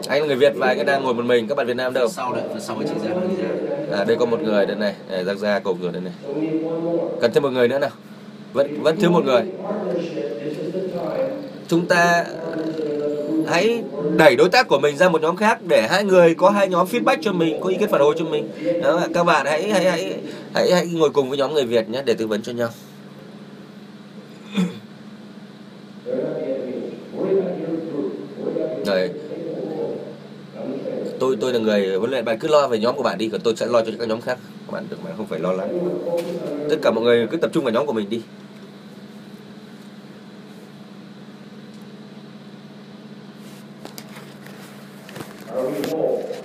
[0.09, 1.47] Anh là người việt và anh ấy đang ngồi một mình.
[1.48, 2.09] Các bạn việt nam đâu?
[2.09, 3.14] Sau đấy sau chị ra?
[3.98, 4.94] À đây có một người đây này.
[5.10, 6.12] Này giang ra cùng rồi đây này.
[7.20, 7.90] Cần thêm một người nữa nào?
[8.52, 9.42] Vẫn vẫn thiếu một người.
[11.68, 12.24] Chúng ta
[13.47, 13.82] hãy
[14.16, 16.86] đẩy đối tác của mình ra một nhóm khác để hai người có hai nhóm
[16.86, 18.48] feedback cho mình có ý kiến phản hồi cho mình.
[18.82, 20.14] Đó, các bạn hãy hãy hãy
[20.55, 22.68] hãy hãy ngồi cùng với nhóm người Việt nhé để tư vấn cho nhau
[28.86, 29.10] rồi
[31.20, 33.40] tôi tôi là người, huấn luyện, bạn cứ lo về nhóm của bạn đi, còn
[33.40, 34.38] tôi sẽ lo cho các nhóm khác.
[34.66, 35.78] Các bạn được bạn không phải lo lắng.
[36.70, 38.22] Tất cả mọi người cứ tập trung vào nhóm của mình đi.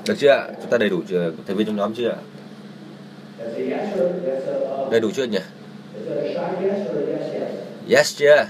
[0.07, 0.47] Được chưa ạ?
[0.61, 1.31] Chúng ta đầy đủ chưa?
[1.47, 2.17] Thành viên trong nhóm chưa ạ?
[4.91, 5.39] Đầy đủ chưa nhỉ?
[7.89, 8.45] Yes chưa?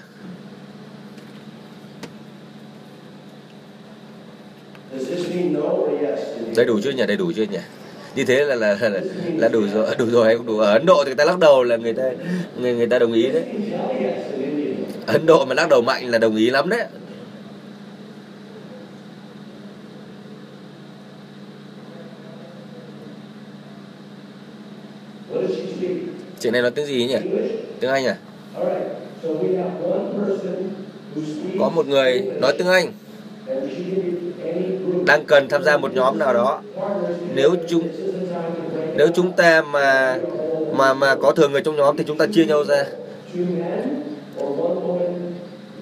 [6.55, 7.03] Đầy đủ chưa nhỉ?
[7.07, 7.57] Đầy đủ chưa nhỉ?
[8.15, 9.01] Như thế là là là,
[9.37, 11.39] là đủ rồi đủ rồi hay không đủ ở Ấn Độ thì người ta lắc
[11.39, 12.03] đầu là người ta
[12.59, 13.43] người người ta đồng ý đấy.
[15.05, 16.85] Ấn Độ mà lắc đầu mạnh là đồng ý lắm đấy.
[26.39, 27.17] Chị này nói tiếng gì nhỉ?
[27.79, 28.17] Tiếng Anh à?
[31.59, 32.91] Có một người nói tiếng Anh
[35.05, 36.61] đang cần tham gia một nhóm nào đó.
[37.33, 37.87] Nếu chúng
[38.97, 40.17] nếu chúng ta mà
[40.73, 42.83] mà mà có thừa người trong nhóm thì chúng ta chia nhau ra.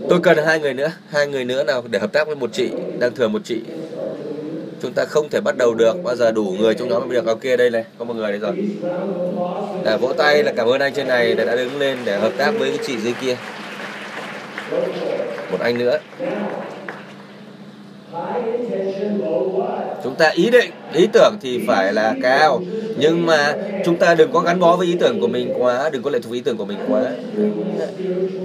[0.09, 2.69] Tôi cần hai người nữa, hai người nữa nào để hợp tác với một chị
[2.99, 3.61] đang thừa một chị.
[4.81, 7.25] Chúng ta không thể bắt đầu được bao giờ đủ người trong nhóm mới được.
[7.25, 8.51] Ok đây này có một người đấy rồi.
[9.85, 12.51] Để vỗ tay là cảm ơn anh trên này đã đứng lên để hợp tác
[12.59, 13.35] với cái chị dưới kia.
[15.51, 15.97] Một anh nữa
[20.03, 22.61] chúng ta ý định, ý tưởng thì phải là cao.
[22.97, 26.03] Nhưng mà chúng ta đừng có gắn bó với ý tưởng của mình quá, đừng
[26.03, 27.01] có lệ thuộc ý tưởng của mình quá.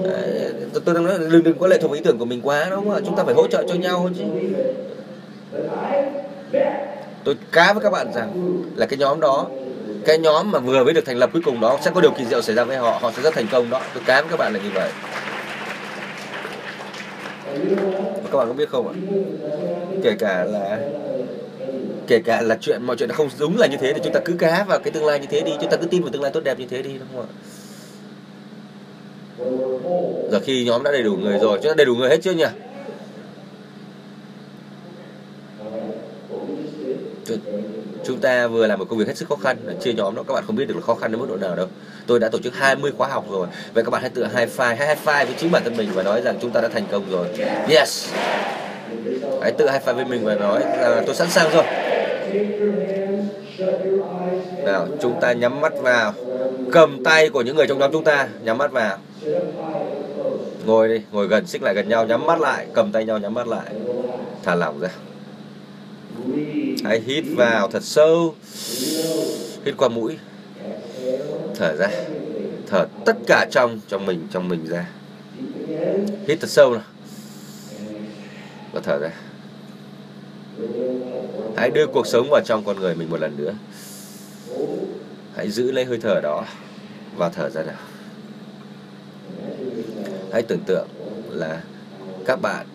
[0.04, 0.52] Ờ,
[0.84, 2.94] tôi đang nói đừng đừng có lệ thuộc ý tưởng của mình quá, đúng không
[2.94, 3.00] ạ?
[3.06, 4.24] Chúng ta phải hỗ trợ cho nhau chứ.
[7.24, 8.32] Tôi cá với các bạn rằng
[8.76, 9.46] là cái nhóm đó,
[10.04, 12.24] cái nhóm mà vừa mới được thành lập cuối cùng đó, sẽ có điều kỳ
[12.24, 13.80] diệu xảy ra với họ họ sẽ rất thành công đó.
[13.94, 14.90] Tôi cá với các bạn là như vậy
[18.22, 18.94] và các bạn có biết không ạ?
[20.02, 20.80] Kể cả là
[22.06, 24.32] kể cả là chuyện mọi chuyện không đúng là như thế thì chúng ta cứ
[24.38, 26.30] cá vào cái tương lai như thế đi, chúng ta cứ tin vào tương lai
[26.34, 27.30] tốt đẹp như thế đi, đúng không ạ?
[30.30, 32.32] Giờ khi nhóm đã đầy đủ người rồi, chúng ta đầy đủ người hết chưa
[32.32, 32.44] nhỉ?
[38.08, 40.34] Chúng ta vừa làm một công việc hết sức khó khăn, chia nhóm đó, các
[40.34, 41.66] bạn không biết được là khó khăn đến mức độ nào đâu.
[42.06, 44.76] Tôi đã tổ chức 20 khóa học rồi, vậy các bạn hãy tự high five
[44.76, 46.84] hai high five với chính bản thân mình và nói rằng chúng ta đã thành
[46.90, 47.26] công rồi.
[47.68, 48.12] Yes.
[49.42, 51.64] Hãy tự high five với mình và nói là tôi sẵn sàng rồi.
[54.64, 56.14] Nào, chúng ta nhắm mắt vào.
[56.72, 58.98] Cầm tay của những người trong nhóm chúng ta, nhắm mắt vào.
[60.64, 63.34] Ngồi đi, ngồi gần, xích lại gần nhau, nhắm mắt lại, cầm tay nhau, nhắm
[63.34, 63.66] mắt lại.
[64.44, 64.88] Thả lỏng ra
[66.84, 68.34] hãy hít vào thật sâu.
[69.64, 70.18] Hít qua mũi.
[71.54, 71.88] Thở ra.
[72.66, 74.88] Thở tất cả trong trong mình trong mình ra.
[76.26, 76.82] Hít thật sâu nào.
[78.72, 79.10] Và thở ra.
[81.56, 83.54] Hãy đưa cuộc sống vào trong con người mình một lần nữa.
[85.36, 86.44] Hãy giữ lấy hơi thở đó
[87.16, 87.80] và thở ra nào.
[90.32, 90.88] Hãy tưởng tượng
[91.30, 91.62] là
[92.26, 92.66] các bạn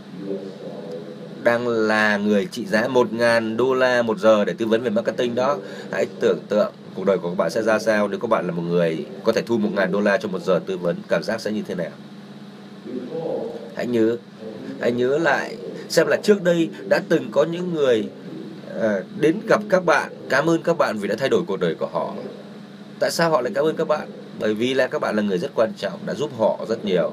[1.44, 5.36] đang là người trị giá 1.000 đô la một giờ để tư vấn về marketing
[5.36, 5.58] đó.
[5.92, 8.52] Hãy tưởng tượng cuộc đời của các bạn sẽ ra sao nếu các bạn là
[8.54, 10.96] một người có thể thu 1.000 đô la cho một giờ tư vấn.
[11.08, 11.92] Cảm giác sẽ như thế nào?
[13.76, 14.18] Hãy nhớ
[14.82, 15.58] hãy nhớ lại
[15.90, 18.10] xem là trước đây đã từng có những người
[18.82, 21.76] à, đến gặp các bạn cảm ơn các bạn vì đã thay đổi cuộc đời
[21.76, 22.14] của họ.
[23.00, 24.08] Tại sao họ lại cảm ơn các bạn?
[24.40, 27.12] Bởi vì là các bạn là người rất quan trọng đã giúp họ rất nhiều.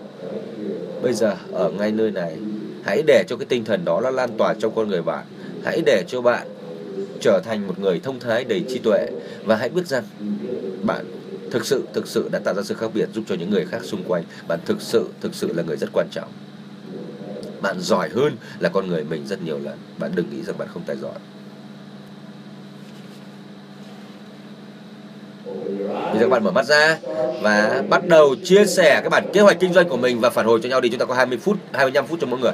[1.02, 2.36] Bây giờ ở ngay nơi này
[2.84, 5.24] hãy để cho cái tinh thần đó nó lan tỏa trong con người bạn.
[5.64, 6.48] Hãy để cho bạn
[7.20, 9.06] trở thành một người thông thái, đầy trí tuệ.
[9.44, 10.04] Và hãy biết rằng
[10.82, 11.04] bạn
[11.50, 13.84] thực sự thực sự đã tạo ra sự khác biệt giúp cho những người khác
[13.84, 14.24] xung quanh.
[14.48, 16.28] Bạn thực sự thực sự là người rất quan trọng.
[17.62, 19.78] Bạn giỏi hơn là con người mình rất nhiều lần.
[19.98, 21.18] Bạn đừng nghĩ rằng bạn không tài giỏi.
[26.10, 26.98] Bây giờ các bạn mở mắt ra
[27.42, 30.46] và bắt đầu chia sẻ các bản kế hoạch kinh doanh của mình và phản
[30.46, 30.88] hồi cho nhau đi.
[30.88, 32.52] Chúng ta có 20 phút, 25 phút cho mỗi người.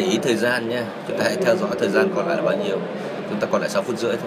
[0.00, 0.84] Để ý thời gian nha.
[1.08, 2.78] Chúng ta hãy theo dõi thời gian còn lại là bao nhiêu.
[3.30, 4.25] Chúng ta còn lại 6 phút rưỡi thôi.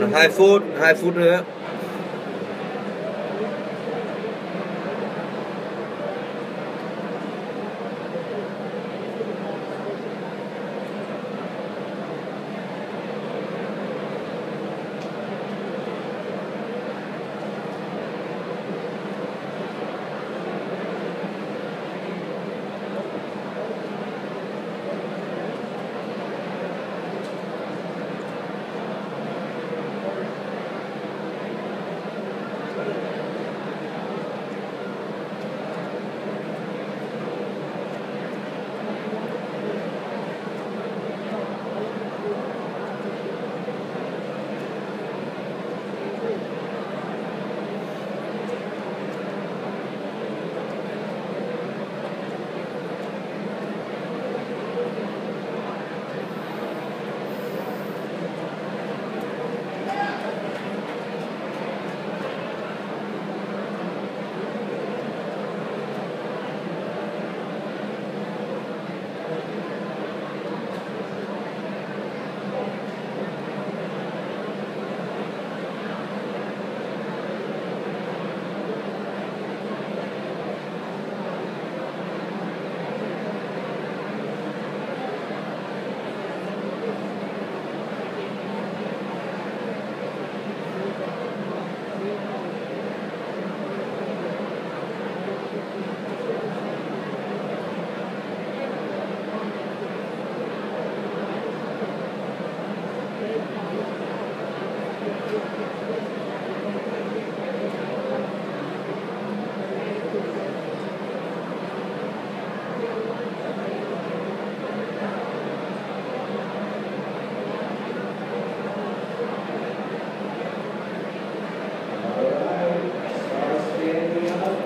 [0.00, 1.42] Còn 2 phút 2 phút nữa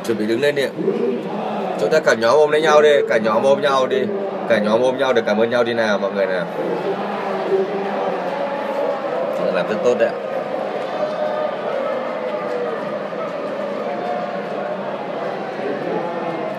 [0.08, 0.62] chuẩn bị đứng lên đi
[1.80, 4.02] chúng ta cả nhóm ôm lấy nhau đi, cả nhóm ôm nhau đi,
[4.48, 6.46] cả nhóm ôm nhau để cảm ơn nhau đi nào mọi người nào.
[9.54, 10.10] Làm rất tốt đấy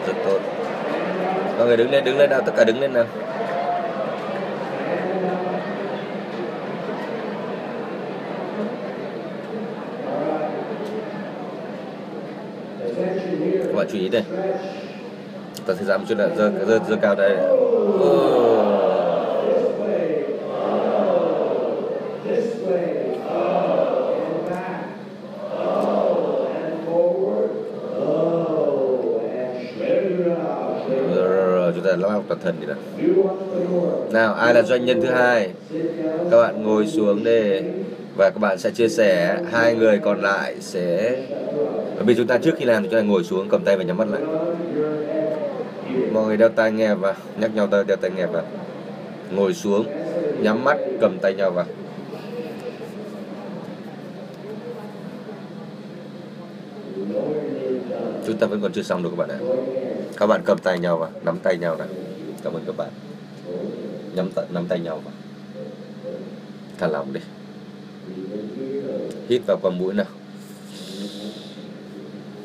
[0.08, 0.40] rất tốt.
[1.58, 3.06] Mọi người đứng lên đứng lên nào, tất cả đứng lên nào.
[13.92, 14.24] Chú ý đây.
[15.66, 17.38] Ta sẽ giảm một chút nữa dơ dơ dơ cao đây.
[31.76, 32.78] Chúng ta lao toàn thân đi nào.
[34.12, 35.50] Nào, ai là doanh nhân thứ hai?
[36.32, 37.64] Các bạn ngồi xuống đây
[38.20, 41.18] và các bạn sẽ chia sẻ hai người còn lại sẽ
[41.96, 43.84] bởi vì chúng ta trước khi làm thì chúng ta ngồi xuống cầm tay và
[43.84, 44.22] nhắm mắt lại.
[46.14, 48.44] Mọi người đeo tai nghe vào nhắc nhau đeo tai nghe vào.
[49.32, 49.86] Ngồi xuống
[50.42, 51.66] nhắm mắt cầm tay nhau vào.
[58.28, 59.40] Chúng ta vẫn còn chưa xong được các bạn ạ.
[60.18, 61.88] Các bạn cầm tay nhau vào nắm tay nhau này
[62.44, 62.90] cảm ơn các bạn.
[64.16, 65.14] Nhắm tay, nắm tay nhau vào.
[66.78, 67.22] Thả lỏng đi
[69.30, 70.06] hít vào qua mũi nào.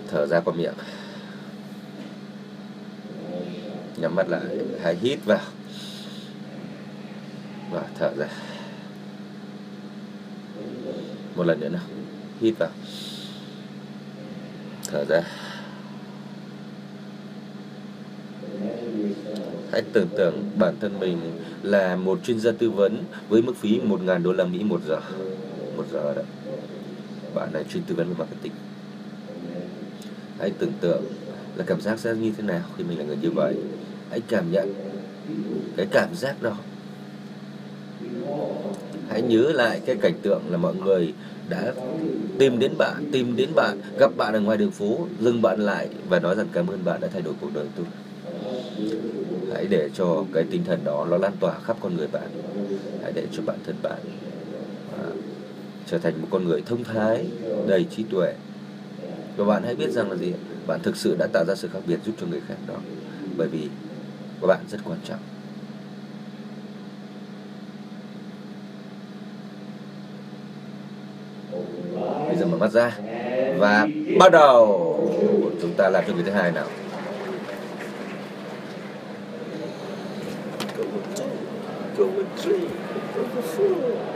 [0.08, 0.74] Thở ra qua miệng.
[3.96, 4.42] Nhắm mắt lại.
[4.82, 5.40] Hãy hít vào.
[7.70, 8.26] Và thở ra.
[11.36, 11.84] Một lần nữa nào.
[12.40, 12.70] Hít vào.
[14.88, 15.22] Thở ra.
[19.72, 21.18] Hãy tưởng tượng bản thân mình
[21.62, 25.00] là một chuyên gia tư vấn với mức phí 1.000 đô la Mỹ một giờ
[25.76, 26.22] một giờ đó
[27.34, 28.52] bạn là chuyên tư vấn về marketing.
[30.38, 31.02] Hãy tưởng tượng
[31.56, 33.54] là cảm giác sẽ như thế nào khi mình là người như vậy.
[34.10, 34.74] Hãy cảm nhận
[35.76, 36.56] cái cảm giác đó.
[39.08, 41.14] Hãy nhớ lại cái cảnh tượng là mọi người
[41.48, 41.72] đã
[42.38, 45.88] tìm đến bạn, tìm đến bạn, gặp bạn ở ngoài đường phố, dừng bạn lại
[46.08, 47.86] và nói rằng cảm ơn bạn đã thay đổi cuộc đời tôi.
[49.54, 52.28] Hãy để cho cái tinh thần đó nó lan tỏa khắp con người bạn.
[53.02, 53.98] Hãy để cho bản thân bạn
[55.86, 57.26] trở thành một con người thông thái
[57.66, 58.34] đầy trí tuệ.
[59.36, 60.32] Và bạn hãy biết rằng là gì
[60.66, 62.74] bạn thực sự đã tạo ra sự khác biệt giúp cho người khác đó.
[63.36, 63.68] Bởi vì
[64.40, 65.18] các bạn rất quan trọng.
[72.26, 72.98] Bây giờ mở mắt ra
[73.58, 73.88] và
[74.18, 74.90] bắt đầu.
[75.62, 76.66] Chúng ta làm cho người thứ hai nào.
[81.98, 82.66] Go with three,
[83.14, 84.13] go with four.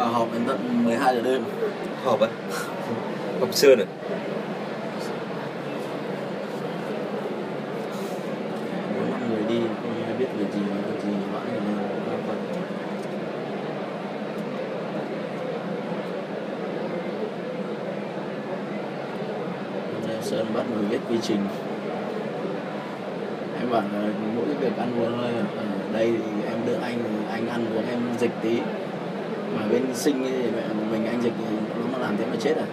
[0.00, 1.42] Và họp đến tận 12 giờ đêm.
[2.04, 2.28] Họp á?
[3.40, 3.86] Họp sườn à?
[8.94, 11.82] Bốn năm người đi không biết việc gì việc gì mãi là
[20.22, 21.40] Sơn bắt người viết quy trình.
[23.60, 26.98] Em bảo là mỗi cái việc ăn uống Ở đây thì em đỡ anh
[27.30, 28.58] anh ăn uống em dịch tí
[29.56, 31.56] mà bên sinh thì mẹ mình anh dịch thì
[31.92, 32.66] nó làm thế mà chết à?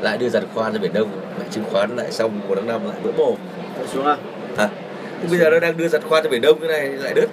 [0.00, 1.08] lại đưa giàn khoan ra biển đông
[1.50, 3.36] chứng khoán lại xong một tháng năm lại vỡ bồ
[3.92, 4.16] xuống à?
[4.56, 4.68] hả?
[5.22, 7.28] Thế bây giờ nó đang đưa giặt khoan ra biển đông cái này lại đứt.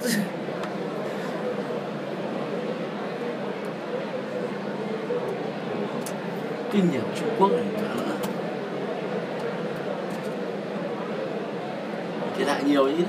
[6.72, 7.64] Kinh nghiệm trung quốc này
[12.38, 13.07] thiệt hại nhiều như thế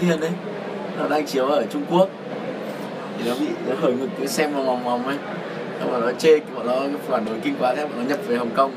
[0.00, 0.30] tiên Thiên đấy.
[0.98, 2.08] Nó đang chiếu ở Trung Quốc.
[3.18, 5.16] Thì nó bị nó hở ngực cứ xem mà mòng mòng ấy.
[5.80, 8.36] Xong rồi nó chê bọn nó phản đối kinh quá thế bọn nó nhập về
[8.36, 8.72] Hồng Kông.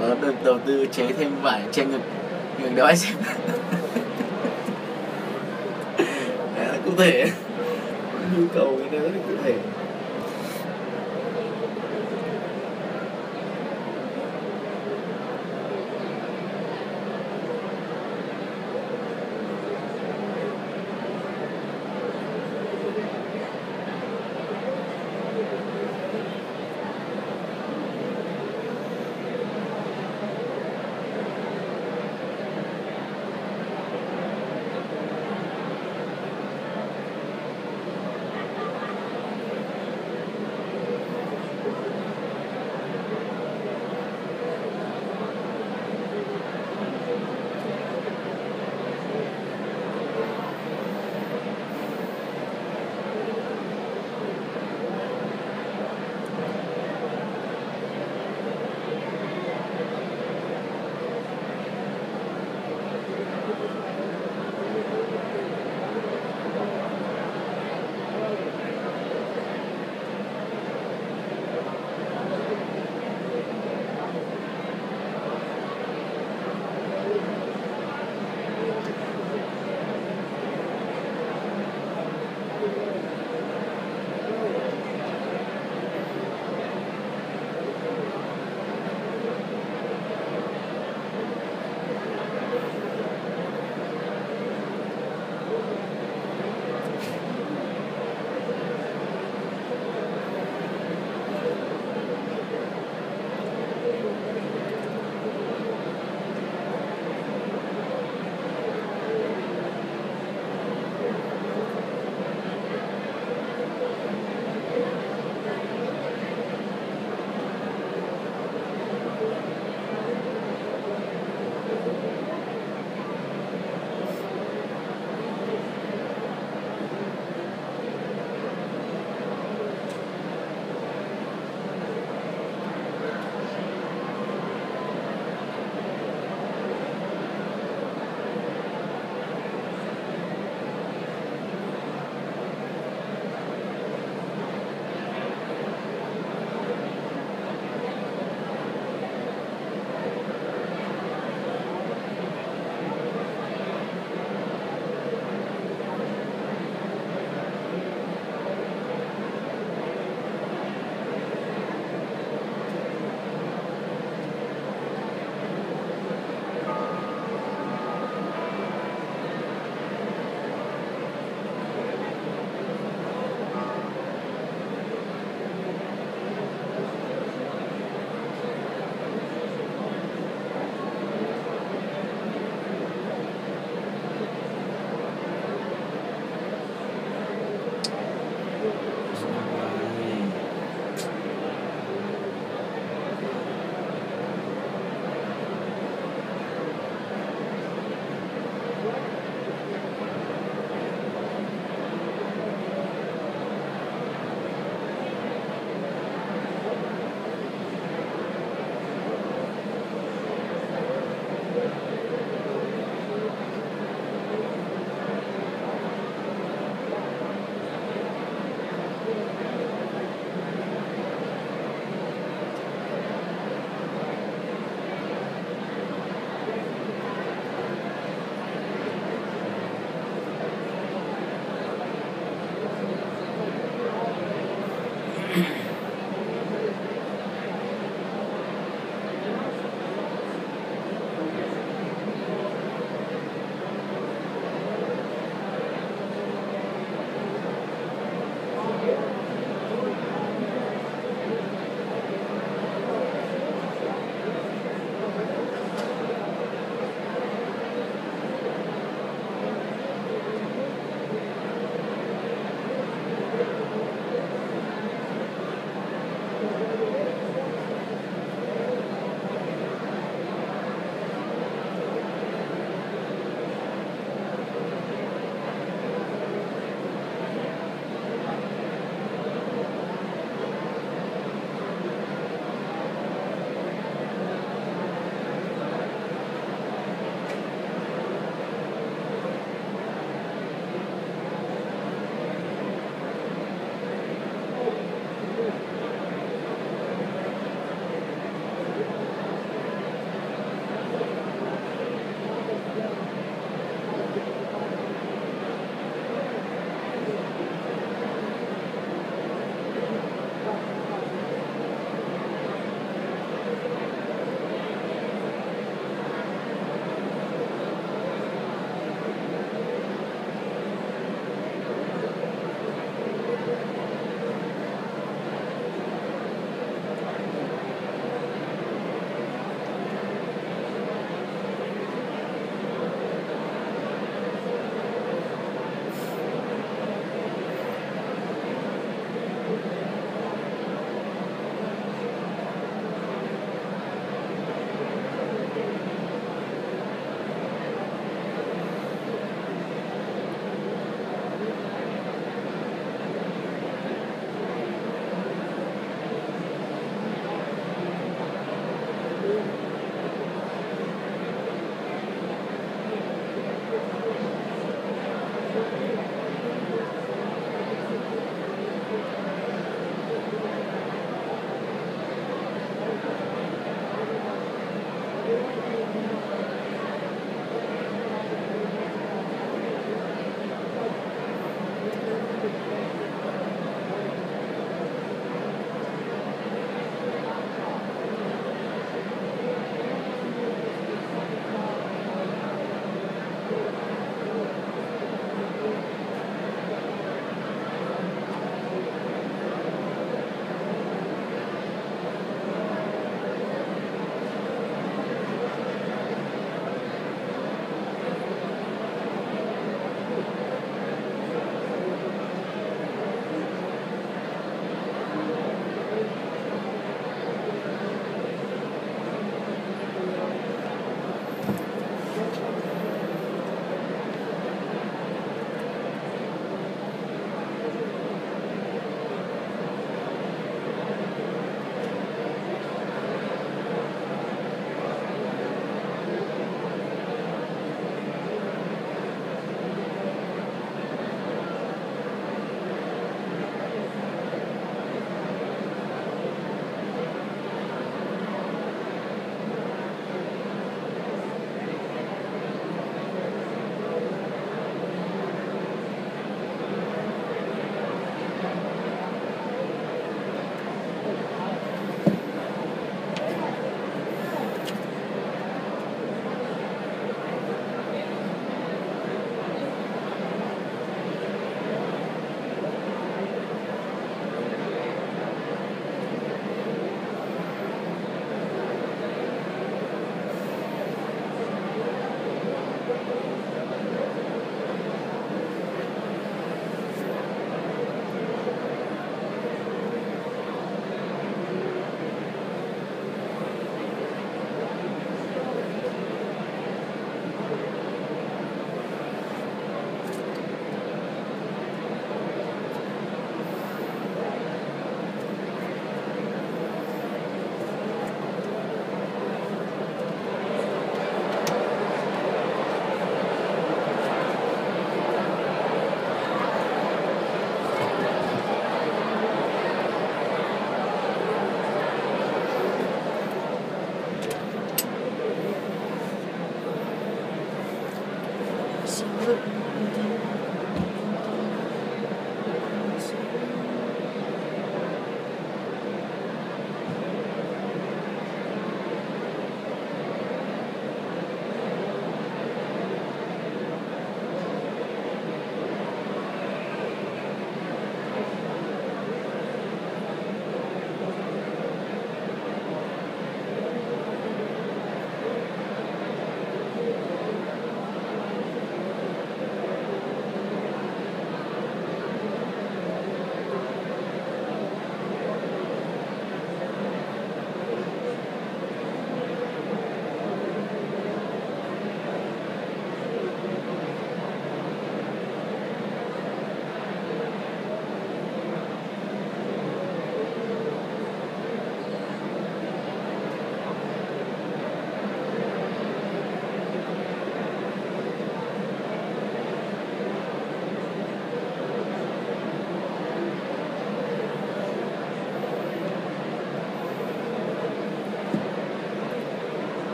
[0.00, 2.00] Bọn nó đầu, đầu tư chế thêm vải che ngực.
[2.58, 3.14] Ngực đéo ai xem.
[6.56, 7.26] Đấy cụ thể.
[8.36, 9.54] Nhu cầu cái đó rất là cụ thể.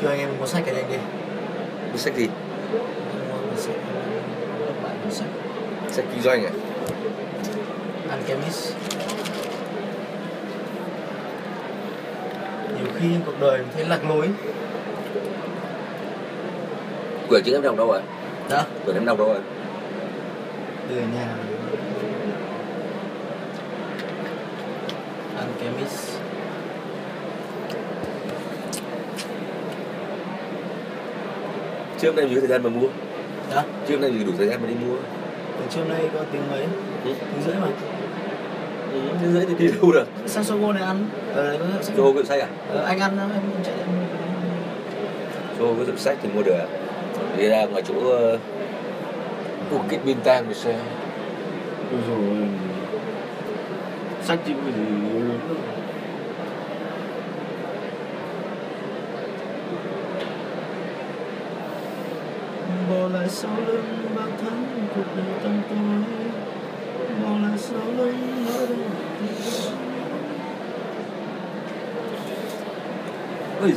[0.00, 0.84] Chưa anh em có sách cái này
[1.92, 2.28] đi sách gì?
[3.50, 3.76] cuốn sách
[5.02, 5.28] cuốn sách
[5.90, 6.50] Sách kinh doanh à?
[8.10, 8.74] Alchemist
[12.76, 14.28] nhiều khi cuộc đời mình thấy lạc lối
[17.28, 18.02] Quyển chữ em đọc đâu rồi?
[18.50, 19.40] đó Quyển em đọc đâu rồi?
[20.88, 21.36] từ nhà
[25.36, 26.14] Alchemist
[32.04, 32.86] Trước hôm nay vì có thời gian mà mua.
[33.54, 34.96] Đó Trước hôm nay vì đủ thời gian mà đi mua.
[35.58, 36.60] Từ trước nay có tiếng mấy?
[36.60, 36.66] Ừ.
[37.04, 37.66] tiếng rưỡi mà.
[38.92, 40.04] Ừ, thế giới thì đi đâu được?
[40.26, 41.06] Sang Sogo này ăn.
[41.34, 41.94] Ở đây có hiệu sách.
[42.12, 42.48] Quyển sách à?
[42.70, 43.30] ờ, anh ăn em
[43.64, 43.88] chạy em
[45.58, 46.64] Cho có quyển sách thì mua được.
[47.36, 47.94] Đi ra ngoài chỗ
[49.70, 50.76] Bukit Bintang để xem.
[51.92, 52.48] Ôi dồi.
[54.22, 55.56] Sách chứ gì lớn đâu.
[62.90, 63.84] bỏ lại sau lưng
[64.16, 65.78] bao tháng cuộc đời tâm tối
[67.22, 68.66] bỏ lại sau lưng nỗi
[69.38, 69.74] đau
[73.60, 73.72] Ôi.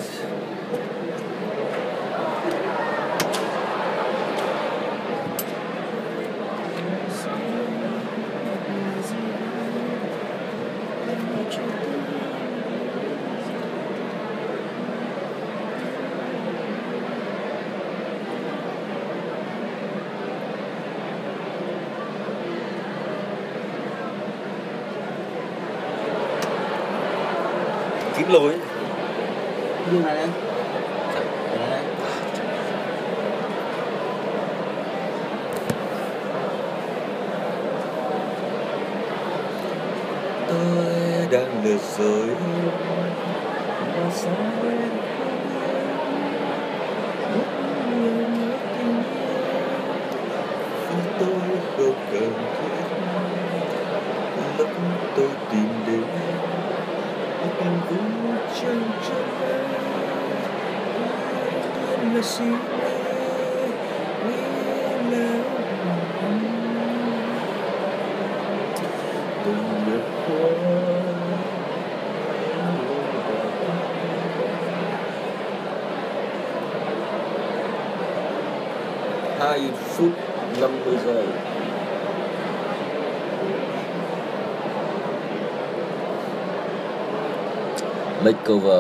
[28.31, 28.56] Lối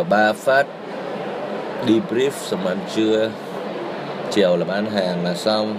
[0.09, 0.65] ba phát.
[1.87, 3.29] Debrief xong ăn trưa.
[4.31, 5.75] Chiều làm bán hàng là xong.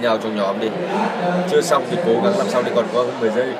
[0.00, 0.68] Nhau trong nhóm đi.
[1.50, 3.54] Chưa xong thì cố gắng làm sao để còn có hơn 10 giây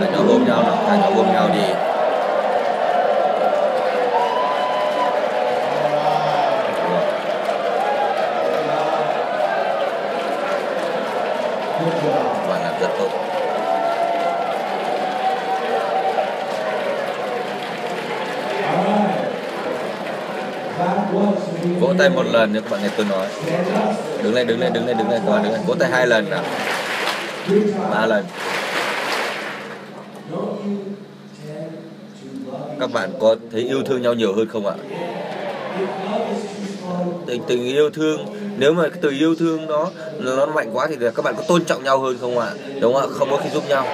[0.00, 1.60] Cả nhóm ôm nhau nào, cả nhóm ôm nhau đi
[6.90, 7.02] Rồi.
[11.80, 12.48] good job.
[12.48, 13.08] Bạn làm rất tốt
[18.62, 19.30] All right.
[20.78, 21.38] That was
[22.10, 23.26] lên một lần nếu các bạn nghe tôi nói.
[24.22, 25.60] Đứng lên, đứng lên, đứng lên, đứng lên, các bạn đứng lên.
[25.66, 26.42] Vỗ tay hai lần nào,
[27.90, 28.24] ba lần.
[32.80, 34.74] Các bạn có thấy yêu thương nhau nhiều hơn không ạ?
[37.26, 40.96] Tình tình yêu thương nếu mà cái từ yêu thương nó nó mạnh quá thì
[41.16, 42.50] các bạn có tôn trọng nhau hơn không ạ?
[42.80, 43.14] Đúng không ạ?
[43.18, 43.86] Không có khi giúp nhau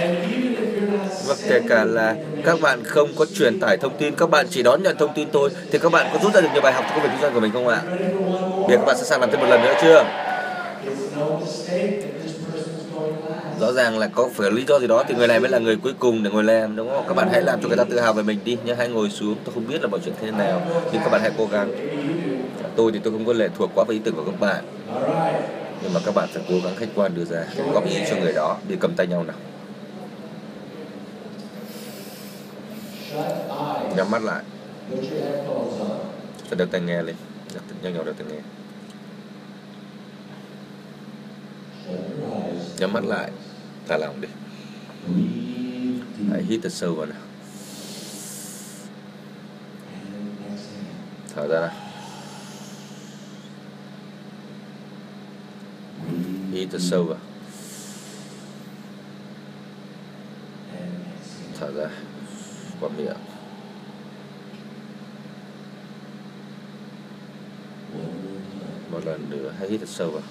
[0.00, 3.76] and even if you're not và kể cả là các bạn không có truyền tải
[3.76, 6.34] thông tin, các bạn chỉ đón nhận thông tin thôi, thì các bạn có rút
[6.34, 7.82] ra được nhiều bài học cho công việc kinh doanh của mình không ạ?
[8.68, 10.04] Việc các bạn sẵn sàng làm thêm một lần nữa chưa?
[13.60, 15.76] Rõ ràng là có phải lý do gì đó thì người này mới là người
[15.76, 17.04] cuối cùng để ngồi làm, đúng không?
[17.08, 19.10] Các bạn hãy làm cho người ta tự hào về mình đi nhé hãy ngồi
[19.10, 19.36] xuống.
[19.44, 21.72] Tôi không biết là mọi chuyện thế nào, nhưng các bạn hãy cố gắng.
[22.76, 24.64] Tôi thì tôi không có lệ thuộc quá vào ý tưởng của các bạn.
[25.82, 28.32] Nhưng mà các bạn phải cố gắng khách quan đưa ra, góp ý cho người
[28.32, 29.36] đó, đi cầm tay nhau nào.
[33.96, 34.44] Nhắm mắt lại.
[34.90, 37.16] Sẽ your headphones đeo tai nghe lên.
[37.82, 38.40] Nhắc nhau đeo tai nghe.
[42.78, 43.30] Nhắm mắt lại.
[43.88, 44.28] Thả lỏng đi.
[46.30, 47.18] Hãy hít thật sâu vào nào.
[51.34, 51.70] Thở ra nào.
[56.52, 57.18] Hít thật sâu vào.
[61.60, 61.88] Thở ra.
[62.80, 63.16] Qua miệng
[67.96, 68.86] One more time.
[68.90, 70.22] một lần nữa hãy hít thật sâu vào.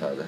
[0.00, 0.24] Thở ra.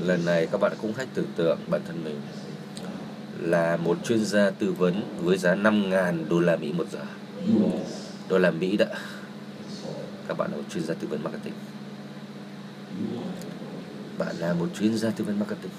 [0.00, 2.20] Lần này các bạn cũng hãy tưởng tượng bản thân mình
[3.40, 7.00] là một chuyên gia tư vấn với giá 5.000 đô la Mỹ một giờ.
[8.28, 8.86] Đô la Mỹ đã.
[10.28, 11.54] Các bạn là một chuyên gia tư vấn marketing.
[14.18, 15.72] Bạn là một chuyên gia tư vấn marketing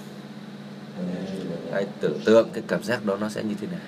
[1.66, 3.80] imagine hãy tưởng tượng cái cảm giác đó nó sẽ như thế nào.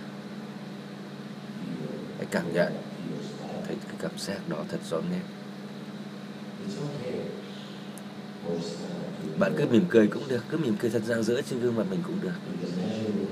[2.17, 2.73] Hãy cảm nhận,
[3.67, 5.21] thấy cái cảm giác đó thật rõ nét.
[9.39, 11.83] Bạn cứ mỉm cười cũng được, cứ mỉm cười thật rạng rỡ trên gương mặt
[11.89, 12.39] mình cũng được.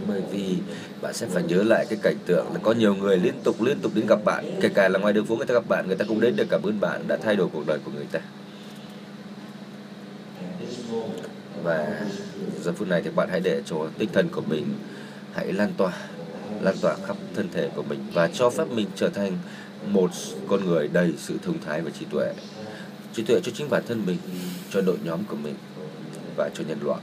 [0.07, 0.57] Bởi vì
[1.01, 3.79] bạn sẽ phải nhớ lại cái cảnh tượng là có nhiều người liên tục liên
[3.79, 4.59] tục đến gặp bạn.
[4.61, 6.45] Kể cả là ngoài đường phố người ta gặp bạn, người ta cũng đến để
[6.49, 8.19] cảm ơn bạn đã thay đổi cuộc đời của người ta
[10.41, 11.35] at this moment.
[11.63, 12.01] và
[12.65, 14.65] giờ phút này thì bạn hãy để cho tinh thần của mình
[15.33, 15.91] hãy lan tỏa
[16.61, 19.37] lan tỏa khắp thân thể của mình và cho phép mình trở thành
[19.87, 20.11] một
[20.47, 22.33] con người đầy sự thông thái và trí tuệ.
[23.13, 24.17] Trí tuệ cho chính bản thân mình,
[24.71, 25.55] cho đội nhóm của mình
[26.37, 27.01] và cho nhân loại.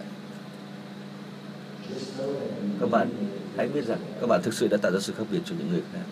[2.81, 3.09] Các bạn
[3.57, 5.73] hãy biết rằng các bạn thực sự đã tạo ra sự khác biệt cho những
[5.73, 6.05] người khác.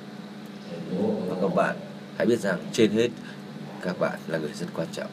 [1.29, 1.77] Và các bạn
[2.17, 3.09] hãy biết rằng trên hết,
[3.83, 5.11] các bạn là người rất quan trọng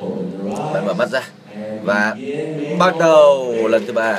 [0.00, 1.22] Open your eyes bạn mở mắt ra.
[1.84, 2.16] Và
[2.78, 4.16] bắt đầu lần thứ ba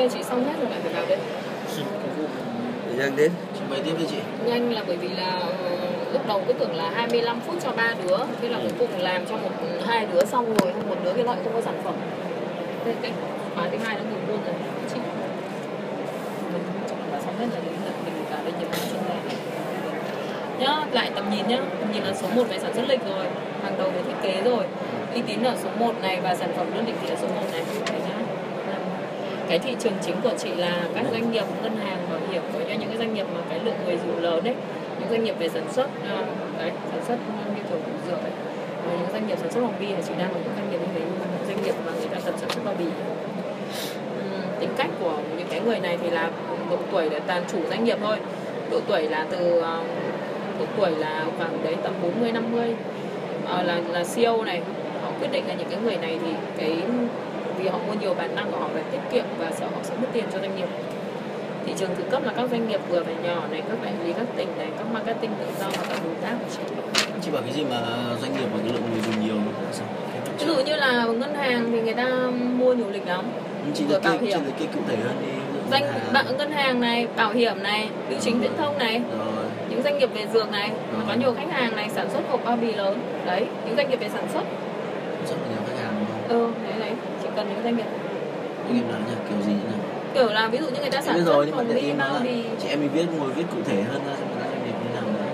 [0.00, 1.18] bên chị xong hết rồi lại phải vào đây
[2.96, 4.16] nhanh đến Chị mời tiếp đi chị.
[4.46, 5.50] nhanh là bởi vì là ờ,
[6.12, 9.26] lúc đầu cứ tưởng là 25 phút cho ba đứa thế là cuối cùng làm
[9.26, 9.50] cho một
[9.86, 10.54] hai đứa xong
[11.26, 11.94] rồi xong một không có sản phẩm.
[12.84, 13.12] Thế cái
[13.54, 14.54] khóa thứ hai nó ngừng luôn rồi.
[14.94, 15.00] Chị.
[16.52, 18.70] Mình chắc là xong hết rồi đến lượt mình vào đây chuyên
[19.08, 19.14] gia
[20.58, 21.58] nhá, lại tầm nhìn nhá.
[21.80, 23.26] Tầm nhìn là số 1 về sản xuất lịch rồi.
[23.62, 24.64] Hàng đầu về thiết kế rồi.
[25.14, 27.34] Uy tín là số 1 này và sản phẩm luôn định thì là số 1
[27.52, 27.62] này.
[27.90, 28.16] Đấy nhá.
[28.66, 28.84] Vâng.
[29.48, 32.42] Cái thị trường chính của chị là các doanh nghiệp, ngân hàng, bảo hiểm.
[32.52, 34.54] Với những cái doanh nghiệp mà cái lượng người dùng lớn đấy
[35.00, 36.24] những doanh nghiệp về sản xuất à,
[36.58, 37.16] đấy, sản xuất
[37.56, 38.32] như kiểu củ dược ấy.
[38.86, 40.78] Rồi những doanh nghiệp sản xuất hồng bi là chị đang là những doanh nghiệp
[40.78, 41.64] như thế những doanh
[42.24, 42.84] nghiệp sản xuất bao bì
[44.60, 46.30] tính cách của những cái người này thì là
[46.70, 48.16] độ tuổi để toàn chủ doanh nghiệp thôi.
[48.70, 49.60] Độ tuổi là từ
[50.58, 52.74] độ tuổi là khoảng đấy tầm 40 50
[53.50, 54.62] Ờ, là là CEO này
[55.02, 56.76] họ quyết định là những cái người này thì cái
[57.58, 59.94] vì họ mua nhiều bản năng của họ về tiết kiệm và sợ họ sẽ
[59.96, 60.68] mất tiền cho doanh nghiệp.
[61.66, 64.12] Thị trường thứ cấp là các doanh nghiệp vừa và nhỏ này các đại lý
[64.12, 66.34] các tỉnh này các marketing tự do và các đối tác.
[66.40, 66.74] Của chị
[67.22, 67.80] Chị bảo cái gì mà
[68.20, 69.36] doanh nghiệp và cái lượng người dùng nhiều
[69.72, 69.86] sao?
[70.56, 72.06] Dụ như là ngân hàng thì người ta
[72.58, 73.24] mua nhiều lịch lắm
[73.74, 74.38] chị liệt kê bảo chị hiểm.
[74.58, 75.28] kê cụ thể hơn đi.
[75.70, 79.44] doanh À, bạn ngân hàng này bảo hiểm này bưu chính viễn thông này Rồi.
[79.70, 82.44] những doanh nghiệp về dược này mà có nhiều khách hàng này sản xuất hộp
[82.44, 84.42] bao bì lớn đấy những doanh nghiệp về sản xuất
[85.28, 86.90] Rất là nhiều khách hàng ừ đấy đấy
[87.22, 87.86] chỉ cần những doanh nghiệp
[88.66, 89.14] Doanh nghiệp nào nhỉ?
[89.28, 89.76] Kiểu gì nhỉ?
[90.14, 92.68] kiểu là ví dụ như người ta sản xuất rồi hộp bì bao bì chị
[92.68, 95.02] em mình viết ngồi viết cụ thể hơn ra xem là doanh nghiệp như nào
[95.02, 95.24] nữa.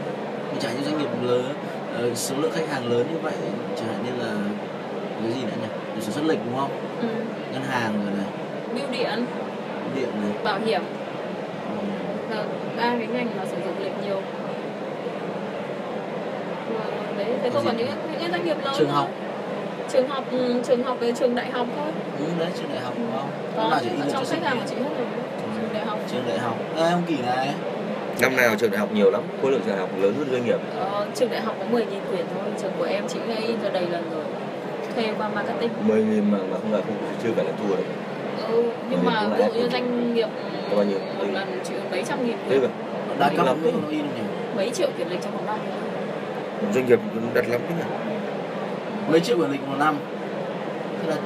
[0.51, 1.53] Mình chẳng như doanh nghiệp lớn
[1.99, 3.33] ờ, số lượng khách hàng lớn như vậy
[3.77, 4.33] chẳng hạn như là
[5.31, 5.69] cái gì nữa nhỉ?
[5.95, 6.71] Để sản xuất lịch đúng không?
[7.01, 7.09] ừ.
[7.53, 8.27] Ngân hàng rồi này,
[8.75, 9.27] bưu điện
[9.97, 10.33] điện này.
[10.45, 10.83] bảo hiểm
[12.31, 12.37] Ừ.
[12.37, 12.43] là
[12.77, 14.21] ba cái ngành mà sử dụng lịch nhiều
[16.79, 16.85] Và
[17.19, 19.09] đấy thế Có còn những những cái doanh nghiệp lớn Trường học.
[19.93, 21.87] trường học ừ, trường học về trường đại học thôi
[22.19, 23.29] Ừ, đấy trường đại học đúng không?
[23.45, 24.75] Lúc có ở được trong khách hàng của chị?
[24.77, 25.07] hết rồi
[25.57, 26.57] trường đại học Trường đại học.
[26.77, 27.49] Ê, ông Kỳ này.
[28.21, 30.45] năm nào trường đại học nhiều lắm khối lượng trường đại học lớn hơn doanh
[30.47, 33.57] nghiệp ờ, trường đại học có 10.000 quyển thôi trường của em chị đã in
[33.63, 34.25] cho đầy lần rồi
[34.97, 37.85] thuê qua marketing 10 nghìn mà, mà không là không chưa phải là thua đấy
[38.49, 40.29] ừ, nhưng mà ví dụ như doanh nghiệp
[40.71, 40.99] Có bao nhiêu?
[41.19, 42.69] một lần chỉ mấy trăm nghìn thế mà
[43.19, 44.23] Đa cấp lắm nó in nhỉ?
[44.57, 45.59] mấy triệu quyển lịch trong vòng năm
[46.75, 47.01] doanh nghiệp
[47.35, 47.85] đặt lắm đấy nhỉ
[49.11, 49.97] Mấy triệu quyển lịch một năm.
[51.03, 51.17] Thế là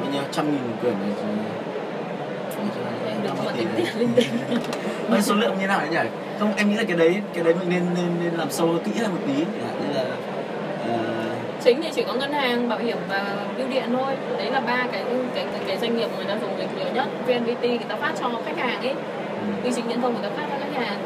[0.00, 3.86] bao nhiêu trăm nghìn quyển này thì em đừng có 50 tỷ tính đấy.
[3.94, 4.58] tiền linh tinh
[5.10, 6.10] Mấy số lượng như nào đấy nhỉ?
[6.38, 8.90] Không, em nghĩ là cái đấy cái đấy mình nên nên, nên làm sâu kỹ
[9.00, 9.34] hơn một tí.
[9.34, 10.04] Như là
[10.88, 10.94] ờ,
[11.64, 14.12] chính thì chỉ có ngân hàng bảo hiểm và bưu điện thôi.
[14.38, 15.02] Đấy là ba cái
[15.34, 17.06] cái cái, cái doanh nghiệp người ta dùng lịch nhiều nhất.
[17.26, 18.94] VNPT người ta phát cho khách hàng ấy.
[19.62, 20.98] Bưu chính viễn thông người ta phát cho khách hàng.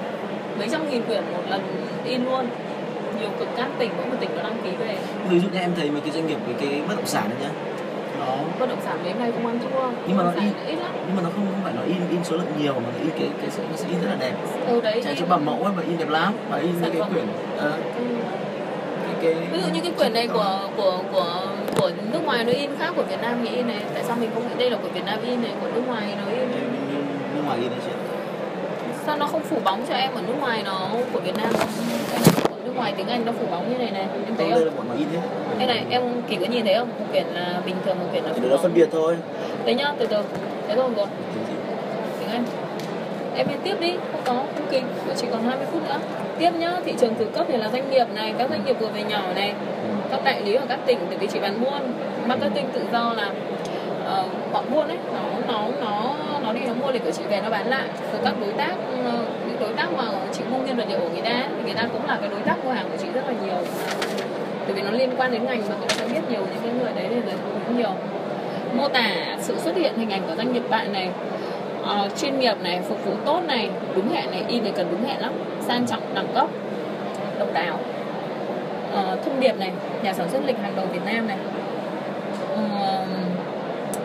[0.58, 1.60] Mấy trăm nghìn quyển một lần
[2.04, 2.46] in luôn.
[3.20, 4.96] Nhiều cực các tỉnh mỗi một tỉnh nó đăng ký về.
[5.28, 7.38] Ví dụ như em thấy mấy cái doanh nghiệp cái cái bất động sản đấy
[7.42, 7.50] nhá.
[8.18, 9.90] Nó bất động sản đến nay không ăn thua.
[10.06, 10.90] Nhưng mà nó in- ít lắm.
[11.06, 13.10] nhưng mà nó không không phải nó in in số lượng nhiều mà nó in
[13.10, 14.32] cái cái nó sẽ in rất là đẹp.
[14.68, 16.32] ừ đấy in- cho bằng mẫu ấy mà in đẹp lắm.
[16.50, 17.24] Và in mấy Sản cái quyển
[17.58, 17.72] ừ.
[19.24, 21.46] Cái, ví dụ như cái quyển này của của của
[21.80, 24.30] của nước ngoài nó in khác của Việt Nam mình in này tại sao mình
[24.34, 26.48] không nghĩ đây là của Việt Nam in này của nước ngoài nó in
[27.34, 27.90] nước ngoài in chị.
[29.06, 31.52] sao nó không phủ bóng cho em ở nước ngoài nó của Việt Nam?
[32.10, 34.70] Này của nước ngoài tiếng Anh nó phủ bóng như này này em thấy Đây
[34.76, 34.98] không?
[35.58, 36.88] cái này em kỳ có nhìn thấy không?
[36.88, 39.16] Một quyển là bình thường một quyển là phủ nó bóng phân biệt thôi.
[39.64, 40.22] đấy nhá từ từ.
[40.68, 41.06] Thế rồi rồi
[42.20, 42.44] tiếng Anh
[43.36, 44.82] em đi tiếp đi không có không kịp
[45.16, 45.98] chỉ còn 20 phút nữa.
[46.38, 48.88] Tiếp nhá thị trường thứ cấp thì là doanh nghiệp này các doanh nghiệp vừa
[48.94, 49.54] và nhỏ này
[50.10, 51.92] các đại lý ở các tỉnh tại vì chị bán buôn
[52.26, 53.30] marketing tự do là
[54.04, 56.14] ờ, uh, bọn buôn ấy nó nó nó
[56.44, 57.84] nó đi nó mua để của chị về nó bán lại.
[58.12, 59.10] Rồi các đối tác ừ,
[59.46, 61.88] những đối tác mà chị mua nguyên vật liệu của người ta thì người ta
[61.92, 63.56] cũng là cái đối tác mua hàng của chị rất là nhiều.
[64.66, 66.92] Bởi vì nó liên quan đến ngành mà cũng sẽ biết nhiều những cái người
[66.94, 67.34] đấy thì người
[67.66, 67.90] cũng nhiều.
[68.74, 71.08] Mô tả sự xuất hiện hình ảnh của doanh nghiệp bạn này
[71.84, 75.04] uh, chuyên nghiệp này phục vụ tốt này đúng hẹn này in này cần đúng
[75.04, 75.32] hẹn lắm.
[75.60, 76.48] Sang trọng đẳng cấp
[77.38, 77.78] độc đáo.
[78.92, 79.72] Uh, thông điệp này
[80.02, 81.38] nhà sản xuất lịch hàng đầu Việt Nam này.
[82.52, 82.60] Uh,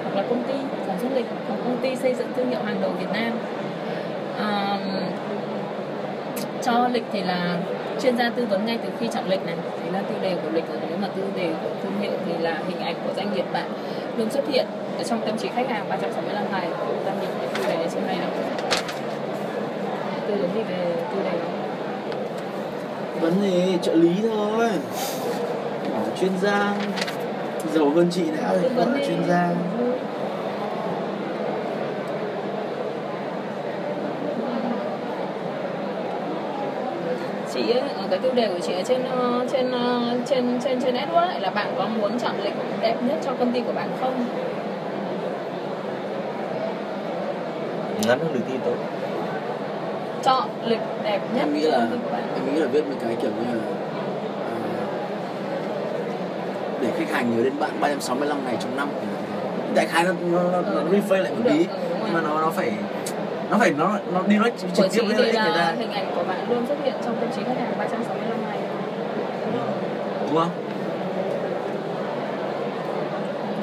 [0.03, 0.53] hoặc là công ty
[0.87, 3.31] sản xuất lịch hoặc công ty xây dựng thương hiệu hàng đầu Việt Nam.
[4.35, 5.03] Uh,
[6.61, 7.57] cho lịch thì là
[8.01, 9.55] chuyên gia tư vấn ngay từ khi chọn lịch này.
[9.83, 10.77] Đấy là tiêu đề của lịch rồi.
[10.89, 13.69] Nếu mà tiêu đề của thương hiệu thì là hình ảnh của doanh nghiệp bạn
[14.19, 14.65] luôn xuất hiện
[14.97, 16.69] ở trong tâm trí khách hàng 365 ngày.
[17.05, 18.27] Doanh nghiệp cái tiêu đề trên này này
[20.27, 21.47] tư vấn gì về tiêu đề đó
[23.19, 24.69] vấn gì trợ lý thôi.
[26.19, 26.75] Chuyên gia.
[27.73, 28.53] Giàu hơn chị đã
[28.95, 29.49] đi chuyên gia
[37.53, 40.81] chị ấy, ở cái tiêu đề của chị ở trên ờ, trên ờ, trên trên
[40.81, 43.73] trên network ấy, là bạn có muốn chọn lịch đẹp nhất cho công ty của
[43.73, 44.25] bạn không?
[48.07, 48.75] Ngắn hơn được tin tốt.
[50.23, 51.87] Chọn lịch đẹp nhất em nghĩ cho là
[52.35, 53.63] em nghĩ là viết một cái kiểu như là
[54.45, 54.55] à,
[56.81, 58.87] để khách hàng nhớ đến bạn 365 ngày trong năm
[59.75, 61.65] đại khái nó nó, nó, nó lại một tí.
[62.05, 62.71] nhưng mà nó nó phải
[63.49, 65.73] nó phải nó nó đi nói trực tiếp với người ta.
[65.79, 68.59] hình ảnh của bạn luôn xuất hiện trong tâm trí khách hàng 365 ngày.
[70.27, 70.49] Đúng không?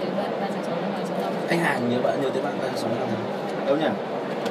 [0.01, 3.67] Đến bạn 365 ngày trong năm khách hàng nhớ bạn nhớ tới bạn 365 ngày.
[3.67, 3.89] Đâu nhỉ?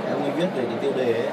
[0.08, 1.28] Em mới viết về cái tiêu đề ấy.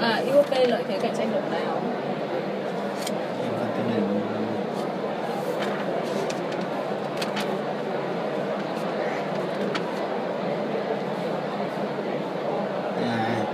[0.00, 1.80] À IOP lợi thế cạnh tranh độc đáo
[3.42, 4.00] Em phải tiêu đề
[12.96, 13.46] Đây này.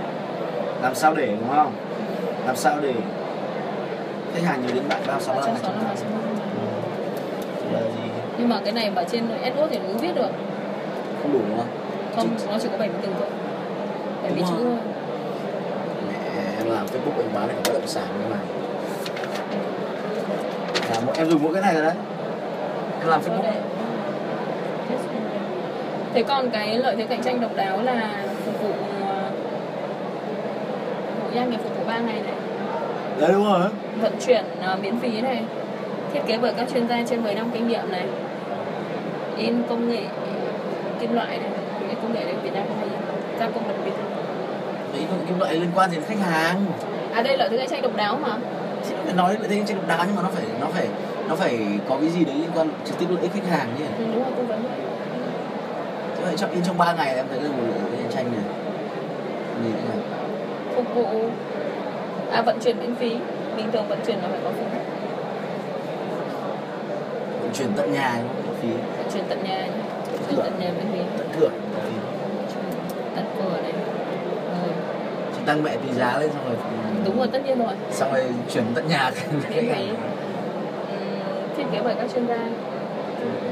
[0.87, 1.71] Làm sao để đúng không?
[2.45, 2.93] Làm sao để
[4.33, 6.23] khách hàng nhớ đến bạn 365 ngày trong 365 năm ngày trong năm
[7.73, 8.09] là gì?
[8.37, 10.29] Nhưng mà cái này mà trên AdWords thì nó viết được.
[11.21, 11.67] Không đủ đúng không?
[12.15, 13.29] Không nó chỉ có 70 từ thôi.
[14.23, 14.77] 70 Đúng chữ thôi.
[16.07, 16.13] Mẹ
[16.57, 18.45] em làm facebook em bán được bất động sản như này.
[20.91, 21.95] Là mỗi em dùng mỗi cái này rồi đấy.
[22.99, 23.43] Em làm facebook.
[23.43, 23.61] đấy.
[26.13, 28.69] Thế còn cái lợi thế cạnh tranh độc đáo là phục vụ
[29.01, 29.29] ờ,
[31.21, 31.29] hộ
[31.97, 32.33] 3 ngày này.
[33.19, 33.69] Đấy đúng rồi.
[34.01, 35.43] Vận chuyển ờ, miễn phí này.
[36.13, 38.05] Thiết kế bởi các chuyên gia trên 10 năm kinh nghiệm này.
[39.37, 40.03] In công nghệ
[40.99, 41.49] kim loại này.
[41.87, 42.89] Cái công nghệ này Việt Nam không hay
[43.39, 43.91] gia công đặc biệt
[44.93, 46.65] đấy những cái loại liên quan đến khách hàng.
[47.13, 48.37] À đây lợi thế cạnh tranh độc đáo mà.
[48.89, 50.87] Chị phải nói về đây trên độc đáo nhưng mà nó phải nó phải
[51.29, 51.59] nó phải
[51.89, 53.85] có cái gì đấy liên quan trực tiếp lợi ích khách hàng nhỉ?
[53.97, 54.63] Ừ, đúng rồi tư vấn.
[54.63, 54.79] Vậy
[56.17, 58.43] chứ vậy trong in trong 3 ngày em thấy là một lợi ích tranh này.
[59.63, 59.97] Nữa này.
[60.75, 61.29] Phục vụ
[62.31, 63.09] à vận chuyển miễn phí.
[63.57, 64.65] Bình thường vận chuyển nó phải có phí.
[67.41, 68.11] Vận chuyển tận nhà
[68.45, 68.69] không phí.
[68.97, 69.67] Vận chuyển tận nhà
[70.11, 70.99] vận chuyển tận nhà miễn phí.
[71.17, 71.49] tận cửa
[71.83, 71.91] phí.
[73.15, 73.73] Tận cửa này.
[74.51, 74.71] Rồi.
[75.35, 76.55] chị tăng mẹ tí giá lên xong rồi
[77.05, 77.73] đúng rồi tất nhiên rồi.
[77.91, 78.23] xong rồi
[78.53, 79.11] chuyển tận nhà.
[79.49, 79.87] Miễn phí.
[81.57, 82.37] Thiết kế bởi các chuyên gia.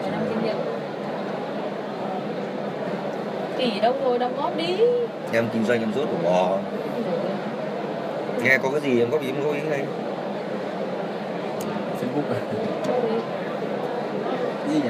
[0.04, 0.56] Và năm kinh nghiệm.
[3.58, 4.78] Tỷ đâu rồi đóng góp đi.
[5.34, 6.58] Em kinh doanh em rốt của bò
[8.46, 9.86] nghe có cái gì em góp ý em góp ý ngay
[12.00, 12.40] facebook à?
[14.70, 14.90] Gì nhỉ?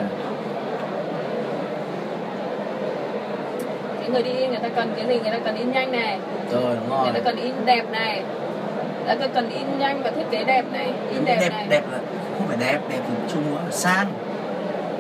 [4.12, 6.20] Người đi in người ta cần cái gì người ta cần in nhanh này.
[6.52, 8.24] Rồi đúng rồi người ta cần in đẹp này.
[9.06, 11.66] Người ta cần in nhanh và thiết kế đẹp này in đẹp, đẹp này.
[11.70, 11.98] đẹp là
[12.38, 14.08] không phải đẹp đẹp thì chung quá là sang.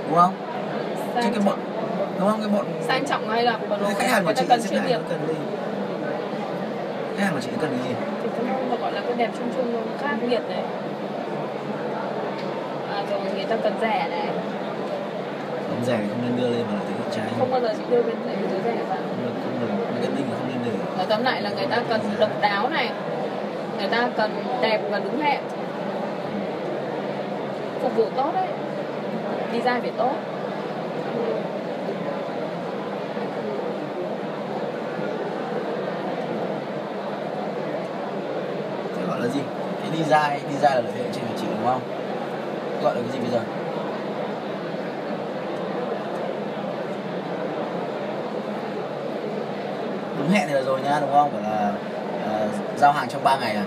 [0.09, 0.34] Đúng không?
[1.16, 1.59] Chứ sang, cái bọn
[2.19, 2.40] đúng không?
[2.40, 5.00] Cái bọn sang trọng hay là bro khách hàng của chị cần chuyên nghiệp.
[5.09, 5.34] cần gì?
[7.17, 9.30] Khách hàng của chị cần cái gì thì cũng không mà gọi là cái đẹp
[9.38, 10.64] chung chung nó khác biệt này
[12.91, 14.27] à, rồi người ta cần rẻ này.
[15.69, 17.83] Không rẻ thì không nên đưa lên mà là tính trái không bao giờ chị
[17.90, 21.06] đưa bên lại cái rẻ vào không được không được là không nên để nói
[21.09, 22.90] tóm lại là người ta cần độc đáo này.
[23.80, 25.41] Người ta cần đẹp và đúng hẹn.
[27.82, 28.48] Phục vụ tốt đấy.
[29.51, 30.14] Design phải tốt
[38.95, 39.40] thế gọi là gì
[40.16, 41.82] cái design design là lợi thế cạnh tranh của chị đúng không?
[42.84, 43.40] Gọi là cái gì bây giờ?
[50.18, 51.32] Đúng hẹn thì là rồi nha đúng không?
[51.32, 51.74] Phải là
[52.45, 53.66] uh, giao hàng trong 3 ngày à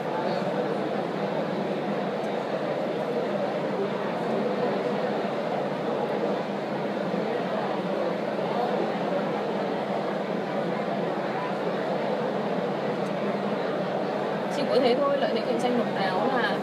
[14.58, 16.56] chỉ có thế thôi lợi thế cạnh tranh độc đáo là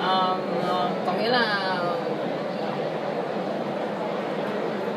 [0.00, 0.36] ờ,
[0.68, 1.76] ờ, có nghĩa là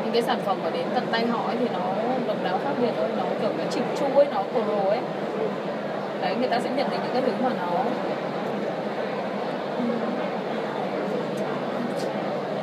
[0.04, 1.80] những cái sản phẩm mà đến tận tay họ ấy thì nó
[2.26, 4.98] độc đáo khác biệt thôi nó kiểu cái chỉnh chu ấy nó pro ấy.
[6.22, 7.70] Đấy người ta sẽ nhận được những cái thứ mà nó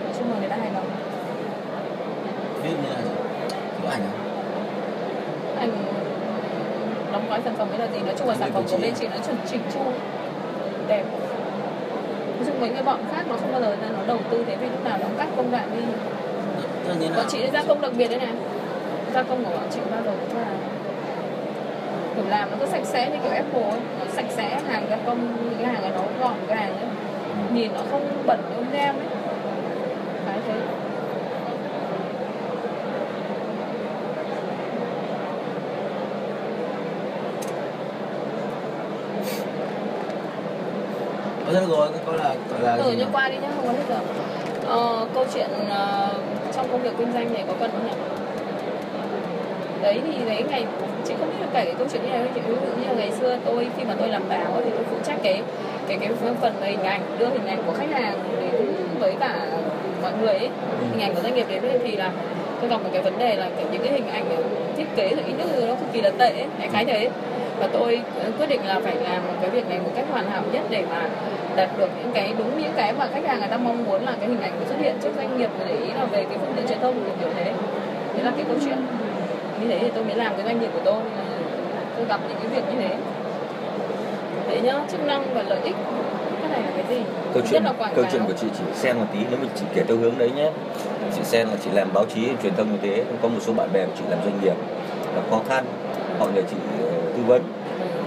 [0.03, 0.85] nói chung là người ta hài lòng
[2.63, 3.11] ví dụ như là gì
[3.83, 5.71] có ảnh
[7.11, 7.99] đóng gói sản phẩm ấy là gì?
[7.99, 9.79] Nói chung là sản phẩm của bên chị nó chuẩn chỉnh chu
[10.87, 11.03] đẹp.
[12.37, 14.69] Nói chung mấy cái bọn khác nó không bao giờ nó đầu tư thế vì
[14.69, 15.83] lúc nào nó cắt công đoạn đi
[16.89, 18.33] tự nhiên bọn chị gia công đặc biệt đấy này.
[19.13, 20.47] Gia công của bọn chị bao giờ cũng là
[22.15, 23.79] kiểu làm nó cứ sạch sẽ như kiểu Apple ấy.
[23.99, 26.87] Nó sạch sẽ hàng gia công những hàng này nó gọn gàng ấy.
[27.53, 29.07] Nhìn nó không bẩn như ông nem ấy.
[30.25, 30.53] Cái thế.
[41.53, 43.99] Rất rồi có là gọi là ừ như qua đi nhá không có hết giờ.
[44.67, 45.69] Ờ, câu chuyện trong
[46.71, 47.93] công việc kinh doanh này có cần không nhỉ?
[49.81, 50.65] Đấy thì đấy ngày
[51.05, 52.41] chị không biết kể cái câu chuyện như này chị.
[52.47, 54.97] Ví dụ như là ngày xưa tôi khi mà tôi làm báo thì tôi phụ
[55.03, 55.41] trách cái
[55.87, 56.09] cái cái
[56.41, 59.35] phần về hình ảnh đưa hình ảnh của khách hàng đến với cả
[60.01, 60.49] mọi người ấy.
[60.91, 62.11] Hình ảnh của doanh nghiệp đến thì là
[62.61, 64.25] tôi gặp một cái vấn đề là những cái hình ảnh
[64.77, 67.09] thiết kế rồi ý nữa nó cực kỳ là tệ ấy, khái thế.
[67.59, 68.01] Và tôi
[68.37, 71.09] quyết định là phải làm cái việc này một cách hoàn hảo nhất để mà
[71.55, 74.13] đạt được những cái đúng những cái mà khách hàng người ta mong muốn là
[74.19, 76.67] cái hình ảnh xuất hiện trước doanh nghiệp để ý là về cái phương tiện
[76.67, 77.53] truyền thông kiểu kiểu thế.
[78.13, 78.77] Đấy là cái câu chuyện.
[79.61, 81.01] Như thế thì tôi mới làm cái doanh nghiệp của tôi.
[81.95, 82.95] Tôi gặp những cái việc như thế.
[84.47, 85.75] Thế nhá chức năng và lợi ích.
[86.41, 87.03] Cái này là cái gì?
[87.33, 89.83] Câu chuyện là câu chuyện của chị chỉ xen một tí nếu mình chỉ kể
[89.87, 90.51] theo hướng đấy nhé.
[91.15, 93.03] Chị xen là chị làm báo chí truyền thông như thế.
[93.21, 94.53] Có một số bạn bè của chị làm doanh nghiệp.
[95.15, 95.65] Gặp khó khăn.
[96.19, 97.41] Họ nhờ chị ờ, tư vấn.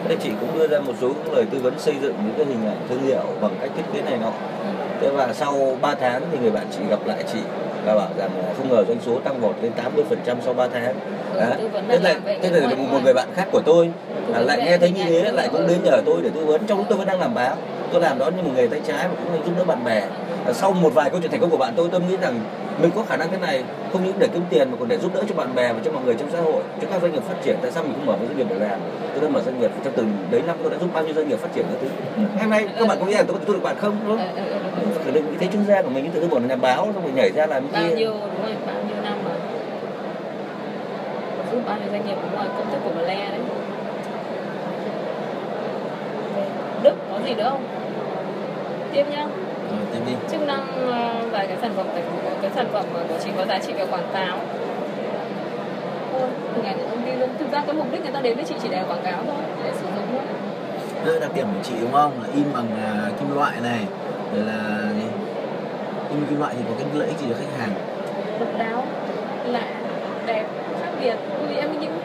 [0.08, 2.66] Thế chị cũng đưa ra một số lời tư vấn xây dựng những cái hình
[2.66, 4.32] ảnh thương hiệu bằng cách thiết kế này nọ.
[5.00, 7.38] Thế và sau 3 tháng thì người bạn chị gặp lại chị
[7.86, 9.72] và bảo rằng là không ngờ doanh số tăng vọt lên
[10.26, 10.94] 80% sau 3 tháng.
[11.34, 11.40] Ừ,
[11.88, 13.90] thế là thế là một, một người bạn khác của tôi.
[14.34, 16.66] À, lại nghe thấy như thế lại cũng đến nhờ tôi để tư vấn.
[16.66, 17.56] Trong lúc tôi vẫn đang làm báo
[17.92, 20.02] tôi làm đó như một nghề tay trái mà cũng giúp đỡ bạn bè.
[20.46, 22.40] Và sau một vài câu chuyện thành công của bạn tôi tôi nghĩ rằng
[22.82, 25.14] mình có khả năng thế này không những để kiếm tiền mà còn để giúp
[25.14, 27.22] đỡ cho bạn bè và cho mọi người trong xã hội cho các doanh nghiệp
[27.22, 27.56] phát triển.
[27.62, 28.80] Tại sao mình không mở một doanh nghiệp để làm?
[29.12, 31.28] Tôi đã mở doanh nghiệp trong từng đấy năm tôi đã giúp bao nhiêu doanh
[31.28, 31.88] nghiệp phát triển các thứ.
[32.38, 33.96] Ngày nay các bạn có nghĩ rằng tôi có giúp được bạn không?
[34.06, 35.14] Đúng không?
[35.14, 37.30] Định vị thế chuyên gia của mình tự dưng bỏ nhà báo xong rồi nhảy
[37.30, 39.30] ra làm bao nhiêu đúng rồi bao nhiêu năm mà
[41.52, 43.40] giúp bao nhiêu doanh nghiệp đúng rồi công thức của Ble đấy.
[46.82, 47.64] Đức có gì nữa không?
[48.92, 49.26] Tiếp nhá
[50.06, 50.12] đi.
[50.30, 52.02] Chức năng ờ, và cái sản phẩm cái,
[52.42, 54.38] cái sản phẩm của chị có giá trị về quảng cáo.
[56.12, 58.44] Thôi hình ảnh công ty luôn thực ra cái mục đích người ta đến với
[58.44, 60.22] chị chỉ để quảng cáo thôi để sử dụng thôi.
[61.06, 62.12] Đây đặc điểm của chị đúng không?
[62.22, 63.80] Là in bằng à, kim loại này
[64.34, 64.58] rồi là
[64.96, 65.06] gì?
[66.10, 67.70] in kim loại thì có cái lợi ích gì cho khách hàng?
[68.40, 68.86] Độc đáo
[69.46, 69.66] lạ
[70.26, 70.44] đẹp
[70.82, 71.16] khác biệt.
[71.46, 71.98] Ui em những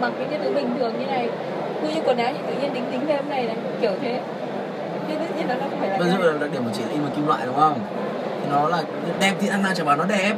[0.00, 1.28] mặc những cái thứ bình thường như này
[1.82, 4.20] ui như quần áo thì tự nhiên đính đính thêm này này kiểu thế
[5.98, 7.78] cái dụ là đặc điểm của chị là in bằng kim loại đúng không?
[8.42, 8.82] Thì nó là
[9.20, 10.34] đẹp thì ăn nào chả bảo nó đẹp.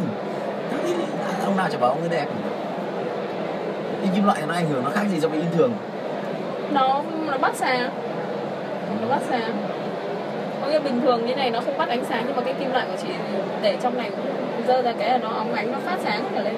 [1.44, 2.26] Ông nào chả bảo ông ấy đẹp.
[4.02, 5.72] In kim loại thì nó ảnh hưởng nó khác gì so với in thường.
[6.70, 7.90] Nó nó bắt sáng.
[9.00, 9.52] Nó bắt sáng.
[10.62, 12.72] Có nghĩa bình thường như này nó không bắt ánh sáng nhưng mà cái kim
[12.72, 13.08] loại của chị
[13.62, 14.26] để trong này cũng
[14.66, 16.54] dơ ra cái là nó óng ánh nó phát sáng cả lên.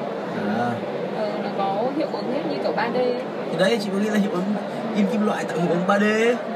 [0.59, 0.71] À.
[1.19, 3.15] Ờ, nó có hiệu ứng ấy, như kiểu 3D
[3.51, 4.45] thì đấy chị có nghĩ là hiệu ứng
[4.97, 6.56] in kim loại tạo hiệu ứng 3D Mẹ nó in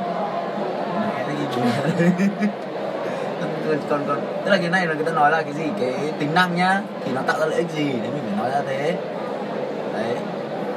[3.90, 5.64] còn còn tức là cái này là người ta nói là cái gì?
[5.80, 6.80] Cái tính năng nhá.
[7.04, 8.96] Thì nó tạo ra lợi ích gì đấy mình phải nói ra thế?
[9.94, 10.16] Đấy.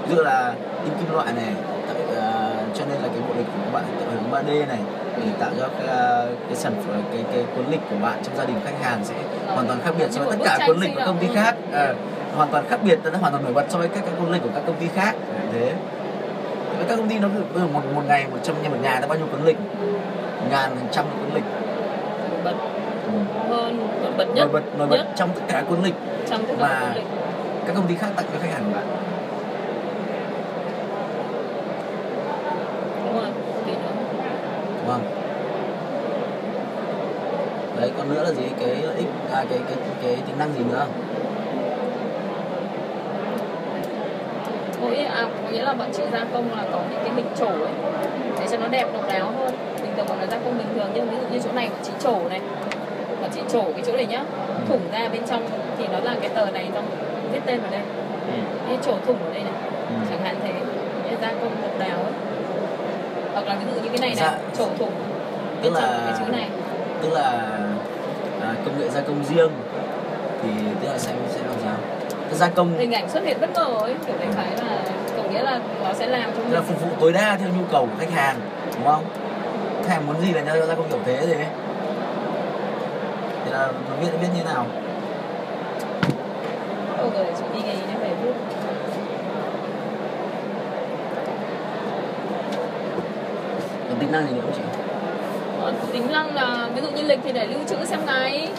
[0.07, 0.53] Ví dụ là
[0.83, 1.53] in kim loại này
[1.87, 4.79] tạo, uh, cho nên là cái bộ lịch của các bạn tạo hướng 3D này
[5.17, 8.37] để tạo cho cái, ờ, cái sản phẩm cái cái cuốn lịch của bạn trong
[8.37, 9.13] gia đình khách hàng sẽ
[9.47, 11.55] hoàn toàn khác biệt so với tất cả cuốn lịch của công ty khác.
[11.73, 11.93] À,
[12.35, 14.43] hoàn toàn khác biệt nó hoàn toàn nổi bật so với các cái cuốn lịch
[14.43, 15.15] của các công ty khác.
[15.53, 15.73] Thế
[16.77, 17.27] với các công ty nó
[17.73, 19.57] một một ngày một trăm nhà một nhà nó bao nhiêu cuốn lịch?
[20.49, 21.43] Ngàn hàng trăm cuốn lịch.
[22.43, 22.53] Bật.
[23.05, 23.11] Ừ.
[23.49, 24.35] hơn nổi bật nhất.
[24.35, 25.07] Nổi bật nổi bật nhất.
[25.15, 25.95] trong tất cả cuốn lịch.
[26.29, 27.07] Trong tất Và- cả cuốn lịch.
[27.67, 28.85] các công ty khác tặng cho khách hàng của bạn.
[33.05, 33.25] Đúng rồi
[34.87, 35.23] không
[37.79, 38.43] đấy còn nữa là gì?
[38.59, 40.85] Cái ích à cái cái cái tính năng gì nữa
[44.81, 47.25] có nghĩa, à, có nghĩa là bọn chị gia công là có những cái hình
[47.39, 47.73] trổ ấy.
[48.39, 49.53] Để cho nó đẹp độc đáo hơn
[50.33, 50.87] gia công bình thường.
[50.93, 52.41] Nhưng ví dụ như chỗ này bọn chị trổ này
[53.21, 54.23] bọn chị trổ cái chỗ này nhá
[54.69, 55.43] thủng ra bên trong
[55.77, 56.85] thì nó là cái tờ này xong
[57.31, 57.81] viết tên vào đây.
[58.67, 59.53] Cái trổ thủng ở đây này.
[59.89, 59.95] Ừ.
[60.09, 60.53] chẳng hạn thế.
[61.09, 62.13] Như gia công độc đáo ấy.
[63.33, 64.37] Hoặc là ví dụ như cái này này Dạ.
[64.57, 64.91] trổ thủng.
[65.61, 66.47] Tức trong là- cái chữ này.
[67.01, 67.21] tức là
[68.41, 69.51] à, công nghệ gia công riêng.
[70.43, 70.49] Thì
[70.81, 71.75] tức là sẽ sẽ làm sao?
[72.29, 74.77] Cái gia công hình ảnh xuất hiện bất ngờ ấy kiểu đại khái là
[75.17, 77.81] có nghĩa là nó sẽ làm cho là phục vụ tối đa theo nhu cầu
[77.85, 78.35] của khách hàng
[78.75, 79.03] đúng không
[79.83, 81.33] khách hàng muốn gì là nhau gia công kiểu thế thì
[83.45, 84.65] thì là nó viết viết như thế nào
[86.97, 88.33] Ôi rồi chị đi ngay đến về viết
[93.89, 94.61] còn tính năng gì nữa không chị?
[95.93, 98.49] Tính năng là ví dụ như lịch thì để lưu trữ xem ngày.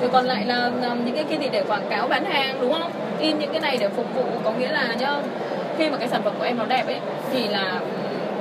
[0.00, 2.72] Rồi còn lại là, là những cái kia thì để quảng cáo bán hàng đúng
[2.72, 2.90] không?
[3.18, 5.16] In những cái này để phục vụ có nghĩa là nhá
[5.78, 7.00] khi mà cái sản phẩm của em nó đẹp ấy
[7.32, 7.80] thì là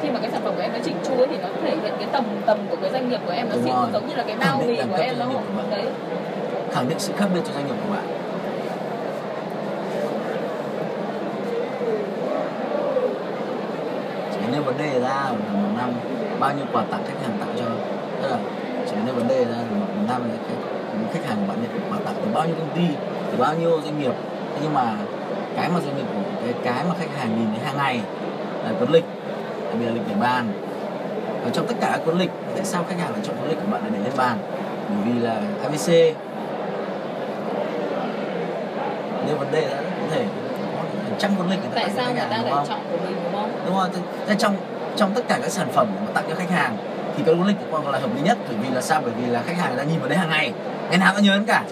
[0.02, 2.08] khi mà cái sản phẩm của em nó chỉnh chu thì nó thể hiện cái
[2.12, 3.90] tầm tầm của cái doanh nghiệp của em nó rồi.
[3.94, 5.86] giống như là cái bao bì của em nó của đấy.
[6.72, 8.04] Khẳng định sự khác biệt cho doanh nghiệp của bạn.
[14.32, 15.94] Chỉ nêu vấn đề ra một năm
[16.40, 17.66] bao nhiêu quà tặng khách hàng tặng cho.
[18.22, 18.38] Tức là
[18.90, 20.56] chỉ nêu vấn đề ra một năm khách
[21.14, 22.96] khách hàng của bạn nhận quà tặng từ bao nhiêu công ty
[23.32, 24.14] từ bao nhiêu doanh nghiệp.
[24.54, 24.96] Thế nhưng mà
[25.56, 26.06] cái mà doanh nghiệp
[26.44, 28.00] cái cái mà khách hàng nhìn thấy hàng ngày
[28.66, 29.06] là cuốn lịch
[29.72, 30.52] đặc biệt là lịch để bàn.
[31.44, 33.58] Và trong tất cả các cuốn lịch tại sao khách hàng lại chọn cuốn lịch
[33.58, 34.38] của bạn để để lên bàn?
[34.90, 36.16] Bởi vì là ABC
[39.28, 40.24] nếu vấn đề là có thể
[41.04, 42.68] hàng trăm cuốn lịch tại sao người ta lại không?
[42.68, 43.52] chọn của mình đúng không?
[43.66, 43.90] Đúng rồi
[44.28, 44.56] thế trong
[44.96, 46.78] trong tất cả các sản phẩm mà tặng cho khách hàng
[47.18, 49.02] thì cái cuốn lịch cũng là hợp lý nhất bởi vì là sao?
[49.04, 50.54] Bởi vì là khách hàng người ta nhìn vào đấy hàng ngày
[50.90, 51.64] ngày nào cũng nhớ đến cả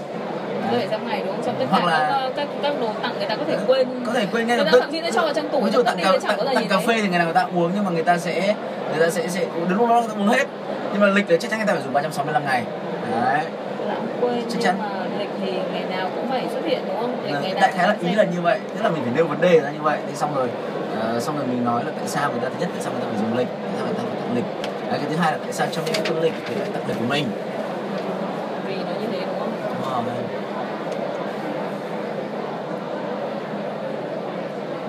[0.72, 1.46] Rồi trong ngày đúng không?
[1.46, 3.88] Trong tất Hoặc cả là- các, các, các đồ tặng người ta có thể quên.
[4.08, 4.80] có thể quên ngay Người lập tức.
[4.82, 6.84] thậm chí sẽ cho vào trong tủ trong tặng cà, tặng, tặng cà đấy.
[6.88, 8.56] phê thì ngày nào người ta uống nhưng mà người ta sẽ
[8.92, 10.46] người ta sẽ sẽ đến lúc đó người ta uống hết.
[10.92, 12.64] Nhưng mà lịch thì chắc chắn người ta phải dùng 365 ngày.
[13.12, 13.46] Đấy.
[14.22, 14.76] Quên Chắc chắn.
[14.80, 14.90] mà
[15.20, 17.16] lịch thì ngày nào cũng phải xuất hiện đúng không?
[17.26, 18.60] Lịch ngày nào đại khái là ý là như vậy.
[18.76, 19.98] Tức là mình phải nêu vấn đề ra như vậy.
[20.08, 20.48] Thì xong rồi
[21.02, 23.02] ờ, xong rồi mình nói là tại sao người ta thứ nhất tại sao người
[23.02, 24.46] ta phải dùng lịch tại sao người ta phải tặng lịch.
[24.90, 26.98] Đấy, cái thứ hai là tại sao trong những cái lịch thì lại tặng lịch
[27.00, 27.26] của mình
[28.68, 29.52] vì nó như thế đúng không?
[29.84, 30.04] Đúng rồi.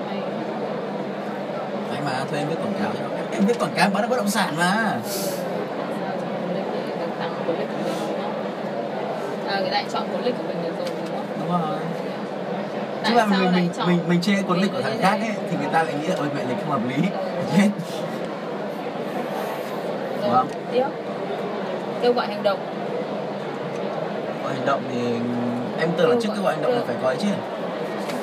[0.09, 0.19] Hay.
[1.91, 3.05] Đấy mà thuê em viết quảng cáo cho
[3.37, 3.47] em,
[3.81, 4.97] cáo bán bất động sản mà.
[6.57, 6.65] Đúng
[7.21, 7.69] không?
[9.49, 11.27] À, người ta lại chọn cuốn lịch của mình được rồi đúng không?
[11.41, 11.79] đúng rồi.
[13.05, 15.57] Chứ là sao mình mình mình mình chê cuốn lịch của thằng khác ấy thì
[15.61, 16.97] người ta lại nghĩ là ôi mẹ lịch không hợp lý.
[17.57, 17.69] Hết
[20.23, 20.47] Rồi, Vâng.
[20.73, 20.87] tiếp.
[22.03, 22.59] Kêu gọi hành động.
[24.45, 25.01] Gọi hành động thì
[25.79, 27.29] em tưởng là trước cái gọi hành động là phải có ấy chứ.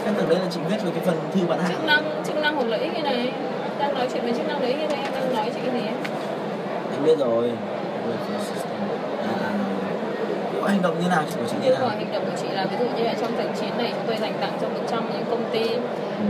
[0.06, 2.36] Em tưởng đấy là chị viết về cái phần thư bán chức hàng năng chức
[2.36, 3.32] năng hoặc lợi ích như này
[3.80, 5.88] đang nói chuyện về chức năng ích như thế em đang nói chuyện cái gì
[5.88, 5.96] ấy?
[6.94, 7.52] em biết rồi.
[9.22, 9.52] À, à.
[10.68, 11.24] Hành động như nào?
[11.38, 11.88] Của chị kêu nào?
[11.88, 14.18] hành động của chị là ví dụ như là trong tháng 9 này chúng tôi
[14.18, 15.64] dành tặng cho 100 những công ty.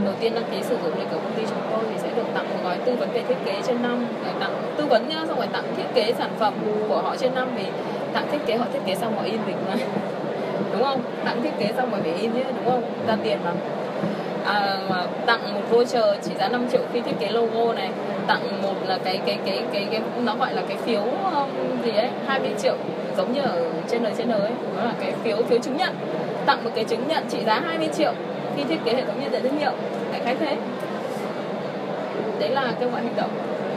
[0.05, 2.23] Đầu tiên đăng ký sử dụng lịch của công ty chúng tôi thì sẽ được
[2.33, 4.05] tặng một gói tư vấn về thiết kế trên năm.
[4.23, 6.53] Rồi tặng tư vấn nhá xong rồi tặng thiết kế sản phẩm
[6.89, 7.63] của họ trên năm vì
[8.13, 9.75] tặng thiết kế họ thiết kế xong họ in mình mà
[10.71, 11.01] đúng không?
[11.25, 12.83] Tặng thiết kế xong rồi phải in nhé đúng không?
[13.07, 13.51] Ra tiền mà
[14.47, 17.89] à, mà tặng một voucher trị giá 5 triệu khi thiết kế logo này.
[18.27, 21.91] Tặng một là cái cái cái cái, cái nó gọi là cái phiếu um, gì
[21.91, 22.75] ấy 20 triệu
[23.17, 24.51] giống như ở trên đời trên đời ấy.
[24.77, 25.93] Nó là cái phiếu phiếu chứng nhận.
[26.45, 28.13] Tặng một cái chứng nhận trị giá 20 triệu
[28.57, 29.71] khi thiết kế hệ thống nhận diện thương hiệu.
[30.11, 30.57] Đại khái thế.
[32.39, 33.29] Đấy là kêu gọi hành động.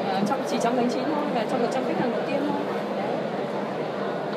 [0.08, 2.60] À, trong chỉ trong tháng 9 thôi và trong 100 khách hàng đầu tiên thôi.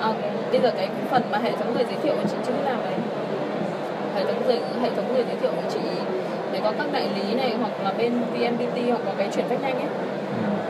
[0.02, 0.10] À,
[0.52, 2.78] bây giờ cái phần mà hệ thống người giới thiệu của chị chưa biết làm
[2.84, 2.94] đấy
[4.16, 5.80] hệ thống người hệ thống người giới thiệu của chị
[6.54, 9.62] để có các đại lý này hoặc là bên VNPT hoặc là cái chuyển phát
[9.62, 9.90] nhanh ấy.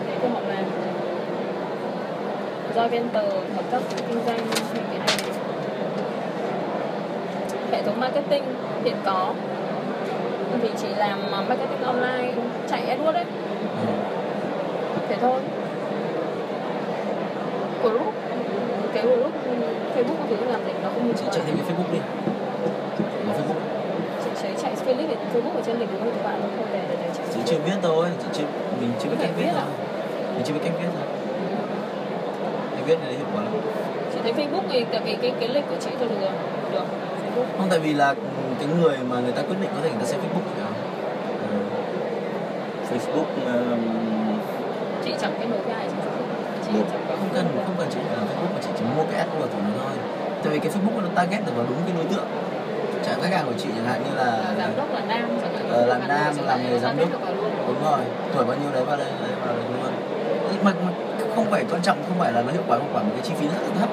[0.07, 0.65] Để cho họ làm.
[2.75, 3.79] Do Venter hợp tác
[4.09, 4.39] kinh doanh
[4.73, 5.17] thì cái này.
[7.71, 8.43] Hệ thống marketing
[8.83, 9.33] hiện có.
[10.61, 12.33] Thì chỉ làm marketing online
[12.69, 13.25] chạy AdWords ấy.
[15.09, 15.39] Thế thôi.
[17.83, 18.13] Group.
[18.93, 19.31] Cái group
[19.95, 21.99] Facebook có thứ làm gì nó không chị chạy thêm cái facebook đi
[23.27, 23.61] có facebook
[24.23, 24.75] chị thấy chạy
[25.33, 28.07] Facebook ở trên lịch của các bạn không để để, để chị chưa biết thôi.
[28.19, 28.45] Chị chưa
[28.81, 29.65] mình chưa biết cách viết à?
[30.33, 31.07] mình chưa biết cách viết thôi
[32.75, 33.53] cách viết này hiệu quả lắm.
[34.13, 36.31] Chị thấy Facebook thì tại vì cái cái lịch của chị thôi được rồi.
[36.71, 36.85] Được.
[37.23, 37.45] Facebook.
[37.57, 38.15] Không tại vì là ừ,
[38.59, 40.75] cái người mà người ta quyết định có thể người ta xem facebook phải không
[41.49, 41.57] ừ.
[42.89, 43.79] Facebook um,
[45.05, 46.29] chị chẳng cái nối với ai trên Facebook
[46.65, 46.85] chị Được.
[46.91, 49.47] chẳng có không cần không cần chị làm facebook mà chị chỉ mua cái AdWords
[49.53, 49.97] của nó thôi.
[50.43, 52.27] Tại vì cái facebook nó target được vào đúng cái đối tượng
[53.23, 55.29] khách hàng của chị chẳng hạn như là là giám đốc là nam
[55.71, 57.11] Ờ, Nội nam, làm nghề giám đốc.
[57.11, 57.19] được
[57.67, 57.99] đúng rồi.
[58.33, 59.93] Tuổi bao nhiêu đấy vào đây đấy vào đây luôn
[60.63, 60.91] mà, mà
[61.35, 63.33] không phải quan trọng không phải là nó hiệu quả không quả mà cái chi
[63.39, 63.89] phí rất là thấp.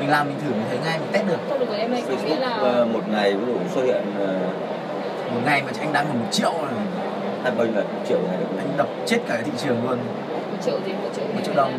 [0.00, 1.38] Mình làm mình thử mình thấy ngay mình test được.
[1.48, 3.82] Thôi được rồi em ơi có nghĩa Facebook là ờ, một ngày ví dụ xuất
[3.84, 6.74] hiện uh, một ngày mà anh đáng một triệu này
[7.42, 7.84] hai bao nhiêu lần?
[7.94, 9.98] Một triệu một ngày được anh đập chết cả cái thị trường luôn.
[10.30, 10.92] Một triệu gì?
[10.92, 11.72] Một triệu một triệu đồng?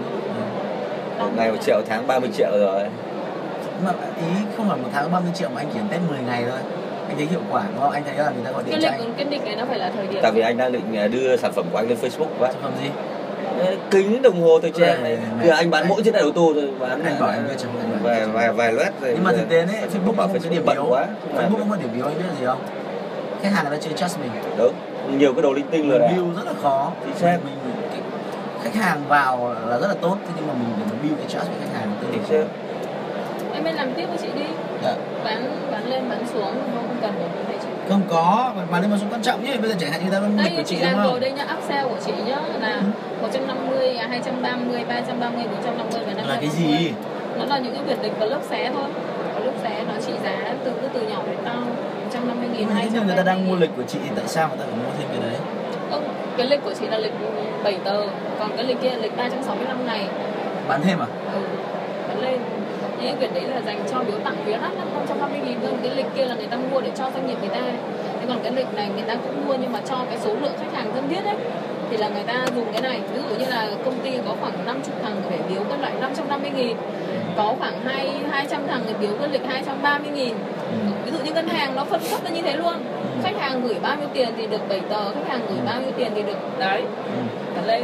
[1.19, 1.23] Ừ.
[1.23, 2.83] một ngày một triệu tháng 30 triệu rồi.
[3.85, 4.27] Mà ý
[4.57, 6.59] không phải một tháng 30 triệu mà anh chỉ test 10 ngày thôi
[7.09, 8.89] anh thấy hiệu quả đúng không anh thấy là người ta gọi cái điện cho
[8.91, 9.13] lịch anh?
[9.17, 11.37] cái lịch này nó phải là thời điểm tại vì anh đang định ờ, đưa
[11.37, 12.51] sản phẩm của anh lên Facebook quá.
[12.51, 12.89] Sản phẩm gì?
[13.91, 15.89] Kính đồng hồ thời trang Này, này này, Giờ anh bán này.
[15.89, 17.99] mỗi chiếc đại ô tô thôi bán Anh bảo anh đưa cho anh bảo.
[18.03, 20.75] vài vài vài loét rồi nhưng mà thực tế đấy Facebook bảo cái điểm bận
[20.77, 20.85] yếu.
[20.89, 21.07] quá.
[21.35, 22.61] Facebook có điểm yếu anh biết là gì không?
[23.43, 24.31] Khách hàng người ta chưa trust mình.
[24.57, 24.73] Đúng
[25.19, 26.91] nhiều cái đồ linh tinh rồi build rất là khó.
[27.05, 27.37] Chính xác.
[27.45, 28.01] mình cái,
[28.63, 31.47] khách hàng vào là rất là tốt thế nhưng mà mình mình build cái trust
[31.51, 31.91] với khách hàng.
[32.01, 32.45] Tương đối
[33.59, 34.45] em bên làm tiếp với chị đi.
[34.83, 34.93] Dạ.
[35.23, 35.39] bán
[35.71, 36.71] bán lên bán xuống không?
[36.75, 37.67] Không cần phải như chị.
[37.89, 40.19] Không có mà nếu mà xuống quan trọng chứ bây giờ chẳng hạn như ta
[40.19, 42.37] lịch đây của chị chị đúng làm rồi đây nhá upsell của chị nhá.
[42.61, 42.81] Là
[43.21, 46.91] 150 à 230 330 450 và 550 là cái gì?
[47.37, 48.89] Nó là những cái biển lịch và lớp xé thôi.
[49.33, 51.53] Có lớp xé nó trị giá từ từ nhỏ đến to
[52.03, 54.47] 150 nghìn nhưng mà 230 người ta đang mua lịch của chị thì tại sao
[54.47, 55.39] người ta phải mua thêm cái đấy?
[55.91, 56.03] Không,
[56.37, 57.13] cái lịch của chị là lịch
[57.63, 58.01] 7 tờ.
[58.39, 60.07] Còn cái lịch kia là lịch 365 ngày.
[60.67, 61.07] Bán thêm à?
[61.33, 61.39] Ừ,
[62.07, 62.39] bán lên
[63.01, 65.71] những cái quyển đấy là dành cho biếu tặng phía đắt 550 nghìn thôi.
[65.83, 67.61] Cái lịch kia là người ta mua để cho doanh nghiệp người ta.
[68.19, 70.53] Thế còn cái lịch này người ta cũng mua nhưng mà cho cái số lượng
[70.59, 71.35] khách hàng thân thiết ấy
[71.89, 72.99] thì là người ta dùng cái này.
[73.13, 76.51] Ví dụ như là công ty có khoảng 50 thằng để biếu cái loại 550
[76.55, 76.77] nghìn
[77.37, 80.33] có khoảng hai 200 thằng để biếu cái lịch 230 nghìn.
[81.05, 82.75] Ví dụ như ngân hàng nó phân cấp ra như thế luôn.
[83.23, 85.91] Khách hàng gửi bao nhiêu tiền thì được 7 tờ khách hàng gửi bao nhiêu
[85.97, 86.83] tiền thì được đấy.
[87.55, 87.83] Cả lên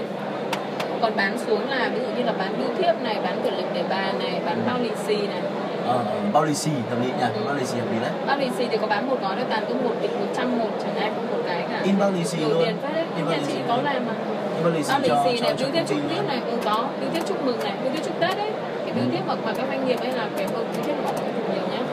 [1.06, 3.66] còn bán xuống là ví dụ như là bán bưu thiếp này bán quyển lịch
[3.74, 5.42] để bàn này bán bao lì xì này.
[5.88, 6.00] Ờ,
[6.34, 8.12] bao lì xì hợp lý nha bao lì xì hợp lý đấy.
[8.28, 10.60] Bao lì xì thì có bán một gói thôi toàn cứ một bịch một trăm
[10.60, 11.82] một chẳng ai cũng một cái cả.
[11.84, 12.64] In bao lì xì luôn.
[12.66, 12.94] tiền phết.
[12.94, 14.14] Đấy in bao nhà lì chị xì có làm mà.
[14.56, 16.58] In bao lì xì bao lì xì cho này bưu thiếp chúc tết này ừ
[16.66, 16.88] có.
[17.02, 18.52] Bưu thiếp chúc mừng này bưu thiếp chúc tết đấy
[18.86, 21.68] cái bưu thiếp mà các doanh nghiệp ấy là cái bưu thiếp của cũng nhiều
[21.72, 21.84] nhá.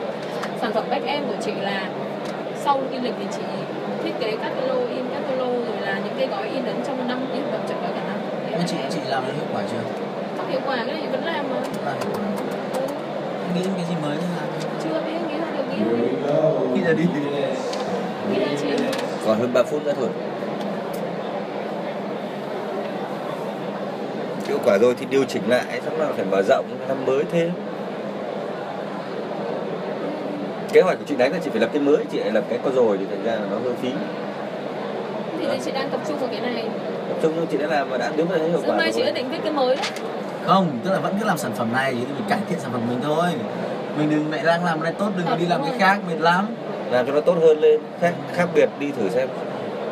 [0.61, 1.89] Sản phẩm back end của chị là
[2.55, 3.43] sau cái lịch thì chị
[4.03, 7.41] thiết kế catalog in catalog rồi là những cái gói in ấn trong năm cái
[7.41, 8.17] hợp đồng chọn gói cả năm
[8.57, 9.77] nhưng chị chị làm được hiệu quả chưa?
[10.37, 11.57] Không hiệu quả cái này vẫn làm mà.
[11.85, 12.81] Ừ.
[13.55, 14.47] nghĩ cái gì mới thì làm
[14.83, 15.83] chưa biết nghĩ ra được nghĩ
[16.27, 16.33] ra
[16.75, 17.03] khi là đi.
[18.31, 18.85] Nghĩ ra chị.
[19.25, 20.09] Còn hơn 3 phút nữa thôi.
[24.47, 27.51] Hiệu quả rồi thì điều chỉnh lại xong là phải mở rộng năm mới thêm.
[30.73, 32.59] Kế hoạch của chị đánh là chị phải lập cái mới chị lại lập cái
[32.63, 33.89] có rồi thì thành ra là nó hơi phí
[35.51, 36.65] thì chị đang tập trung vào cái này.
[37.09, 39.29] Tập trung chị đã làm mà đã đứng thấy hiệu quả mai chị đã định
[39.29, 39.85] viết cái mới đấy.
[40.45, 42.81] Không tức là vẫn cứ làm sản phẩm này thì mình cải thiện sản phẩm
[42.89, 43.27] mình thôi.
[43.97, 46.19] Mình đừng mẹ đang làm cái này tốt đừng có đi làm cái khác mệt
[46.19, 46.47] lắm.
[46.91, 49.29] Làm cho nó tốt hơn lên khác khác biệt đi thử xem.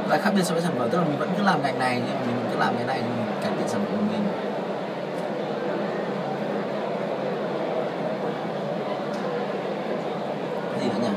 [0.10, 2.02] Là khác biệt so với sản phẩm tức là mình vẫn cứ làm ngành này
[2.08, 4.28] nhưng mình cứ làm cái này mình cải thiện sản phẩm của mình.
[10.72, 11.14] Cái gì nữa nhỉ?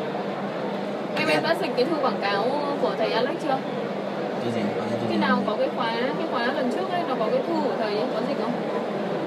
[1.17, 2.45] Em em đã dịch cái thư quảng cáo
[2.83, 3.57] của thầy Alex chưa
[4.45, 4.63] cái gì?
[4.77, 7.55] Có khi nào có cái khóa cái khóa lần trước ấy nó có cái thư
[7.65, 8.53] của thầy ấy có dịch không?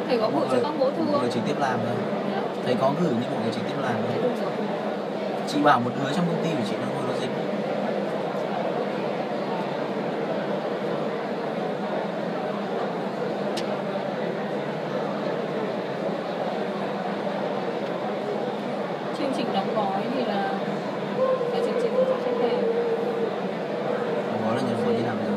[0.07, 1.21] Thầy có gửi cho các bố thư không?
[1.21, 1.95] người trực tiếp làm thôi.
[2.33, 2.41] Dạ.
[2.65, 4.31] thầy có gửi nhưng mọi người trực tiếp làm thôi.
[5.47, 7.31] Chị bảo một đứa trong công ty của chị nó ngồi nó dịch
[19.17, 20.49] chương trình đóng gói thì là
[21.51, 22.87] cái chương trình cho khách hàng
[24.47, 25.33] có là nhân như nào bây giờ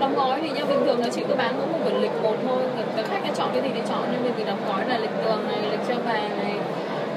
[0.00, 2.36] đóng gói thì như bình thường là chị cứ bán mỗi một quyển lịch một
[2.48, 4.98] thôi người cái khách nó chọn cái gì thì chọn nhưng vì đóng gói là
[4.98, 6.54] lịch tường này lịch treo vàng này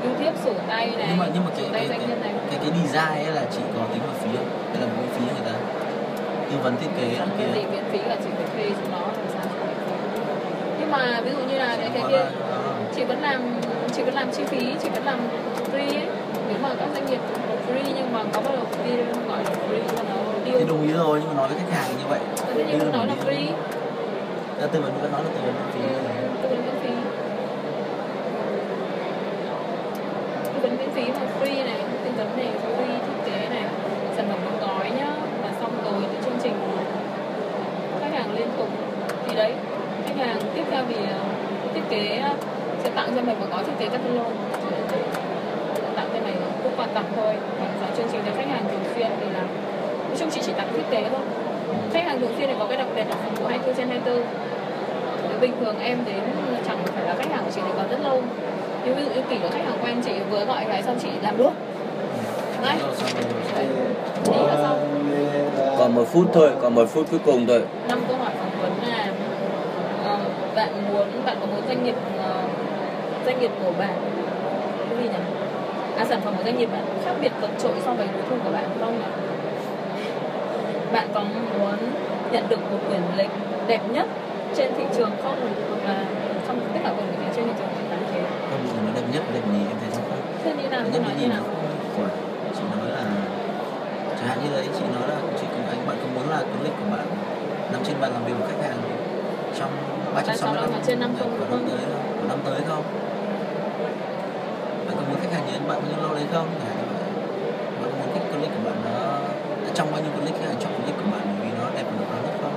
[0.04, 2.08] bưu thiếp sổ tay này nhưng mà nhưng mà cái sổ tay cái, doanh cái,
[2.10, 4.88] nhân này cái cái design ấy là chị có tính vào phí không hay là
[4.88, 5.56] miễn phí người ta
[6.52, 9.28] tư vấn thiết kế cái gì miễn phí là chị phải thuê chúng nó làm
[9.34, 9.46] sao
[10.80, 12.26] nhưng mà ví dụ như là cái kia
[12.96, 13.42] chị vẫn làm
[13.96, 15.20] chị vẫn làm chi phí chị vẫn làm
[15.74, 16.08] free ấy.
[16.48, 17.20] Nếu mà các doanh nghiệp
[17.68, 20.88] free nhưng mà có bao giờ free gọi là free mà nó thì deal đồng
[20.88, 22.20] ý rồi nhưng mà nói với khách hàng như vậy.
[22.56, 23.48] Thế nhưng mà nói là free.
[24.62, 25.80] Là tư vấn vẫn nói là tư vấn miễn phí.
[26.42, 26.90] Tư vấn miễn phí.
[30.54, 33.64] Tư vấn miễn phí mà free này tư vấn này free thiết kế này
[34.16, 35.12] sản phẩm đóng gói nhá
[35.44, 36.54] và xong rồi thì chương trình
[38.00, 38.68] khách hàng liên tục
[39.28, 39.54] thì đấy
[40.06, 41.20] khách hàng tiếp theo thì ờ,
[41.90, 42.34] kế ờ,
[42.84, 44.32] sẽ tặng cho mày một gói thiết kế catalog
[45.96, 47.34] tặng cho mày cũng quà tặng thôi.
[47.60, 49.42] Còn giá chương trình cho khách hàng thường xuyên thì là
[50.08, 51.22] nói chung chị chỉ tặng thiết kế thôi.
[51.94, 54.24] Khách hàng thường xuyên thì có cái đặc biệt là phục vụ 24 trên 24
[55.30, 56.22] nếu bình thường em đến
[56.68, 58.22] chẳng phải là khách hàng của chị thì còn rất lâu.
[58.86, 61.10] Nhưng ví dụ như kỷ là khách hàng quen chị vừa gọi cái xong chị
[61.22, 61.54] làm luôn.
[62.62, 62.76] Đấy
[64.48, 64.80] là xong.
[65.78, 67.64] Còn một phút thôi còn một phút cuối cùng thôi.
[67.88, 69.08] Năm câu hỏi phỏng vấn là
[70.06, 70.18] ờ,
[70.56, 72.42] bạn muốn bạn có muốn doanh nghiệp ờ,
[73.26, 73.96] doanh nghiệp của bạn
[74.90, 75.20] cái gì nhỉ?
[75.98, 78.36] À sản phẩm của doanh nghiệp bạn khác biệt vượt trội so với đối thủ
[78.44, 79.06] của bạn không nhỉ?
[80.94, 81.24] Bạn có
[81.60, 81.78] muốn
[82.32, 83.32] nhận được một quyển lịch
[83.68, 84.08] đẹp nhất
[84.56, 85.36] trên thị trường không?
[85.70, 86.06] Hoặc là
[86.48, 88.22] trong tất cả quyển lịch trên thị trường tại thế.
[88.50, 90.04] Không thì nó đẹp nhất đẹp nhì em thấy không
[90.44, 90.82] thế như nào?
[90.94, 91.44] Đẹp như gì nào?
[92.54, 93.04] chị nói là
[94.20, 96.64] chẳng hạn như đấy chị nói là chị cùng anh bạn có muốn là cái
[96.64, 97.06] lịch của bạn
[97.72, 98.78] nằm trên bàn làm việc của khách hàng
[99.60, 99.72] trong
[100.16, 101.78] 365 mà trên năm không của đúng năm không?
[101.78, 101.86] tới
[102.20, 102.84] của năm tới không?
[104.86, 106.48] Bạn có muốn khách hàng nhớ đến bạn bao nhiêu lâu đấy không?
[107.82, 109.00] Bạn có muốn cái lịch của bạn nó
[109.74, 110.12] trong bao nhiêu
[110.50, 112.54] hàng chọn con lịch của bạn vì nó đẹp độc đáo nhất không?